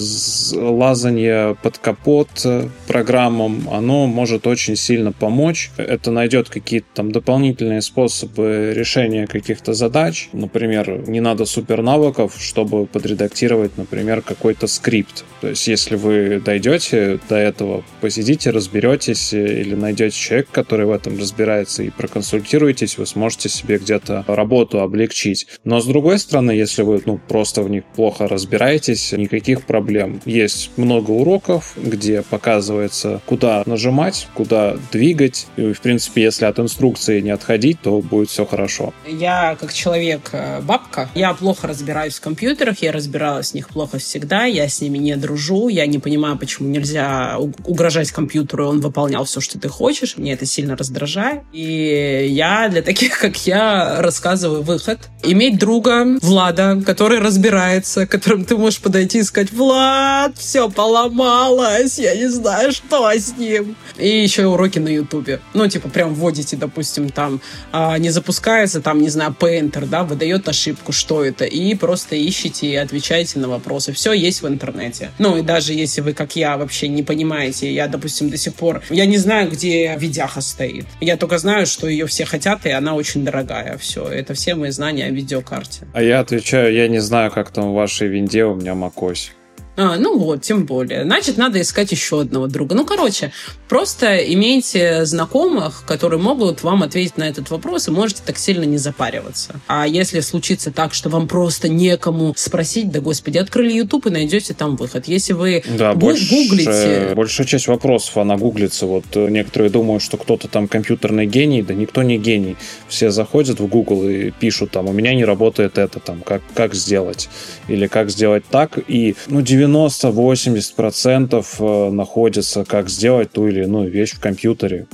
лазание 0.54 1.54
под 1.62 1.78
капот 1.78 2.44
программам, 2.88 3.68
оно 3.70 4.08
может 4.08 4.48
очень 4.48 4.74
сильно 4.74 5.12
помочь. 5.12 5.70
Это 5.76 6.10
найдет 6.10 6.48
какие-то 6.48 6.88
там 6.92 7.12
дополнительные 7.12 7.82
способы 7.82 8.72
решения 8.74 9.28
каких-то 9.28 9.74
задач. 9.74 10.28
Например, 10.32 11.08
не 11.08 11.20
надо 11.20 11.44
супер 11.44 11.82
навыков, 11.82 12.34
чтобы 12.40 12.86
подредактировать, 12.86 13.76
например, 13.76 13.91
например, 13.92 14.22
какой-то 14.22 14.66
скрипт. 14.66 15.24
То 15.42 15.48
есть, 15.48 15.68
если 15.68 15.96
вы 15.96 16.40
дойдете 16.42 17.20
до 17.28 17.36
этого, 17.36 17.84
посидите, 18.00 18.50
разберетесь 18.50 19.34
э, 19.34 19.60
или 19.60 19.74
найдете 19.74 20.16
человека, 20.16 20.48
который 20.52 20.86
в 20.86 20.90
этом 20.90 21.18
разбирается 21.18 21.82
и 21.82 21.90
проконсультируетесь, 21.90 22.96
вы 22.96 23.06
сможете 23.06 23.50
себе 23.50 23.76
где-то 23.76 24.24
работу 24.26 24.80
облегчить. 24.80 25.46
Но 25.64 25.80
с 25.80 25.86
другой 25.86 26.18
стороны, 26.18 26.52
если 26.52 26.82
вы 26.82 27.02
ну, 27.04 27.20
просто 27.28 27.62
в 27.62 27.68
них 27.68 27.84
плохо 27.84 28.28
разбираетесь, 28.28 29.12
никаких 29.12 29.66
проблем. 29.66 30.22
Есть 30.24 30.70
много 30.78 31.10
уроков, 31.10 31.74
где 31.76 32.22
показывается, 32.22 33.20
куда 33.26 33.62
нажимать, 33.66 34.28
куда 34.32 34.76
двигать. 34.90 35.48
И, 35.56 35.74
в 35.74 35.80
принципе, 35.82 36.22
если 36.22 36.46
от 36.46 36.58
инструкции 36.58 37.20
не 37.20 37.30
отходить, 37.30 37.80
то 37.82 38.00
будет 38.00 38.30
все 38.30 38.46
хорошо. 38.46 38.94
Я, 39.06 39.56
как 39.60 39.74
человек-бабка, 39.74 41.10
э, 41.14 41.18
я 41.18 41.34
плохо 41.34 41.66
разбираюсь 41.66 42.14
в 42.14 42.20
компьютерах, 42.22 42.78
я 42.80 42.92
разбиралась 42.92 43.50
в 43.50 43.54
них 43.54 43.68
плохо 43.68 43.81
плохо 43.82 43.98
всегда, 43.98 44.44
я 44.44 44.68
с 44.68 44.80
ними 44.80 44.98
не 44.98 45.16
дружу, 45.16 45.66
я 45.66 45.86
не 45.86 45.98
понимаю, 45.98 46.38
почему 46.38 46.68
нельзя 46.68 47.36
угрожать 47.64 48.12
компьютеру, 48.12 48.68
он 48.68 48.80
выполнял 48.80 49.24
все, 49.24 49.40
что 49.40 49.58
ты 49.58 49.68
хочешь, 49.68 50.16
мне 50.16 50.34
это 50.34 50.46
сильно 50.46 50.76
раздражает. 50.76 51.42
И 51.52 52.28
я 52.30 52.68
для 52.68 52.82
таких, 52.82 53.18
как 53.20 53.36
я, 53.44 54.00
рассказываю 54.00 54.62
выход. 54.62 55.00
Иметь 55.24 55.58
друга 55.58 56.06
Влада, 56.22 56.80
который 56.86 57.18
разбирается, 57.18 58.06
к 58.06 58.10
которому 58.12 58.44
ты 58.44 58.56
можешь 58.56 58.80
подойти 58.80 59.18
и 59.18 59.24
сказать, 59.24 59.50
Влад, 59.52 60.38
все 60.38 60.70
поломалось, 60.70 61.98
я 61.98 62.14
не 62.14 62.28
знаю, 62.28 62.70
что 62.70 63.10
с 63.10 63.36
ним. 63.36 63.74
И 63.98 64.22
еще 64.22 64.46
уроки 64.46 64.78
на 64.78 64.90
Ютубе. 64.90 65.40
Ну, 65.54 65.66
типа, 65.66 65.88
прям 65.88 66.14
вводите, 66.14 66.56
допустим, 66.56 67.10
там, 67.10 67.40
а, 67.72 67.98
не 67.98 68.10
запускается, 68.10 68.80
там, 68.80 69.00
не 69.00 69.08
знаю, 69.08 69.34
Painter, 69.36 69.86
да, 69.86 70.04
выдает 70.04 70.48
ошибку, 70.48 70.92
что 70.92 71.24
это, 71.24 71.44
и 71.44 71.74
просто 71.74 72.14
ищите 72.16 72.68
и 72.68 72.76
отвечаете 72.76 73.40
на 73.40 73.48
вопросы. 73.48 73.61
Все 73.92 74.12
есть 74.12 74.42
в 74.42 74.48
интернете. 74.48 75.10
Ну, 75.18 75.36
и 75.36 75.42
даже 75.42 75.72
если 75.72 76.00
вы, 76.00 76.12
как 76.12 76.36
я, 76.36 76.56
вообще 76.56 76.88
не 76.88 77.02
понимаете, 77.02 77.72
я, 77.72 77.88
допустим, 77.88 78.30
до 78.30 78.36
сих 78.36 78.54
пор, 78.54 78.82
я 78.90 79.06
не 79.06 79.18
знаю, 79.18 79.50
где 79.50 79.96
видяха 79.98 80.40
стоит. 80.40 80.86
Я 81.00 81.16
только 81.16 81.38
знаю, 81.38 81.66
что 81.66 81.88
ее 81.88 82.06
все 82.06 82.24
хотят, 82.24 82.66
и 82.66 82.70
она 82.70 82.94
очень 82.94 83.24
дорогая. 83.24 83.78
Все, 83.78 84.06
это 84.06 84.34
все 84.34 84.54
мои 84.54 84.70
знания 84.70 85.06
о 85.06 85.10
видеокарте. 85.10 85.86
А 85.94 86.02
я 86.02 86.20
отвечаю, 86.20 86.74
я 86.74 86.88
не 86.88 87.00
знаю, 87.00 87.30
как 87.30 87.50
там 87.50 87.70
в 87.70 87.74
вашей 87.74 88.08
винде, 88.08 88.44
у 88.44 88.54
меня 88.54 88.72
macOS. 88.72 89.30
А, 89.76 89.96
ну 89.96 90.18
вот, 90.18 90.42
тем 90.42 90.66
более. 90.66 91.04
Значит, 91.04 91.38
надо 91.38 91.60
искать 91.60 91.92
еще 91.92 92.20
одного 92.20 92.46
друга. 92.46 92.74
Ну, 92.74 92.84
короче, 92.84 93.32
просто 93.68 94.16
имейте 94.16 95.06
знакомых, 95.06 95.84
которые 95.86 96.20
могут 96.20 96.62
вам 96.62 96.82
ответить 96.82 97.16
на 97.16 97.28
этот 97.28 97.50
вопрос, 97.50 97.88
и 97.88 97.90
можете 97.90 98.22
так 98.24 98.36
сильно 98.36 98.64
не 98.64 98.76
запариваться. 98.76 99.60
А 99.68 99.86
если 99.86 100.20
случится 100.20 100.70
так, 100.70 100.92
что 100.92 101.08
вам 101.08 101.26
просто 101.26 101.68
некому 101.68 102.34
спросить, 102.36 102.90
да 102.90 103.00
господи, 103.00 103.38
открыли 103.38 103.72
YouTube 103.72 104.06
и 104.06 104.10
найдете 104.10 104.52
там 104.52 104.76
выход. 104.76 105.08
Если 105.08 105.32
вы 105.32 105.64
да, 105.78 105.94
гу- 105.94 106.00
больше, 106.00 106.28
гуглите... 106.28 107.14
Большая 107.14 107.46
часть 107.46 107.66
вопросов, 107.66 108.18
она 108.18 108.36
гуглится. 108.36 108.86
Вот 108.86 109.04
э, 109.14 109.28
некоторые 109.28 109.70
думают, 109.70 110.02
что 110.02 110.18
кто-то 110.18 110.48
там 110.48 110.68
компьютерный 110.68 111.26
гений, 111.26 111.62
да 111.62 111.72
никто 111.72 112.02
не 112.02 112.18
гений. 112.18 112.56
Все 112.88 113.10
заходят 113.10 113.58
в 113.58 113.66
Google 113.66 114.06
и 114.06 114.30
пишут 114.30 114.72
там, 114.72 114.88
у 114.88 114.92
меня 114.92 115.14
не 115.14 115.24
работает 115.24 115.78
это, 115.78 115.98
там, 115.98 116.20
как, 116.20 116.42
как 116.54 116.74
сделать. 116.74 117.30
Или 117.68 117.86
как 117.86 118.10
сделать 118.10 118.44
так. 118.50 118.78
И, 118.86 119.14
ну, 119.28 119.40
90-80% 119.62 121.44
э, 121.58 121.90
находится, 121.90 122.64
как 122.64 122.88
сделать 122.88 123.32
ту 123.32 123.48
или 123.48 123.64
иную 123.64 123.90
вещь 123.90 124.12
в 124.12 124.20
компьютере. 124.20 124.86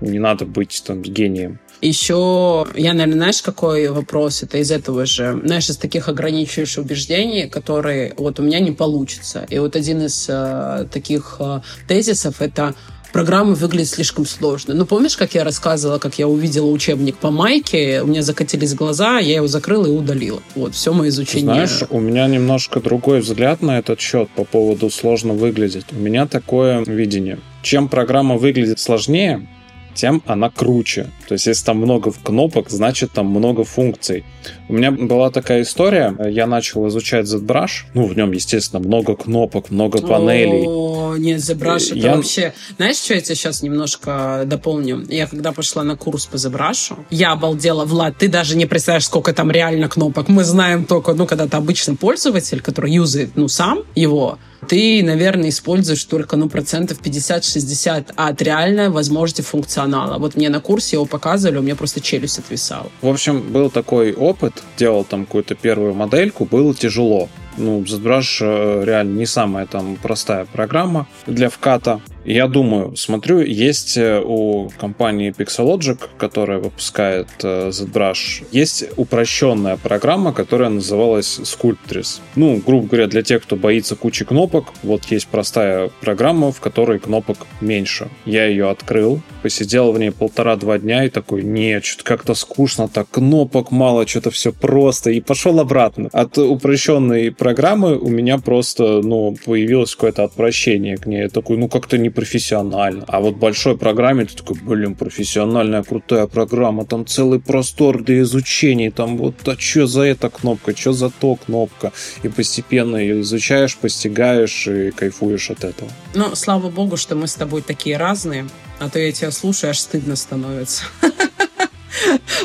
Не 0.00 0.18
надо 0.18 0.46
быть 0.46 0.82
там 0.86 1.02
гением. 1.02 1.58
Еще, 1.82 2.64
я, 2.76 2.92
наверное, 2.92 3.14
знаешь, 3.14 3.42
какой 3.42 3.88
вопрос? 3.88 4.44
Это 4.44 4.58
из 4.58 4.70
этого 4.70 5.04
же, 5.04 5.40
знаешь, 5.44 5.68
из 5.68 5.76
таких 5.76 6.08
ограничивающих 6.08 6.84
убеждений, 6.84 7.48
которые 7.48 8.14
вот 8.16 8.38
у 8.38 8.44
меня 8.44 8.60
не 8.60 8.70
получится. 8.70 9.44
И 9.50 9.58
вот 9.58 9.74
один 9.74 10.02
из 10.02 10.26
э, 10.28 10.86
таких 10.92 11.36
э, 11.40 11.60
тезисов 11.88 12.40
это 12.40 12.76
программа 13.12 13.54
выглядит 13.54 13.88
слишком 13.88 14.26
сложно. 14.26 14.74
Ну, 14.74 14.86
помнишь, 14.86 15.16
как 15.16 15.34
я 15.34 15.44
рассказывала, 15.44 15.98
как 15.98 16.18
я 16.18 16.26
увидела 16.26 16.66
учебник 16.66 17.16
по 17.16 17.30
майке, 17.30 18.02
у 18.02 18.06
меня 18.06 18.22
закатились 18.22 18.74
глаза, 18.74 19.18
я 19.18 19.36
его 19.36 19.46
закрыла 19.46 19.86
и 19.86 19.90
удалила. 19.90 20.42
Вот, 20.54 20.74
все 20.74 20.92
мое 20.92 21.10
изучение. 21.10 21.66
Знаешь, 21.66 21.84
у 21.90 22.00
меня 22.00 22.26
немножко 22.26 22.80
другой 22.80 23.20
взгляд 23.20 23.62
на 23.62 23.78
этот 23.78 24.00
счет 24.00 24.28
по 24.30 24.44
поводу 24.44 24.90
сложно 24.90 25.34
выглядит. 25.34 25.86
У 25.92 25.96
меня 25.96 26.26
такое 26.26 26.84
видение. 26.84 27.38
Чем 27.62 27.88
программа 27.88 28.36
выглядит 28.36 28.80
сложнее, 28.80 29.46
тем 29.94 30.22
она 30.26 30.50
круче. 30.50 31.10
То 31.28 31.34
есть, 31.34 31.46
если 31.46 31.64
там 31.64 31.78
много 31.78 32.12
кнопок, 32.12 32.70
значит, 32.70 33.12
там 33.12 33.26
много 33.26 33.64
функций. 33.64 34.24
У 34.68 34.72
меня 34.74 34.90
была 34.90 35.30
такая 35.30 35.62
история, 35.62 36.14
я 36.28 36.46
начал 36.46 36.86
изучать 36.88 37.26
ZBrush, 37.26 37.84
ну, 37.94 38.06
в 38.06 38.16
нем, 38.16 38.32
естественно, 38.32 38.80
много 38.80 39.14
кнопок, 39.16 39.70
много 39.70 39.98
панелей. 39.98 40.64
О, 40.66 41.14
нет, 41.16 41.40
ZBrush 41.40 41.90
это 41.90 41.96
Я- 41.96 42.16
вообще... 42.16 42.52
Знаешь, 42.76 42.96
что 42.96 43.14
я 43.14 43.20
тебе 43.20 43.34
сейчас 43.34 43.62
немножко 43.62 44.42
дополню? 44.46 45.04
Я 45.08 45.26
когда 45.26 45.52
пошла 45.52 45.82
на 45.84 45.96
курс 45.96 46.26
по 46.26 46.36
ZBrush, 46.36 46.96
я 47.10 47.32
обалдела, 47.32 47.84
Влад, 47.84 48.16
ты 48.18 48.28
даже 48.28 48.56
не 48.56 48.66
представляешь, 48.66 49.06
сколько 49.06 49.32
там 49.32 49.50
реально 49.50 49.88
кнопок. 49.88 50.28
Мы 50.28 50.44
знаем 50.44 50.84
только, 50.84 51.12
ну, 51.14 51.26
когда 51.26 51.46
ты 51.46 51.56
обычный 51.56 51.96
пользователь, 51.96 52.60
который 52.60 52.92
юзает, 52.92 53.30
ну, 53.36 53.48
сам 53.48 53.80
его, 53.94 54.38
ты, 54.68 55.02
наверное, 55.02 55.48
используешь 55.48 56.04
только, 56.04 56.36
ну, 56.36 56.48
процентов 56.48 57.00
50-60 57.00 58.12
от 58.14 58.42
реальной 58.42 58.88
возможности 58.88 59.42
функционала. 59.42 60.18
Вот 60.18 60.36
мне 60.36 60.48
на 60.48 60.60
курсе 60.60 60.96
его 60.96 61.06
показывали, 61.06 61.58
у 61.58 61.62
меня 61.62 61.76
просто 61.76 62.00
челюсть 62.00 62.38
отвисала. 62.38 62.90
В 63.00 63.08
общем, 63.08 63.40
был 63.40 63.70
такой 63.70 64.12
опыт, 64.12 64.54
делал 64.76 65.04
там 65.04 65.26
какую-то 65.26 65.54
первую 65.54 65.94
модельку, 65.94 66.44
было 66.44 66.74
тяжело. 66.74 67.28
Ну, 67.58 67.80
ZBrush 67.82 68.38
э, 68.40 68.84
реально 68.84 69.18
не 69.18 69.26
самая 69.26 69.66
там 69.66 69.98
простая 70.02 70.46
программа 70.46 71.06
для 71.26 71.50
вката. 71.50 72.00
Я 72.24 72.46
думаю, 72.46 72.96
смотрю, 72.96 73.40
есть 73.40 73.96
э, 73.96 74.22
у 74.24 74.70
компании 74.78 75.34
Pixelogic, 75.36 75.98
которая 76.18 76.58
выпускает 76.58 77.28
э, 77.42 77.70
ZBrush, 77.70 78.44
есть 78.52 78.84
упрощенная 78.96 79.76
программа, 79.76 80.32
которая 80.32 80.68
называлась 80.68 81.40
Sculptris. 81.40 82.20
Ну, 82.36 82.62
грубо 82.64 82.86
говоря, 82.86 83.06
для 83.08 83.22
тех, 83.22 83.42
кто 83.42 83.56
боится 83.56 83.96
кучи 83.96 84.24
кнопок, 84.24 84.72
вот 84.82 85.04
есть 85.06 85.26
простая 85.26 85.90
программа, 86.00 86.52
в 86.52 86.60
которой 86.60 87.00
кнопок 87.00 87.38
меньше. 87.60 88.08
Я 88.24 88.46
ее 88.46 88.70
открыл, 88.70 89.20
посидел 89.42 89.90
в 89.92 89.98
ней 89.98 90.12
полтора-два 90.12 90.78
дня 90.78 91.04
и 91.04 91.08
такой, 91.08 91.42
нет, 91.42 91.84
что-то 91.84 92.04
как-то 92.04 92.34
скучно, 92.34 92.88
так 92.88 93.08
кнопок 93.10 93.72
мало, 93.72 94.06
что-то 94.06 94.30
все 94.30 94.52
просто, 94.52 95.10
и 95.10 95.20
пошел 95.20 95.58
обратно. 95.58 96.08
От 96.12 96.38
упрощенной 96.38 97.32
программы 97.32 97.98
у 97.98 98.08
меня 98.08 98.38
просто, 98.38 99.02
ну, 99.02 99.36
появилось 99.44 99.94
какое-то 99.94 100.22
отвращение 100.24 100.96
к 100.96 101.06
ней. 101.06 101.22
Я 101.22 101.28
такой, 101.28 101.56
ну, 101.56 101.68
как-то 101.68 101.98
непрофессионально. 102.12 103.04
А 103.08 103.20
вот 103.20 103.36
большой 103.36 103.76
программе 103.76 104.24
ты 104.24 104.36
такой, 104.36 104.56
блин, 104.60 104.94
профессиональная, 104.94 105.82
крутая 105.82 106.26
программа, 106.26 106.84
там 106.84 107.06
целый 107.06 107.40
простор 107.40 108.02
для 108.02 108.20
изучения, 108.20 108.90
там 108.90 109.16
вот, 109.16 109.34
а 109.48 109.56
что 109.58 109.86
за 109.86 110.02
эта 110.02 110.28
кнопка, 110.28 110.76
что 110.76 110.92
за 110.92 111.10
то 111.10 111.36
кнопка. 111.36 111.92
И 112.22 112.28
постепенно 112.28 112.96
ее 112.96 113.22
изучаешь, 113.22 113.76
постигаешь 113.76 114.66
и 114.66 114.90
кайфуешь 114.90 115.50
от 115.50 115.64
этого. 115.64 115.90
Ну, 116.14 116.34
слава 116.34 116.70
богу, 116.70 116.96
что 116.96 117.16
мы 117.16 117.26
с 117.26 117.34
тобой 117.34 117.62
такие 117.62 117.96
разные, 117.96 118.46
а 118.78 118.88
то 118.88 118.98
я 118.98 119.12
тебя 119.12 119.30
слушаю, 119.30 119.70
аж 119.70 119.78
стыдно 119.78 120.16
становится. 120.16 120.84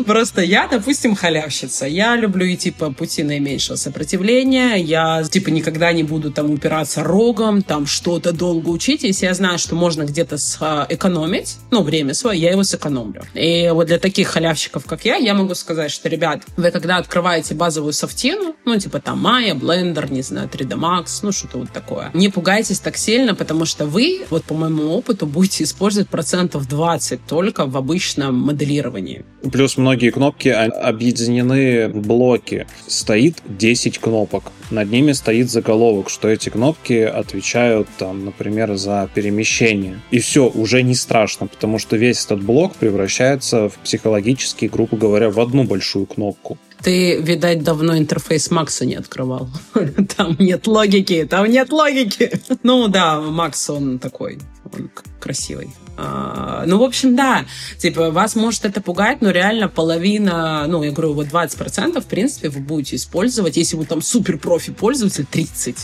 Просто 0.06 0.42
я, 0.42 0.68
допустим, 0.68 1.16
халявщица. 1.16 1.86
Я 1.86 2.16
люблю 2.16 2.46
идти 2.52 2.72
по 2.72 2.92
пути 2.92 3.24
наименьшего 3.24 3.76
сопротивления. 3.76 4.76
Я, 4.76 5.24
типа, 5.24 5.50
никогда 5.50 5.92
не 5.94 6.04
буду 6.04 6.32
там 6.32 6.52
упираться 6.52 7.04
рогом, 7.04 7.62
там 7.62 7.86
что-то 7.86 8.32
долго 8.32 8.70
учить. 8.70 9.04
Если 9.04 9.26
я 9.26 9.34
знаю, 9.34 9.58
что 9.58 9.76
можно 9.76 10.04
где-то 10.04 10.38
сэкономить, 10.38 11.58
ну, 11.72 11.84
время 11.84 12.14
свое, 12.14 12.40
я 12.40 12.52
его 12.52 12.64
сэкономлю. 12.64 13.24
И 13.34 13.70
вот 13.74 13.88
для 13.88 14.00
таких 14.00 14.28
халявщиков, 14.28 14.86
как 14.86 15.06
я, 15.06 15.16
я 15.16 15.34
могу 15.34 15.56
сказать, 15.56 15.92
что, 15.92 16.10
ребят, 16.10 16.44
вы 16.58 16.72
когда 16.72 16.98
открываете 16.98 17.56
базовую 17.56 17.94
софтину, 17.94 18.56
ну, 18.66 18.78
типа 18.78 19.00
там 19.00 19.26
Maya, 19.26 19.60
Blender, 19.60 20.12
не 20.12 20.22
знаю, 20.22 20.50
3D 20.50 20.78
Max, 20.78 21.20
ну, 21.24 21.32
что-то 21.32 21.58
вот 21.60 21.72
такое, 21.72 22.12
не 22.14 22.30
пугайтесь 22.30 22.80
так 22.80 22.98
сильно, 22.98 23.36
потому 23.36 23.66
что 23.66 23.86
вы, 23.86 24.26
вот 24.30 24.44
по 24.44 24.54
моему 24.54 24.94
опыту, 24.94 25.26
будете 25.26 25.64
использовать 25.64 26.10
процентов 26.10 26.68
20 26.68 27.26
только 27.26 27.66
в 27.66 27.78
обычном 27.78 28.36
моделировании. 28.36 29.26
Плюс 29.52 29.78
многие 29.78 30.10
кнопки 30.12 30.50
а- 30.50 30.66
объединены 30.66 31.88
в 31.90 32.02
блоки. 32.06 32.68
Стоит 32.88 33.38
10 33.46 34.00
кнопок. 34.00 34.52
Над 34.72 34.92
ними 34.92 35.14
стоит 35.14 35.50
заголовок, 35.50 36.10
что 36.10 36.28
эти 36.28 36.50
кнопки 36.50 37.02
отвечают, 37.02 37.88
там, 37.98 38.26
например, 38.26 38.76
за 38.76 39.10
перемещение. 39.14 40.02
И 40.12 40.20
все, 40.20 40.48
уже 40.50 40.84
не 40.84 40.96
страшно, 40.96 41.48
потому 41.48 41.80
что 41.80 41.96
весь 41.96 42.26
этот 42.26 42.44
блок 42.44 42.76
превращается 42.76 43.70
в 43.70 43.78
психологически, 43.84 44.66
грубо 44.66 44.98
говоря, 44.98 45.30
в 45.30 45.40
одну 45.40 45.64
большую 45.64 46.06
кнопку. 46.06 46.58
Ты, 46.82 47.20
видать, 47.20 47.64
давно 47.64 47.98
интерфейс 47.98 48.52
Макса 48.52 48.86
не 48.86 48.96
открывал. 48.96 49.50
Там 50.18 50.36
нет 50.40 50.68
логики, 50.68 51.26
там 51.30 51.48
нет 51.48 51.72
логики. 51.72 52.32
Ну 52.64 52.88
да, 52.88 53.20
Макс, 53.20 53.70
он 53.70 53.98
такой, 54.00 54.40
красивый. 55.20 55.70
А, 55.98 56.64
ну, 56.68 56.78
в 56.78 56.84
общем, 56.84 57.16
да, 57.16 57.46
типа, 57.78 58.12
вас 58.12 58.36
может 58.36 58.66
это 58.66 58.82
пугать, 58.82 59.22
но 59.22 59.32
реально 59.32 59.68
половина, 59.68 60.66
ну, 60.68 60.84
я 60.84 60.92
говорю, 60.92 61.14
вот 61.14 61.28
20%, 61.28 62.00
в 62.00 62.06
принципе, 62.06 62.50
вы 62.50 62.60
будете 62.60 62.96
использовать, 62.96 63.58
если 63.58 63.76
вы 63.76 63.86
там 63.86 64.02
супер 64.02 64.38
профи 64.38 64.72
пользователь, 64.72 65.26
30%. 65.32 65.78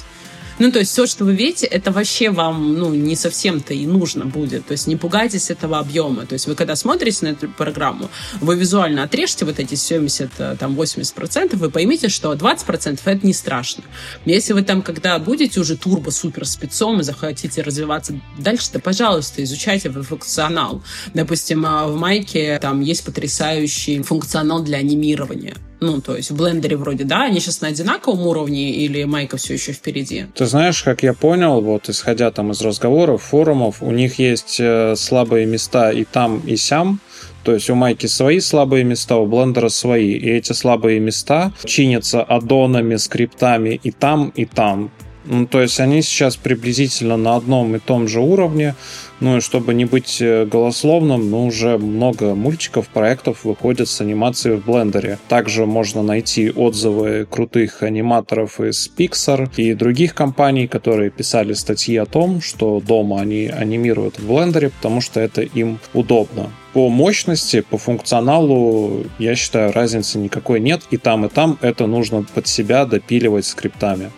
Ну, 0.59 0.71
то 0.71 0.79
есть 0.79 0.91
все, 0.91 1.05
что 1.07 1.25
вы 1.25 1.33
видите, 1.35 1.65
это 1.65 1.91
вообще 1.91 2.29
вам, 2.29 2.77
ну, 2.77 2.93
не 2.93 3.15
совсем-то 3.15 3.73
и 3.73 3.85
нужно 3.85 4.25
будет. 4.25 4.65
То 4.67 4.73
есть 4.73 4.87
не 4.87 4.95
пугайтесь 4.95 5.49
этого 5.49 5.79
объема. 5.79 6.25
То 6.25 6.33
есть 6.33 6.47
вы 6.47 6.55
когда 6.55 6.75
смотрите 6.75 7.25
на 7.25 7.29
эту 7.29 7.49
программу, 7.49 8.09
вы 8.41 8.55
визуально 8.55 9.03
отрежьте 9.03 9.45
вот 9.45 9.59
эти 9.59 9.75
70, 9.75 10.31
э, 10.37 10.55
там, 10.59 10.75
80%, 10.75 11.55
вы 11.57 11.69
поймите, 11.69 12.09
что 12.09 12.33
20% 12.33 12.99
это 13.05 13.25
не 13.25 13.33
страшно. 13.33 13.83
Если 14.25 14.53
вы 14.53 14.63
там, 14.63 14.81
когда 14.81 15.17
будете 15.19 15.59
уже 15.59 15.75
турбо-супер 15.75 16.45
спецом 16.45 16.99
и 16.99 17.03
захотите 17.03 17.61
развиваться 17.61 18.19
дальше, 18.37 18.71
то, 18.71 18.79
пожалуйста, 18.79 19.43
изучайте 19.43 19.89
функционал. 19.91 20.83
Допустим, 21.13 21.65
э, 21.65 21.87
в 21.87 21.95
Майке 21.95 22.59
там 22.59 22.81
есть 22.81 23.03
потрясающий 23.03 24.01
функционал 24.01 24.63
для 24.63 24.77
анимирования. 24.77 25.55
Ну, 25.79 26.01
то 26.01 26.15
есть 26.15 26.31
в 26.31 26.35
блендере 26.35 26.77
вроде, 26.77 27.03
да, 27.03 27.23
они 27.23 27.39
сейчас 27.39 27.61
на 27.61 27.67
одинаковом 27.67 28.25
уровне 28.25 28.71
или 28.71 29.03
майка 29.03 29.37
все 29.37 29.55
еще 29.55 29.73
впереди? 29.73 30.27
Ты 30.35 30.45
знаешь, 30.45 30.81
как 30.81 31.03
я 31.03 31.13
понял, 31.13 31.61
вот 31.61 31.89
исходя 31.89 32.31
там 32.31 32.51
из 32.51 32.61
разговоров, 32.61 33.23
форумов, 33.23 33.81
у 33.81 33.91
них 33.91 34.19
есть 34.19 34.57
э, 34.59 34.95
слабые 34.95 35.45
места 35.45 35.91
и 35.91 36.05
там, 36.05 36.39
и 36.39 36.55
сям. 36.55 36.99
То 37.43 37.53
есть 37.53 37.69
у 37.69 37.75
майки 37.75 38.05
свои 38.05 38.39
слабые 38.39 38.85
места, 38.85 39.17
у 39.17 39.25
блендера 39.25 39.69
свои. 39.69 40.13
И 40.13 40.29
эти 40.29 40.53
слабые 40.53 40.99
места 40.99 41.51
чинятся 41.65 42.23
аддонами, 42.23 42.95
скриптами 42.95 43.79
и 43.83 43.91
там, 43.91 44.31
и 44.35 44.45
там. 44.45 44.91
Ну, 45.25 45.47
то 45.47 45.61
есть 45.61 45.79
они 45.79 46.01
сейчас 46.01 46.35
приблизительно 46.35 47.15
на 47.17 47.35
одном 47.35 47.75
и 47.75 47.79
том 47.79 48.07
же 48.07 48.19
уровне. 48.19 48.75
Ну 49.19 49.37
и 49.37 49.41
чтобы 49.41 49.73
не 49.73 49.85
быть 49.85 50.17
э, 50.21 50.45
голословным, 50.45 51.29
ну 51.29 51.45
уже 51.45 51.77
много 51.77 52.35
мультиков, 52.35 52.89
проектов 52.89 53.45
выходят 53.45 53.87
с 53.87 54.01
анимацией 54.01 54.57
в 54.57 54.65
блендере. 54.65 55.17
Также 55.29 55.65
можно 55.65 56.03
найти 56.03 56.51
отзывы 56.51 57.25
крутых 57.29 57.83
аниматоров 57.83 58.59
из 58.59 58.91
Pixar 58.97 59.49
и 59.55 59.73
других 59.75 60.13
компаний, 60.13 60.67
которые 60.67 61.09
писали 61.09 61.53
статьи 61.53 61.95
о 61.95 62.05
том, 62.05 62.41
что 62.41 62.81
дома 62.81 63.21
они 63.21 63.47
анимируют 63.47 64.19
в 64.19 64.27
блендере, 64.27 64.71
потому 64.71 64.99
что 64.99 65.21
это 65.21 65.41
им 65.41 65.79
удобно. 65.93 66.49
По 66.73 66.89
мощности, 66.89 67.61
по 67.61 67.77
функционалу, 67.77 69.05
я 69.19 69.35
считаю, 69.35 69.71
разницы 69.71 70.17
никакой 70.17 70.59
нет. 70.59 70.81
И 70.89 70.97
там, 70.97 71.25
и 71.25 71.29
там 71.29 71.57
это 71.61 71.85
нужно 71.85 72.23
под 72.23 72.47
себя 72.47 72.85
допиливать 72.85 73.45
скриптами. 73.45 74.11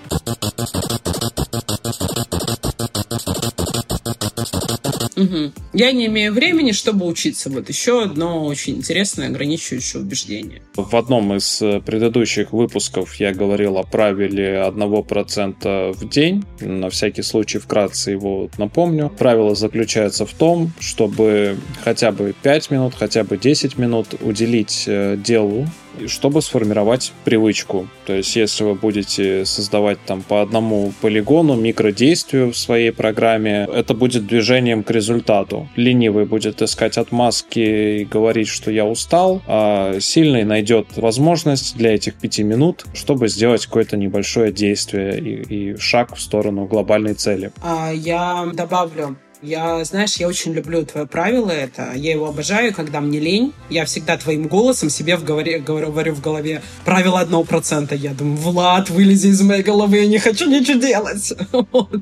Угу. 5.25 5.51
Я 5.73 5.91
не 5.91 6.07
имею 6.07 6.33
времени, 6.33 6.71
чтобы 6.71 7.05
учиться. 7.05 7.49
Вот 7.49 7.69
еще 7.69 8.03
одно 8.03 8.45
очень 8.45 8.77
интересное 8.77 9.27
ограничивающее 9.27 10.01
убеждение. 10.01 10.61
В 10.75 10.95
одном 10.95 11.33
из 11.35 11.61
э, 11.61 11.81
предыдущих 11.81 12.53
выпусков 12.53 13.15
я 13.15 13.33
говорил 13.33 13.77
о 13.77 13.83
правиле 13.83 14.63
1% 14.67 15.93
в 15.93 16.09
день. 16.09 16.43
На 16.59 16.89
всякий 16.89 17.21
случай 17.21 17.59
вкратце 17.59 18.11
его 18.11 18.49
напомню. 18.57 19.11
Правило 19.17 19.55
заключается 19.55 20.25
в 20.25 20.33
том, 20.33 20.71
чтобы 20.79 21.57
хотя 21.83 22.11
бы 22.11 22.33
5 22.41 22.71
минут, 22.71 22.93
хотя 22.97 23.23
бы 23.23 23.37
10 23.37 23.77
минут 23.77 24.07
уделить 24.21 24.83
э, 24.87 25.17
делу, 25.17 25.67
чтобы 26.07 26.41
сформировать 26.41 27.11
привычку. 27.23 27.87
То 28.05 28.13
есть, 28.13 28.35
если 28.35 28.63
вы 28.63 28.75
будете 28.75 29.45
создавать 29.45 29.99
там 30.05 30.21
по 30.21 30.41
одному 30.41 30.93
полигону, 31.01 31.55
микродействию 31.55 32.51
в 32.51 32.57
своей 32.57 32.91
программе, 32.91 33.67
это 33.73 33.93
будет 33.93 34.27
движением 34.27 34.83
к 34.83 34.91
результату. 34.91 35.67
Ленивый 35.75 36.25
будет 36.25 36.61
искать 36.61 36.97
отмазки 36.97 37.99
и 37.99 38.05
говорить, 38.05 38.47
что 38.47 38.71
я 38.71 38.85
устал, 38.85 39.41
а 39.47 39.99
сильный 39.99 40.43
найдет 40.43 40.87
возможность 40.97 41.77
для 41.77 41.95
этих 41.95 42.15
пяти 42.15 42.43
минут, 42.43 42.85
чтобы 42.93 43.27
сделать 43.27 43.65
какое-то 43.65 43.97
небольшое 43.97 44.51
действие 44.51 45.19
и, 45.19 45.71
и 45.71 45.77
шаг 45.77 46.15
в 46.15 46.21
сторону 46.21 46.65
глобальной 46.65 47.13
цели. 47.13 47.51
А 47.61 47.91
я 47.91 48.45
добавлю, 48.53 49.17
я, 49.41 49.83
знаешь, 49.83 50.15
я 50.15 50.27
очень 50.27 50.53
люблю 50.53 50.85
твое 50.85 51.05
правило 51.05 51.51
это. 51.51 51.93
Я 51.95 52.11
его 52.11 52.27
обожаю, 52.27 52.73
когда 52.73 53.01
мне 53.01 53.19
лень. 53.19 53.53
Я 53.69 53.85
всегда 53.85 54.17
твоим 54.17 54.47
голосом 54.47 54.89
себе 54.89 55.17
в 55.17 55.23
говоре, 55.23 55.59
говорю 55.59 56.13
в 56.13 56.21
голове 56.21 56.61
правило 56.83 57.19
одного 57.19 57.43
процента. 57.43 57.95
Я 57.95 58.13
думаю, 58.13 58.37
Влад, 58.37 58.89
вылези 58.89 59.27
из 59.27 59.41
моей 59.41 59.63
головы, 59.63 59.97
я 59.97 60.07
не 60.07 60.19
хочу 60.19 60.49
ничего 60.49 60.79
делать. 60.79 61.33
Вот. 61.71 62.01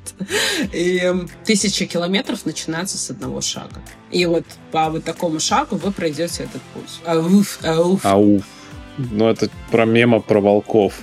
И 0.73 1.13
тысяча 1.45 1.86
километров 1.86 2.45
начинается 2.45 2.97
с 2.97 3.09
одного 3.09 3.41
шага. 3.41 3.81
И 4.11 4.25
вот 4.25 4.45
по 4.71 4.89
вот 4.89 5.03
такому 5.03 5.39
шагу 5.39 5.77
вы 5.77 5.91
пройдете 5.91 6.43
этот 6.43 6.61
путь. 6.73 6.99
Ауф, 7.05 7.59
ауф. 7.63 8.05
Ауф. 8.05 8.43
Ну, 8.97 9.29
это 9.29 9.49
про 9.71 9.86
мема 9.86 10.19
про 10.19 10.39
волков. 10.39 10.93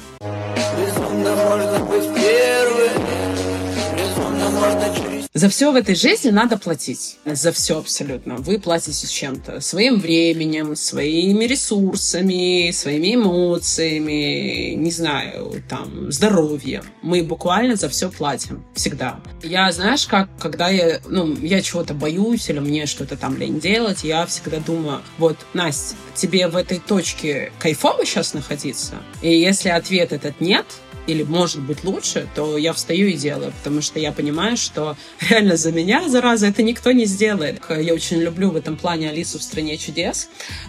За 5.33 5.49
все 5.49 5.71
в 5.71 5.77
этой 5.77 5.95
жизни 5.95 6.31
надо 6.31 6.59
платить. 6.59 7.19
За 7.25 7.53
все 7.53 7.79
абсолютно. 7.79 8.35
Вы 8.39 8.59
платите 8.59 9.07
чем-то. 9.07 9.61
Своим 9.61 10.01
временем, 10.01 10.75
своими 10.75 11.45
ресурсами, 11.45 12.73
своими 12.73 13.15
эмоциями, 13.15 14.75
не 14.75 14.91
знаю, 14.91 15.63
там, 15.69 16.11
здоровьем. 16.11 16.83
Мы 17.03 17.23
буквально 17.23 17.77
за 17.77 17.89
все 17.89 18.11
платим. 18.11 18.65
Всегда. 18.75 19.21
Я, 19.45 19.71
знаешь, 19.71 20.05
как, 20.09 20.29
когда 20.41 20.69
я, 20.69 21.01
ну, 21.07 21.37
я 21.37 21.63
чего-то 21.63 21.95
боюсь 21.95 22.51
или 22.51 22.59
мне 22.59 22.87
что-то 22.87 23.17
там 23.17 23.39
лень 23.39 23.61
делать, 23.61 24.03
я 24.03 24.27
всегда 24.27 24.59
думаю, 24.59 25.01
вот, 25.19 25.37
Настя, 25.55 25.95
тебе 26.17 26.49
в 26.49 26.57
этой 26.57 26.81
точке 26.81 27.53
кайфово 27.61 28.05
сейчас 28.05 28.35
находиться? 28.35 28.95
И 29.23 29.33
если 29.33 29.69
ответ 29.69 30.13
этот 30.13 30.41
нет, 30.41 30.67
или 31.11 31.23
может 31.23 31.61
быть 31.61 31.85
лучше, 31.85 32.29
то 32.35 32.57
я 32.57 32.73
встаю 32.73 33.09
и 33.09 33.15
делаю, 33.15 33.53
потому 33.59 33.83
что 33.83 33.99
я 33.99 34.13
понимаю, 34.13 34.57
что 34.57 34.97
реально 35.29 35.57
за 35.57 35.73
меня, 35.73 36.09
зараза, 36.09 36.47
это 36.47 36.63
никто 36.63 36.93
не 36.93 37.05
сделает. 37.05 37.61
Я 37.69 37.95
очень 37.95 38.19
люблю 38.19 38.51
в 38.51 38.57
этом 38.57 38.77
плане 38.77 39.11
Алису 39.11 39.39
в 39.39 39.43
«Стране 39.43 39.77
чудес». 39.77 40.29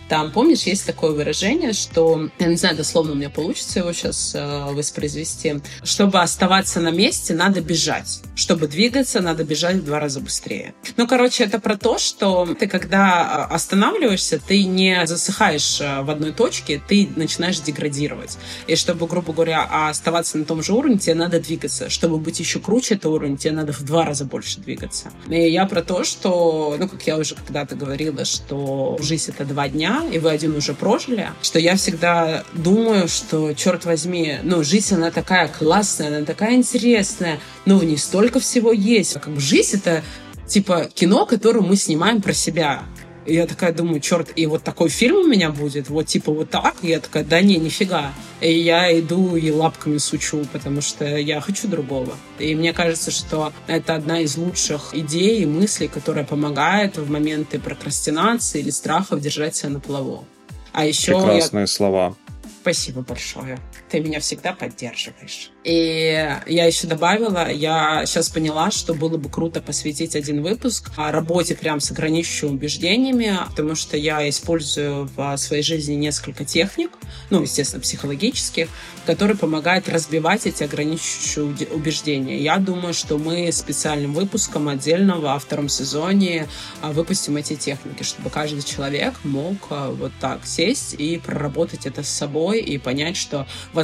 Там, 0.09 0.31
помнишь, 0.31 0.63
есть 0.63 0.85
такое 0.85 1.11
выражение, 1.11 1.73
что, 1.73 2.29
я 2.39 2.47
не 2.47 2.55
знаю, 2.55 2.75
дословно 2.75 3.13
у 3.13 3.15
меня 3.15 3.29
получится 3.29 3.79
его 3.79 3.93
сейчас 3.93 4.33
э, 4.35 4.71
воспроизвести, 4.71 5.61
чтобы 5.83 6.21
оставаться 6.21 6.79
на 6.79 6.91
месте, 6.91 7.33
надо 7.33 7.61
бежать. 7.61 8.21
Чтобы 8.35 8.67
двигаться, 8.67 9.21
надо 9.21 9.43
бежать 9.43 9.77
в 9.77 9.85
два 9.85 9.99
раза 9.99 10.19
быстрее. 10.19 10.73
Ну, 10.97 11.07
короче, 11.07 11.43
это 11.43 11.59
про 11.59 11.77
то, 11.77 11.97
что 11.97 12.47
ты, 12.59 12.67
когда 12.67 13.47
э, 13.49 13.53
останавливаешься, 13.53 14.39
ты 14.39 14.63
не 14.63 15.05
засыхаешь 15.05 15.79
э, 15.81 16.01
в 16.01 16.09
одной 16.09 16.31
точке, 16.31 16.81
ты 16.87 17.09
начинаешь 17.15 17.59
деградировать. 17.59 18.37
И 18.67 18.75
чтобы, 18.75 19.07
грубо 19.07 19.33
говоря, 19.33 19.89
оставаться 19.89 20.30
оставаться 20.31 20.37
на 20.37 20.45
том 20.45 20.63
же 20.63 20.73
уровне, 20.73 20.97
тебе 20.97 21.15
надо 21.15 21.39
двигаться. 21.39 21.89
Чтобы 21.89 22.17
быть 22.17 22.39
еще 22.39 22.59
круче 22.59 22.95
этого 22.95 23.15
уровня, 23.15 23.37
тебе 23.37 23.53
надо 23.53 23.73
в 23.73 23.83
два 23.83 24.05
раза 24.05 24.25
больше 24.25 24.59
двигаться. 24.59 25.11
И 25.29 25.49
я 25.49 25.65
про 25.65 25.81
то, 25.81 26.03
что, 26.03 26.75
ну, 26.79 26.87
как 26.87 27.05
я 27.07 27.17
уже 27.17 27.35
когда-то 27.35 27.75
говорила, 27.75 28.25
что 28.25 28.97
жизнь— 29.01 29.31
это 29.35 29.45
два 29.45 29.67
дня, 29.69 30.03
и 30.11 30.19
вы 30.19 30.31
один 30.31 30.55
уже 30.55 30.73
прожили, 30.73 31.29
что 31.41 31.59
я 31.59 31.75
всегда 31.75 32.43
думаю, 32.53 33.07
что, 33.07 33.53
черт 33.53 33.85
возьми, 33.85 34.37
ну, 34.43 34.63
жизнь, 34.63 34.95
она 34.95 35.11
такая 35.11 35.47
классная, 35.47 36.07
она 36.07 36.25
такая 36.25 36.55
интересная, 36.55 37.39
но 37.65 37.77
в 37.77 37.83
ней 37.83 37.97
столько 37.97 38.39
всего 38.39 38.71
есть. 38.71 39.13
Как 39.13 39.33
бы 39.33 39.39
жизнь— 39.39 39.77
это 39.83 40.03
типа 40.47 40.89
кино, 40.93 41.25
которое 41.25 41.61
мы 41.61 41.75
снимаем 41.75 42.21
про 42.21 42.33
себя. 42.33 42.83
И 43.25 43.35
я 43.35 43.45
такая 43.45 43.71
думаю, 43.71 43.99
черт, 43.99 44.31
и 44.35 44.45
вот 44.45 44.63
такой 44.63 44.89
фильм 44.89 45.17
у 45.17 45.27
меня 45.27 45.51
будет, 45.51 45.89
вот 45.89 46.07
типа 46.07 46.31
вот 46.31 46.49
так. 46.49 46.75
И 46.81 46.87
я 46.87 46.99
такая, 46.99 47.23
да 47.23 47.41
не, 47.41 47.57
нифига. 47.57 48.13
И 48.39 48.51
я 48.51 48.97
иду 48.99 49.35
и 49.35 49.51
лапками 49.51 49.97
сучу, 49.97 50.45
потому 50.51 50.81
что 50.81 51.05
я 51.05 51.39
хочу 51.41 51.67
другого. 51.67 52.13
И 52.39 52.55
мне 52.55 52.73
кажется, 52.73 53.11
что 53.11 53.53
это 53.67 53.95
одна 53.95 54.21
из 54.21 54.37
лучших 54.37 54.95
идей 54.95 55.43
и 55.43 55.45
мыслей, 55.45 55.87
которая 55.87 56.25
помогает 56.25 56.97
в 56.97 57.09
моменты 57.09 57.59
прокрастинации 57.59 58.59
или 58.61 58.71
страхов 58.71 59.21
держать 59.21 59.55
себя 59.55 59.69
на 59.69 59.79
плаву. 59.79 60.25
А 60.73 60.85
еще 60.85 61.17
Прекрасные 61.17 61.61
я... 61.61 61.67
слова. 61.67 62.15
Спасибо 62.61 63.01
большое. 63.01 63.59
Ты 63.91 63.99
меня 63.99 64.21
всегда 64.21 64.53
поддерживаешь. 64.53 65.51
И 65.65 66.27
я 66.47 66.65
еще 66.65 66.87
добавила, 66.87 67.51
я 67.51 68.05
сейчас 68.05 68.29
поняла, 68.29 68.71
что 68.71 68.93
было 68.93 69.17
бы 69.17 69.29
круто 69.29 69.61
посвятить 69.61 70.15
один 70.15 70.41
выпуск 70.41 70.91
о 70.95 71.11
работе 71.11 71.55
прям 71.55 71.81
с 71.81 71.91
ограничивающими 71.91 72.49
убеждениями, 72.51 73.37
потому 73.49 73.75
что 73.75 73.97
я 73.97 74.27
использую 74.29 75.09
в 75.13 75.35
своей 75.35 75.61
жизни 75.61 75.95
несколько 75.95 76.45
техник, 76.45 76.91
ну, 77.29 77.41
естественно, 77.41 77.81
психологических, 77.81 78.69
которые 79.05 79.35
помогают 79.35 79.89
разбивать 79.89 80.47
эти 80.47 80.63
ограничивающие 80.63 81.67
убеждения. 81.67 82.39
Я 82.39 82.57
думаю, 82.57 82.93
что 82.93 83.17
мы 83.17 83.51
специальным 83.51 84.13
выпуском 84.13 84.69
отдельно 84.69 85.17
во 85.17 85.37
втором 85.37 85.67
сезоне 85.67 86.47
а, 86.81 86.93
выпустим 86.93 87.35
эти 87.35 87.55
техники, 87.55 88.03
чтобы 88.03 88.29
каждый 88.29 88.61
человек 88.61 89.15
мог 89.25 89.57
а, 89.69 89.91
вот 89.91 90.13
так 90.21 90.45
сесть 90.45 90.95
и 90.97 91.17
проработать 91.17 91.85
это 91.85 92.03
с 92.03 92.09
собой 92.09 92.61
и 92.61 92.77
понять, 92.77 93.17
что, 93.17 93.47
возможно, 93.73 93.80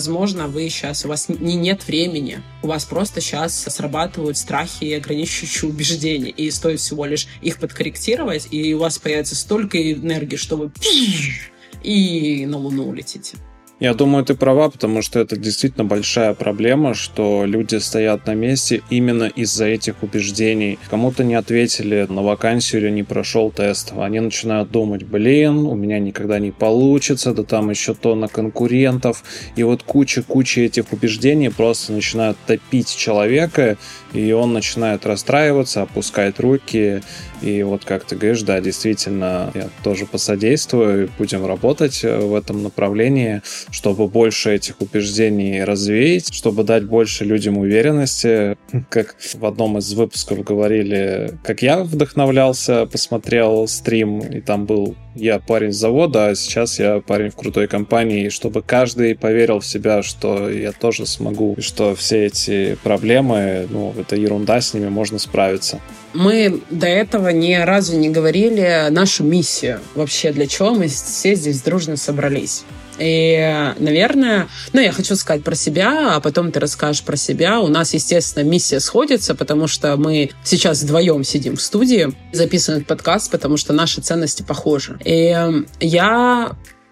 вы 0.47 0.69
сейчас, 0.69 1.05
у 1.05 1.07
вас 1.07 1.29
не 1.29 1.55
нет 1.55 1.87
времени. 1.87 2.41
У 2.61 2.67
вас 2.67 2.85
просто 2.85 3.21
сейчас 3.21 3.53
срабатывают 3.57 4.37
страхи 4.37 4.83
и 4.83 4.93
ограничивающие 4.93 5.69
убеждения. 5.69 6.29
И 6.29 6.51
стоит 6.51 6.79
всего 6.79 7.05
лишь 7.05 7.27
их 7.41 7.59
подкорректировать, 7.59 8.47
и 8.51 8.73
у 8.73 8.79
вас 8.79 8.99
появится 8.99 9.35
столько 9.35 9.77
энергии, 9.91 10.35
что 10.35 10.57
вы 10.57 10.71
и 11.83 12.45
на 12.45 12.57
Луну 12.57 12.87
улетите. 12.87 13.37
Я 13.79 13.93
думаю, 13.93 14.25
ты 14.25 14.33
права, 14.33 14.71
потому 14.71 15.03
что 15.03 15.19
это 15.19 15.37
действительно 15.37 15.85
большая 15.85 16.33
проблема, 16.33 16.95
что 16.95 17.45
люди 17.45 17.75
стоят 17.75 18.25
на 18.25 18.33
месте 18.33 18.81
именно 18.89 19.25
из-за 19.25 19.65
этих 19.65 20.01
убеждений. 20.01 20.79
Кому-то 20.89 21.23
не 21.23 21.35
ответили 21.35 22.07
на 22.09 22.23
вакансию 22.23 22.81
или 22.81 22.89
не 22.89 23.03
прошел 23.03 23.51
тест. 23.51 23.93
Они 23.95 24.19
начинают 24.19 24.71
думать, 24.71 25.03
блин, 25.03 25.59
у 25.59 25.75
меня 25.75 25.99
никогда 25.99 26.39
не 26.39 26.49
получится, 26.49 27.35
да 27.35 27.43
там 27.43 27.69
еще 27.69 27.93
то 27.93 28.15
на 28.15 28.27
конкурентов. 28.27 29.23
И 29.55 29.61
вот 29.61 29.83
куча-куча 29.83 30.61
этих 30.61 30.91
убеждений 30.91 31.49
просто 31.49 31.93
начинают 31.93 32.39
топить 32.47 32.95
человека, 32.95 33.77
и 34.11 34.31
он 34.31 34.53
начинает 34.53 35.05
расстраиваться, 35.05 35.83
опускать 35.83 36.39
руки. 36.39 37.03
И 37.41 37.63
вот 37.63 37.85
как 37.85 38.05
ты 38.05 38.15
говоришь, 38.15 38.41
да, 38.41 38.59
действительно, 38.61 39.51
я 39.53 39.69
тоже 39.83 40.05
посодействую, 40.05 41.09
будем 41.17 41.45
работать 41.45 42.03
в 42.03 42.35
этом 42.35 42.63
направлении 42.63 43.41
чтобы 43.71 44.07
больше 44.07 44.55
этих 44.55 44.81
убеждений 44.81 45.63
развеять, 45.63 46.33
чтобы 46.33 46.63
дать 46.63 46.85
больше 46.85 47.25
людям 47.25 47.57
уверенности. 47.57 48.57
Как 48.89 49.15
в 49.33 49.45
одном 49.45 49.77
из 49.77 49.93
выпусков 49.93 50.43
говорили, 50.43 51.37
как 51.43 51.61
я 51.61 51.83
вдохновлялся, 51.83 52.85
посмотрел 52.85 53.67
стрим, 53.67 54.19
и 54.19 54.41
там 54.41 54.65
был 54.65 54.95
я 55.15 55.39
парень 55.39 55.73
с 55.73 55.77
завода, 55.77 56.27
а 56.27 56.35
сейчас 56.35 56.79
я 56.79 57.01
парень 57.01 57.31
в 57.31 57.35
крутой 57.35 57.67
компании, 57.67 58.29
чтобы 58.29 58.61
каждый 58.61 59.15
поверил 59.15 59.59
в 59.59 59.65
себя, 59.65 60.03
что 60.03 60.49
я 60.49 60.71
тоже 60.71 61.05
смогу, 61.05 61.55
и 61.57 61.61
что 61.61 61.95
все 61.95 62.25
эти 62.25 62.77
проблемы, 62.83 63.67
ну, 63.69 63.93
это 63.97 64.15
ерунда, 64.15 64.61
с 64.61 64.73
ними 64.73 64.89
можно 64.89 65.19
справиться. 65.19 65.79
Мы 66.17 66.63
до 66.71 66.87
этого 66.87 67.29
ни 67.29 67.53
разу 67.53 67.95
не 67.95 68.09
говорили 68.09 68.87
нашу 68.89 69.23
миссию. 69.23 69.81
Вообще, 69.93 70.31
для 70.31 70.47
чего 70.47 70.73
мы 70.73 70.87
все 70.87 71.35
здесь 71.35 71.61
дружно 71.61 71.95
собрались. 71.95 72.63
И, 72.97 73.73
наверное, 73.77 74.47
ну, 74.73 74.81
я 74.81 74.91
хочу 74.91 75.15
сказать 75.15 75.43
про 75.43 75.53
себя, 75.53 76.15
а 76.15 76.19
потом 76.19 76.51
ты 76.51 76.59
расскажешь 76.59 77.03
про 77.03 77.17
себя. 77.17 77.59
У 77.59 77.67
нас, 77.67 77.93
естественно, 77.93 78.43
миссия 78.43 78.79
сходится, 78.79 79.35
потому 79.35 79.67
что 79.67 79.95
мы 79.95 80.31
сейчас 80.43 80.81
вдвоем 80.81 81.23
сидим 81.23 81.55
в 81.55 81.61
студии, 81.61 82.11
записываем 82.31 82.81
этот 82.81 82.87
подкаст, 82.87 83.29
потому 83.29 83.57
что 83.57 83.73
наши 83.73 84.01
ценности 84.01 84.41
похожи. 84.41 84.97
И 85.05 85.37
я 85.81 86.51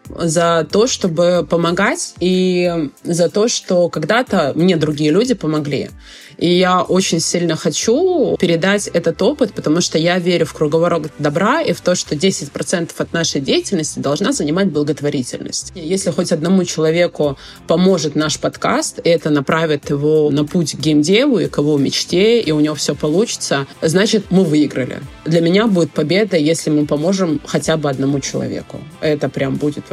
за 0.10 0.68
то, 0.70 0.88
чтобы 0.88 1.46
помогать, 1.50 2.14
и 2.20 2.90
за 3.04 3.30
то, 3.30 3.48
что 3.48 3.90
когда-то 3.90 4.54
мне 4.56 4.78
другие 4.78 5.12
люди 5.12 5.34
помогли. 5.34 5.90
И 6.38 6.58
я 6.58 6.82
очень 6.82 7.20
сильно 7.20 7.56
хочу 7.56 8.36
передать 8.38 8.88
этот 8.88 9.22
опыт, 9.22 9.54
потому 9.54 9.82
что 9.82 9.98
я 9.98 10.20
верю 10.20 10.46
в 10.46 10.54
круговорот 10.54 11.12
добра 11.20 11.62
и 11.62 11.74
в 11.74 11.82
то, 11.82 11.96
что 11.96 12.16
10% 12.16 12.92
от 12.98 13.14
нашей 13.14 13.42
деятельности 13.42 14.00
должна 14.00 14.32
занимать 14.34 14.68
благотворительность. 14.68 15.72
Если 15.76 16.12
хоть 16.12 16.32
одному 16.32 16.64
человеку 16.66 17.38
поможет 17.68 18.16
наш 18.16 18.40
подкаст, 18.40 19.00
и 19.04 19.10
это 19.10 19.30
направит 19.30 19.90
его 19.90 20.30
на 20.30 20.46
путь 20.46 20.74
к 20.74 20.80
геймдеву 20.80 21.40
и 21.40 21.48
к 21.48 21.58
его 21.58 21.78
мечте, 21.78 22.42
и 22.42 22.52
у 22.52 22.60
него 22.60 22.76
все 22.76 22.96
получится, 22.96 23.68
значит, 23.82 24.26
мы 24.30 24.44
выиграли. 24.44 25.02
Для 25.26 25.42
меня 25.42 25.68
будет 25.68 25.92
победа, 25.92 26.38
если 26.38 26.70
мы 26.70 26.86
поможем 26.86 27.42
хотя 27.46 27.78
бы 27.78 27.90
одному 27.90 28.20
человеку. 28.20 28.80
Это 29.02 29.30
прям 29.30 29.56
будет 29.56 29.90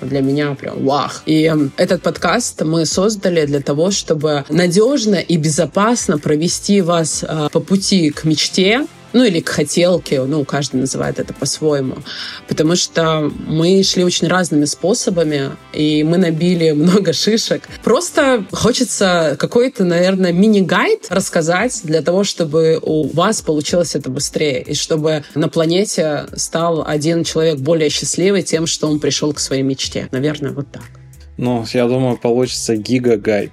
для 0.00 0.20
меня 0.20 0.54
прям 0.54 0.84
вах. 0.84 1.22
И 1.26 1.52
этот 1.76 2.02
подкаст 2.02 2.62
мы 2.62 2.86
создали 2.86 3.46
для 3.46 3.60
того, 3.60 3.90
чтобы 3.90 4.44
надежно 4.48 5.16
и 5.16 5.36
безопасно 5.36 6.18
провести 6.18 6.80
вас 6.80 7.24
а, 7.26 7.48
по 7.48 7.60
пути 7.60 8.10
к 8.10 8.24
мечте, 8.24 8.86
ну 9.14 9.24
или 9.24 9.40
к 9.40 9.48
хотелке, 9.48 10.22
ну, 10.22 10.44
каждый 10.44 10.80
называет 10.80 11.18
это 11.18 11.32
по-своему. 11.32 11.96
Потому 12.48 12.76
что 12.76 13.32
мы 13.46 13.82
шли 13.82 14.04
очень 14.04 14.28
разными 14.28 14.66
способами, 14.66 15.52
и 15.72 16.04
мы 16.04 16.18
набили 16.18 16.70
много 16.74 17.12
шишек. 17.12 17.62
Просто 17.82 18.44
хочется 18.52 19.36
какой-то, 19.38 19.84
наверное, 19.84 20.32
мини-гайд 20.32 21.06
рассказать 21.10 21.80
для 21.84 22.02
того, 22.02 22.24
чтобы 22.24 22.78
у 22.82 23.08
вас 23.08 23.40
получилось 23.40 23.94
это 23.94 24.10
быстрее, 24.10 24.62
и 24.62 24.74
чтобы 24.74 25.24
на 25.34 25.48
планете 25.48 26.26
стал 26.34 26.84
один 26.86 27.24
человек 27.24 27.58
более 27.58 27.88
счастливый 27.88 28.42
тем, 28.42 28.66
что 28.66 28.88
он 28.88 28.98
пришел 28.98 29.32
к 29.32 29.38
своей 29.38 29.62
мечте. 29.62 30.08
Наверное, 30.10 30.50
вот 30.50 30.70
так. 30.70 30.82
Ну, 31.36 31.64
я 31.72 31.86
думаю, 31.86 32.16
получится 32.16 32.76
гига-гайд 32.76 33.52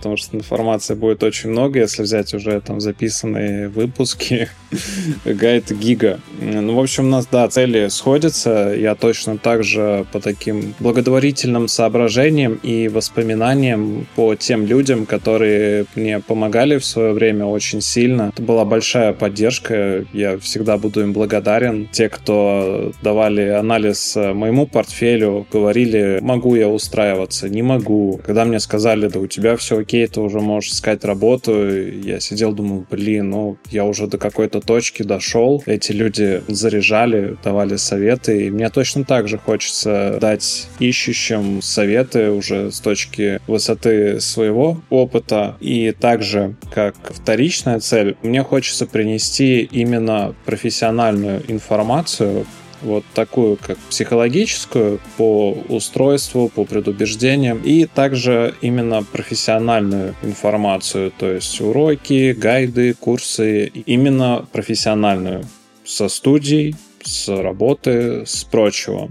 потому 0.00 0.16
что 0.16 0.34
информации 0.34 0.94
будет 0.94 1.22
очень 1.22 1.50
много, 1.50 1.78
если 1.78 2.02
взять 2.02 2.32
уже 2.32 2.58
там 2.62 2.80
записанные 2.80 3.68
выпуски, 3.68 4.48
гайд 5.26 5.70
гига. 5.72 6.20
Ну, 6.40 6.74
в 6.74 6.80
общем, 6.80 7.04
у 7.04 7.10
нас, 7.10 7.26
да, 7.30 7.46
цели 7.48 7.88
сходятся. 7.88 8.74
Я 8.74 8.94
точно 8.94 9.36
так 9.36 9.62
же 9.62 10.06
по 10.10 10.18
таким 10.18 10.74
благотворительным 10.80 11.68
соображениям 11.68 12.58
и 12.62 12.88
воспоминаниям 12.88 14.06
по 14.16 14.34
тем 14.36 14.64
людям, 14.64 15.04
которые 15.04 15.84
мне 15.94 16.20
помогали 16.20 16.78
в 16.78 16.84
свое 16.86 17.12
время 17.12 17.44
очень 17.44 17.82
сильно. 17.82 18.30
Это 18.32 18.42
была 18.42 18.64
большая 18.64 19.12
поддержка. 19.12 20.06
Я 20.14 20.38
всегда 20.38 20.78
буду 20.78 21.02
им 21.02 21.12
благодарен. 21.12 21.88
Те, 21.92 22.08
кто 22.08 22.92
давали 23.02 23.48
анализ 23.48 24.16
моему 24.16 24.66
портфелю, 24.66 25.46
говорили, 25.52 26.20
могу 26.22 26.54
я 26.54 26.68
устраиваться, 26.68 27.50
не 27.50 27.60
могу. 27.60 28.18
Когда 28.24 28.46
мне 28.46 28.60
сказали, 28.60 29.08
да 29.08 29.20
у 29.20 29.26
тебя 29.26 29.58
все 29.58 29.80
окей, 29.89 29.89
ты 29.90 30.20
уже 30.20 30.40
можешь 30.40 30.72
искать 30.72 31.04
работу. 31.04 31.68
Я 31.68 32.20
сидел, 32.20 32.52
думал, 32.52 32.86
блин, 32.90 33.30
ну, 33.30 33.56
я 33.70 33.84
уже 33.84 34.06
до 34.06 34.18
какой-то 34.18 34.60
точки 34.60 35.02
дошел. 35.02 35.62
Эти 35.66 35.92
люди 35.92 36.42
заряжали, 36.48 37.36
давали 37.42 37.76
советы, 37.76 38.46
и 38.46 38.50
мне 38.50 38.70
точно 38.70 39.04
так 39.04 39.28
же 39.28 39.38
хочется 39.38 40.18
дать 40.20 40.68
ищущим 40.78 41.62
советы 41.62 42.30
уже 42.30 42.70
с 42.70 42.80
точки 42.80 43.40
высоты 43.46 44.20
своего 44.20 44.80
опыта. 44.90 45.56
И 45.60 45.92
также, 45.92 46.56
как 46.72 46.94
вторичная 47.04 47.80
цель, 47.80 48.16
мне 48.22 48.42
хочется 48.42 48.86
принести 48.86 49.60
именно 49.62 50.34
профессиональную 50.44 51.42
информацию 51.48 52.46
вот 52.82 53.04
такую, 53.14 53.56
как 53.56 53.78
психологическую 53.78 55.00
по 55.16 55.52
устройству, 55.68 56.48
по 56.48 56.64
предубеждениям, 56.64 57.60
и 57.62 57.86
также 57.86 58.54
именно 58.60 59.02
профессиональную 59.02 60.14
информацию, 60.22 61.12
то 61.16 61.30
есть 61.30 61.60
уроки, 61.60 62.32
гайды, 62.32 62.94
курсы, 62.94 63.66
именно 63.66 64.46
профессиональную 64.52 65.44
со 65.84 66.08
студий, 66.08 66.76
с 67.02 67.28
работы, 67.28 68.24
с 68.26 68.44
прочего. 68.44 69.10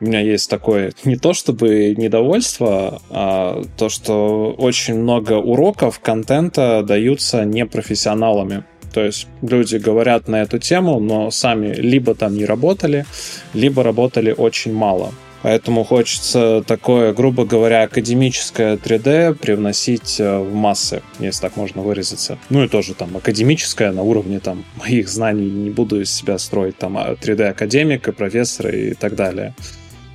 У 0.00 0.06
меня 0.06 0.20
есть 0.20 0.48
такое 0.48 0.92
не 1.04 1.16
то 1.16 1.34
чтобы 1.34 1.94
недовольство, 1.96 3.02
а 3.10 3.62
то, 3.76 3.88
что 3.88 4.54
очень 4.56 4.94
много 4.94 5.34
уроков 5.34 6.00
контента 6.00 6.82
даются 6.82 7.44
непрофессионалами. 7.44 8.64
То 8.92 9.04
есть 9.04 9.26
люди 9.42 9.76
говорят 9.76 10.28
на 10.28 10.42
эту 10.42 10.58
тему, 10.58 11.00
но 11.00 11.30
сами 11.30 11.74
либо 11.74 12.14
там 12.14 12.36
не 12.36 12.44
работали, 12.44 13.06
либо 13.54 13.82
работали 13.82 14.34
очень 14.36 14.72
мало. 14.72 15.12
Поэтому 15.42 15.84
хочется 15.84 16.62
такое, 16.66 17.14
грубо 17.14 17.46
говоря, 17.46 17.84
академическое 17.84 18.76
3D 18.76 19.34
привносить 19.34 20.20
э, 20.20 20.38
в 20.38 20.54
массы, 20.54 21.02
если 21.18 21.40
так 21.40 21.56
можно 21.56 21.80
выразиться. 21.80 22.38
Ну 22.50 22.62
и 22.62 22.68
тоже 22.68 22.94
там 22.94 23.16
академическое 23.16 23.90
на 23.92 24.02
уровне 24.02 24.40
там 24.40 24.64
моих 24.76 25.08
знаний. 25.08 25.50
Не 25.50 25.70
буду 25.70 26.02
из 26.02 26.12
себя 26.12 26.36
строить 26.38 26.76
там 26.76 26.98
3D-академика, 26.98 28.10
а 28.10 28.12
профессора 28.12 28.70
и 28.70 28.92
так 28.92 29.14
далее. 29.14 29.54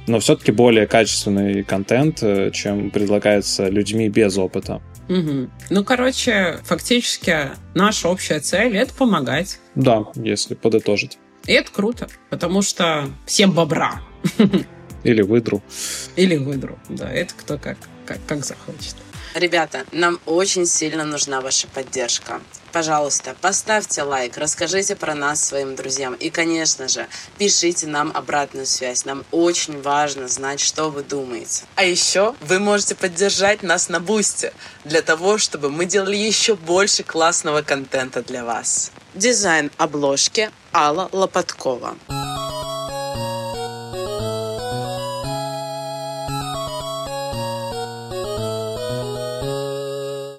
Но 0.08 0.20
все-таки 0.20 0.52
более 0.52 0.86
качественный 0.86 1.64
контент, 1.64 2.20
э, 2.22 2.52
чем 2.54 2.92
предлагается 2.92 3.68
людьми 3.68 4.10
без 4.10 4.38
опыта. 4.38 4.82
Угу. 5.10 5.50
Ну, 5.70 5.84
короче, 5.84 6.60
фактически 6.64 7.52
наша 7.74 8.10
общая 8.10 8.40
цель— 8.40 8.76
это 8.78 8.94
помогать. 8.94 9.60
Да, 9.76 10.06
если 10.16 10.56
подытожить. 10.56 11.18
И 11.46 11.54
это 11.54 11.72
круто, 11.72 12.08
потому 12.30 12.62
что 12.62 13.08
всем 13.26 13.52
бобра. 13.52 14.02
Или 15.04 15.22
выдру. 15.22 15.62
Или 16.16 16.38
выдру, 16.38 16.80
да, 16.90 17.12
это 17.12 17.36
кто 17.36 17.60
как, 17.60 17.78
как, 18.06 18.18
как 18.26 18.44
захочет. 18.44 18.96
Ребята, 19.36 19.86
нам 19.92 20.22
очень 20.26 20.66
сильно 20.66 21.04
нужна 21.04 21.42
ваша 21.42 21.68
поддержка. 21.68 22.40
Пожалуйста, 22.72 23.36
поставьте 23.42 24.02
лайк, 24.02 24.38
расскажите 24.38 24.96
про 24.96 25.14
нас 25.14 25.44
своим 25.44 25.76
друзьям. 25.76 26.14
И, 26.14 26.30
конечно 26.30 26.88
же, 26.88 27.06
пишите 27.38 27.86
нам 27.88 28.14
обратную 28.16 28.66
связь. 28.66 29.04
Нам 29.04 29.26
очень 29.32 29.82
важно 29.82 30.30
знать, 30.30 30.62
что 30.62 30.90
вы 30.90 31.04
думаете. 31.04 31.64
А 31.76 31.84
еще 31.84 32.34
вы 32.40 32.60
можете 32.60 32.96
поддержать 32.96 33.62
нас 33.62 33.90
на 33.90 34.00
Бусте 34.00 34.54
для 34.86 35.02
того, 35.02 35.38
чтобы 35.38 35.70
мы 35.70 35.86
делали 35.86 36.16
еще 36.16 36.56
больше 36.56 37.04
классного 37.04 37.62
контента 37.62 38.24
для 38.24 38.46
вас. 38.46 38.92
Дизайн 39.16 39.70
обложки 39.78 40.50
Алла 40.74 41.10
Лопаткова. 41.12 41.98